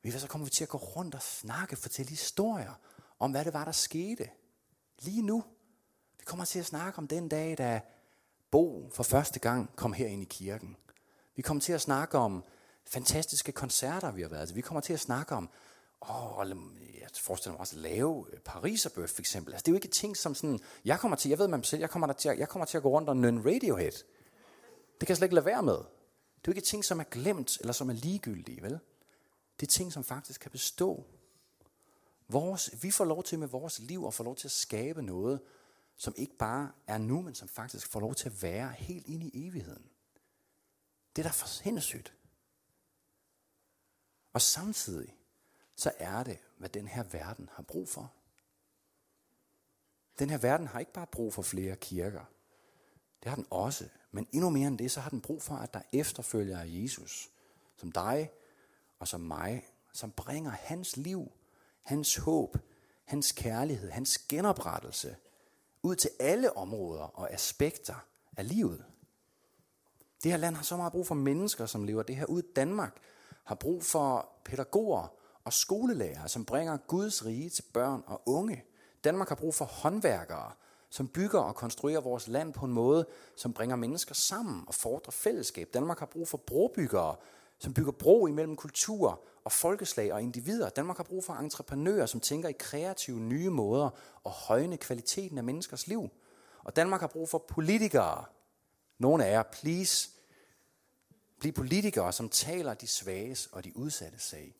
så 0.09 0.27
kommer 0.27 0.45
vi 0.45 0.51
til 0.51 0.63
at 0.63 0.69
gå 0.69 0.77
rundt 0.77 1.15
og 1.15 1.21
snakke, 1.21 1.75
fortælle 1.75 2.09
historier 2.09 2.73
om, 3.19 3.31
hvad 3.31 3.45
det 3.45 3.53
var, 3.53 3.65
der 3.65 3.71
skete. 3.71 4.29
Lige 4.99 5.21
nu. 5.21 5.43
Vi 6.19 6.25
kommer 6.25 6.45
til 6.45 6.59
at 6.59 6.65
snakke 6.65 6.97
om 6.97 7.07
den 7.07 7.29
dag, 7.29 7.57
da 7.57 7.81
Bo 8.51 8.89
for 8.93 9.03
første 9.03 9.39
gang 9.39 9.75
kom 9.75 9.93
her 9.93 10.07
ind 10.07 10.21
i 10.21 10.25
kirken. 10.25 10.77
Vi 11.35 11.41
kommer 11.41 11.61
til 11.61 11.73
at 11.73 11.81
snakke 11.81 12.17
om 12.17 12.43
fantastiske 12.85 13.51
koncerter, 13.51 14.11
vi 14.11 14.21
har 14.21 14.29
været 14.29 14.47
til. 14.47 14.55
Vi 14.55 14.61
kommer 14.61 14.81
til 14.81 14.93
at 14.93 14.99
snakke 14.99 15.35
om, 15.35 15.49
åh, 16.09 16.49
jeg 16.99 17.09
forestiller 17.15 17.53
mig 17.53 17.59
også 17.59 17.75
at 17.75 17.81
lave 17.81 18.25
øh, 18.33 18.39
Pariserbøf 18.39 19.09
for 19.09 19.21
eksempel. 19.21 19.53
Altså, 19.53 19.63
det 19.63 19.67
er 19.67 19.71
jo 19.71 19.75
ikke 19.75 19.87
ting 19.87 20.17
som 20.17 20.35
sådan, 20.35 20.59
jeg 20.85 20.99
kommer 20.99 21.17
til, 21.17 21.29
jeg 21.29 21.39
ved 21.39 21.47
mig 21.47 21.65
selv, 21.65 21.79
jeg 21.79 21.89
kommer, 21.89 22.13
til, 22.13 22.35
jeg 22.37 22.49
kommer 22.49 22.65
til 22.65 22.77
at 22.77 22.83
gå 22.83 22.89
rundt 22.89 23.09
og 23.09 23.17
nynne 23.17 23.55
Radiohead. 23.55 24.03
Det 25.01 25.07
kan 25.07 25.11
jeg 25.11 25.17
slet 25.17 25.25
ikke 25.25 25.35
lade 25.35 25.45
være 25.45 25.63
med. 25.63 25.77
Det 25.77 26.47
er 26.47 26.47
jo 26.47 26.51
ikke 26.51 26.61
ting, 26.61 26.85
som 26.85 26.99
er 26.99 27.03
glemt, 27.03 27.57
eller 27.59 27.73
som 27.73 27.89
er 27.89 27.93
ligegyldige, 27.93 28.61
vel? 28.61 28.79
Det 29.59 29.67
er 29.67 29.71
ting, 29.71 29.93
som 29.93 30.03
faktisk 30.03 30.41
kan 30.41 30.51
bestå. 30.51 31.05
Vores, 32.27 32.83
vi 32.83 32.91
får 32.91 33.05
lov 33.05 33.23
til 33.23 33.39
med 33.39 33.47
vores 33.47 33.79
liv 33.79 34.05
at 34.07 34.13
få 34.13 34.23
lov 34.23 34.35
til 34.35 34.47
at 34.47 34.51
skabe 34.51 35.01
noget, 35.01 35.41
som 35.95 36.13
ikke 36.17 36.37
bare 36.37 36.71
er 36.87 36.97
nu, 36.97 37.21
men 37.21 37.35
som 37.35 37.47
faktisk 37.47 37.87
får 37.87 37.99
lov 37.99 38.15
til 38.15 38.29
at 38.29 38.43
være 38.43 38.71
helt 38.71 39.07
ind 39.07 39.23
i 39.23 39.47
evigheden. 39.47 39.89
Det 41.15 41.21
er 41.21 41.27
da 41.27 41.33
for 41.33 41.47
sindssygt. 41.47 42.13
Og 44.33 44.41
samtidig, 44.41 45.15
så 45.75 45.91
er 45.97 46.23
det, 46.23 46.39
hvad 46.57 46.69
den 46.69 46.87
her 46.87 47.03
verden 47.03 47.49
har 47.53 47.63
brug 47.63 47.89
for. 47.89 48.13
Den 50.19 50.29
her 50.29 50.37
verden 50.37 50.67
har 50.67 50.79
ikke 50.79 50.93
bare 50.93 51.07
brug 51.07 51.33
for 51.33 51.41
flere 51.41 51.75
kirker. 51.75 52.25
Det 53.23 53.29
har 53.29 53.35
den 53.35 53.45
også. 53.49 53.85
Men 54.11 54.27
endnu 54.31 54.49
mere 54.49 54.67
end 54.67 54.77
det, 54.77 54.91
så 54.91 54.99
har 54.99 55.09
den 55.09 55.21
brug 55.21 55.41
for, 55.41 55.55
at 55.55 55.73
der 55.73 55.81
efterfølger 55.93 56.59
af 56.59 56.65
Jesus, 56.67 57.29
som 57.77 57.91
dig 57.91 58.29
og 58.99 59.07
som 59.07 59.21
mig, 59.21 59.67
som 59.93 60.11
bringer 60.11 60.51
hans 60.51 60.97
liv, 60.97 61.31
hans 61.83 62.15
håb, 62.15 62.57
hans 63.05 63.31
kærlighed, 63.31 63.89
hans 63.89 64.17
genoprettelse 64.17 65.15
ud 65.83 65.95
til 65.95 66.09
alle 66.19 66.57
områder 66.57 67.03
og 67.03 67.33
aspekter 67.33 68.05
af 68.37 68.47
livet. 68.47 68.85
Det 70.23 70.31
her 70.31 70.37
land 70.37 70.55
har 70.55 70.63
så 70.63 70.77
meget 70.77 70.91
brug 70.91 71.07
for 71.07 71.15
mennesker, 71.15 71.65
som 71.65 71.83
lever 71.83 72.03
det 72.03 72.15
her 72.15 72.25
ud. 72.25 72.41
Danmark 72.55 72.97
har 73.43 73.55
brug 73.55 73.83
for 73.83 74.29
pædagoger 74.45 75.07
og 75.43 75.53
skolelærere, 75.53 76.29
som 76.29 76.45
bringer 76.45 76.77
Guds 76.77 77.25
rige 77.25 77.49
til 77.49 77.63
børn 77.73 78.03
og 78.07 78.21
unge. 78.25 78.63
Danmark 79.03 79.29
har 79.29 79.35
brug 79.35 79.55
for 79.55 79.65
håndværkere, 79.65 80.51
som 80.91 81.07
bygger 81.07 81.39
og 81.39 81.55
konstruerer 81.55 82.01
vores 82.01 82.27
land 82.27 82.53
på 82.53 82.65
en 82.65 82.71
måde, 82.71 83.07
som 83.35 83.53
bringer 83.53 83.75
mennesker 83.75 84.15
sammen 84.15 84.63
og 84.67 84.73
fordrer 84.73 85.11
fællesskab. 85.11 85.69
Danmark 85.73 85.99
har 85.99 86.05
brug 86.05 86.27
for 86.27 86.37
brobyggere, 86.37 87.15
som 87.59 87.73
bygger 87.73 87.91
bro 87.91 88.27
imellem 88.27 88.55
kultur 88.55 89.21
og 89.43 89.51
folkeslag 89.51 90.13
og 90.13 90.21
individer. 90.21 90.69
Danmark 90.69 90.97
har 90.97 91.03
brug 91.03 91.23
for 91.23 91.33
entreprenører, 91.33 92.05
som 92.05 92.19
tænker 92.19 92.49
i 92.49 92.55
kreative 92.59 93.19
nye 93.19 93.49
måder 93.49 93.89
og 94.23 94.31
højne 94.31 94.77
kvaliteten 94.77 95.37
af 95.37 95.43
menneskers 95.43 95.87
liv. 95.87 96.09
Og 96.63 96.75
Danmark 96.75 97.01
har 97.01 97.07
brug 97.07 97.29
for 97.29 97.45
politikere. 97.47 98.25
Nogle 98.97 99.25
af 99.25 99.31
jer, 99.31 99.43
please, 99.43 100.09
bliv 101.39 101.53
politikere, 101.53 102.13
som 102.13 102.29
taler 102.29 102.73
de 102.73 102.87
svages 102.87 103.47
og 103.47 103.63
de 103.63 103.77
udsatte 103.77 104.19
sag. 104.19 104.55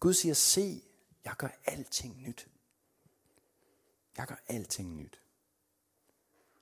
Gud 0.00 0.14
siger, 0.14 0.34
se, 0.34 0.82
jeg 1.24 1.34
gør 1.38 1.48
alting 1.64 2.22
nyt. 2.22 2.48
Jeg 4.16 4.26
gør 4.26 4.42
alting 4.48 4.96
nyt. 4.96 5.20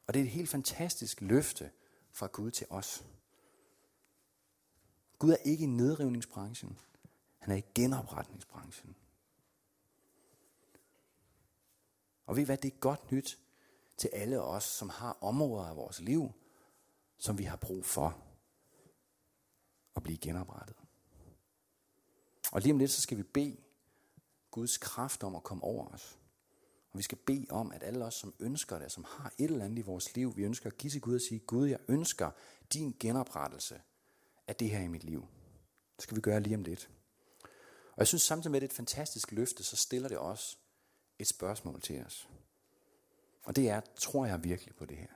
Og 0.06 0.14
det 0.14 0.20
er 0.20 0.24
et 0.24 0.30
helt 0.30 0.48
fantastisk 0.48 1.20
løfte 1.20 1.70
fra 2.12 2.26
Gud 2.26 2.50
til 2.50 2.66
os. 2.70 3.04
Gud 5.18 5.30
er 5.30 5.36
ikke 5.36 5.64
i 5.64 5.66
nedrivningsbranchen. 5.66 6.78
Han 7.38 7.52
er 7.52 7.56
i 7.56 7.64
genopretningsbranchen. 7.74 8.96
Og 12.26 12.36
ved 12.36 12.42
I 12.42 12.44
hvad, 12.44 12.56
det 12.56 12.72
er 12.72 12.78
godt 12.78 13.12
nyt 13.12 13.38
til 13.96 14.08
alle 14.08 14.42
os, 14.42 14.64
som 14.64 14.88
har 14.88 15.18
områder 15.20 15.64
af 15.64 15.76
vores 15.76 16.00
liv, 16.00 16.32
som 17.18 17.38
vi 17.38 17.44
har 17.44 17.56
brug 17.56 17.84
for 17.84 18.22
at 19.96 20.02
blive 20.02 20.18
genoprettet. 20.18 20.76
Og 22.52 22.60
lige 22.60 22.72
om 22.72 22.78
lidt, 22.78 22.90
så 22.90 23.00
skal 23.00 23.18
vi 23.18 23.22
bede 23.22 23.56
Guds 24.50 24.78
kraft 24.78 25.22
om 25.22 25.34
at 25.34 25.42
komme 25.42 25.64
over 25.64 25.86
os. 25.88 26.18
Og 26.94 26.98
vi 26.98 27.02
skal 27.02 27.18
bede 27.18 27.46
om, 27.50 27.72
at 27.72 27.82
alle 27.82 28.04
os, 28.04 28.14
som 28.14 28.34
ønsker 28.40 28.78
det, 28.78 28.92
som 28.92 29.04
har 29.08 29.32
et 29.38 29.50
eller 29.50 29.64
andet 29.64 29.78
i 29.78 29.82
vores 29.82 30.16
liv, 30.16 30.36
vi 30.36 30.42
ønsker 30.42 30.66
at 30.66 30.78
give 30.78 30.90
til 30.90 31.00
Gud 31.00 31.14
og 31.14 31.20
sige, 31.20 31.38
Gud, 31.38 31.68
jeg 31.68 31.78
ønsker 31.88 32.30
din 32.72 32.96
genoprettelse 33.00 33.80
af 34.46 34.56
det 34.56 34.70
her 34.70 34.80
i 34.80 34.88
mit 34.88 35.04
liv. 35.04 35.26
Det 35.96 36.02
skal 36.02 36.16
vi 36.16 36.20
gøre 36.20 36.40
lige 36.40 36.56
om 36.56 36.62
lidt. 36.62 36.90
Og 37.86 37.98
jeg 37.98 38.06
synes 38.06 38.22
samtidig 38.22 38.50
med, 38.50 38.58
at 38.58 38.62
det 38.62 38.68
er 38.68 38.72
et 38.72 38.76
fantastisk 38.76 39.32
løfte, 39.32 39.64
så 39.64 39.76
stiller 39.76 40.08
det 40.08 40.18
også 40.18 40.56
et 41.18 41.26
spørgsmål 41.26 41.80
til 41.80 42.04
os. 42.04 42.28
Og 43.42 43.56
det 43.56 43.68
er, 43.68 43.80
tror 43.96 44.26
jeg 44.26 44.44
virkelig 44.44 44.74
på 44.74 44.84
det 44.84 44.96
her? 44.96 45.12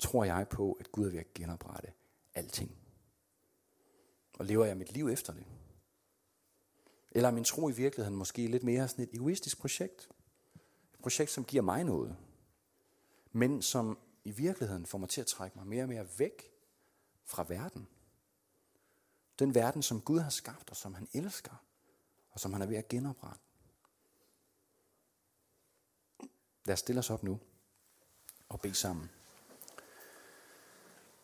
Tror 0.00 0.24
jeg 0.24 0.48
på, 0.48 0.72
at 0.72 0.92
Gud 0.92 1.06
er 1.06 1.10
ved 1.10 1.18
at 1.18 1.34
genoprette 1.34 1.92
alting? 2.34 2.76
Og 4.38 4.44
lever 4.44 4.64
jeg 4.64 4.76
mit 4.76 4.92
liv 4.92 5.08
efter 5.08 5.32
det? 5.32 5.44
Eller 7.10 7.28
er 7.28 7.32
min 7.32 7.44
tro 7.44 7.68
i 7.68 7.72
virkeligheden 7.72 8.18
måske 8.18 8.46
lidt 8.46 8.62
mere 8.62 8.88
sådan 8.88 9.04
et 9.04 9.14
egoistisk 9.14 9.58
projekt? 9.58 10.08
Et 10.94 11.00
projekt, 11.02 11.30
som 11.30 11.44
giver 11.44 11.62
mig 11.62 11.84
noget, 11.84 12.16
men 13.32 13.62
som 13.62 13.98
i 14.24 14.30
virkeligheden 14.30 14.86
får 14.86 14.98
mig 14.98 15.08
til 15.08 15.20
at 15.20 15.26
trække 15.26 15.58
mig 15.58 15.66
mere 15.66 15.82
og 15.82 15.88
mere 15.88 16.06
væk 16.18 16.52
fra 17.24 17.44
verden. 17.48 17.88
Den 19.38 19.54
verden, 19.54 19.82
som 19.82 20.00
Gud 20.00 20.18
har 20.18 20.30
skabt, 20.30 20.70
og 20.70 20.76
som 20.76 20.94
han 20.94 21.08
elsker, 21.12 21.64
og 22.30 22.40
som 22.40 22.52
han 22.52 22.62
er 22.62 22.66
ved 22.66 22.76
at 22.76 22.88
genoprette. 22.88 23.40
Lad 26.64 26.72
os 26.72 26.78
stille 26.78 26.98
os 26.98 27.10
op 27.10 27.22
nu 27.22 27.40
og 28.48 28.60
bede 28.60 28.74
sammen. 28.74 29.10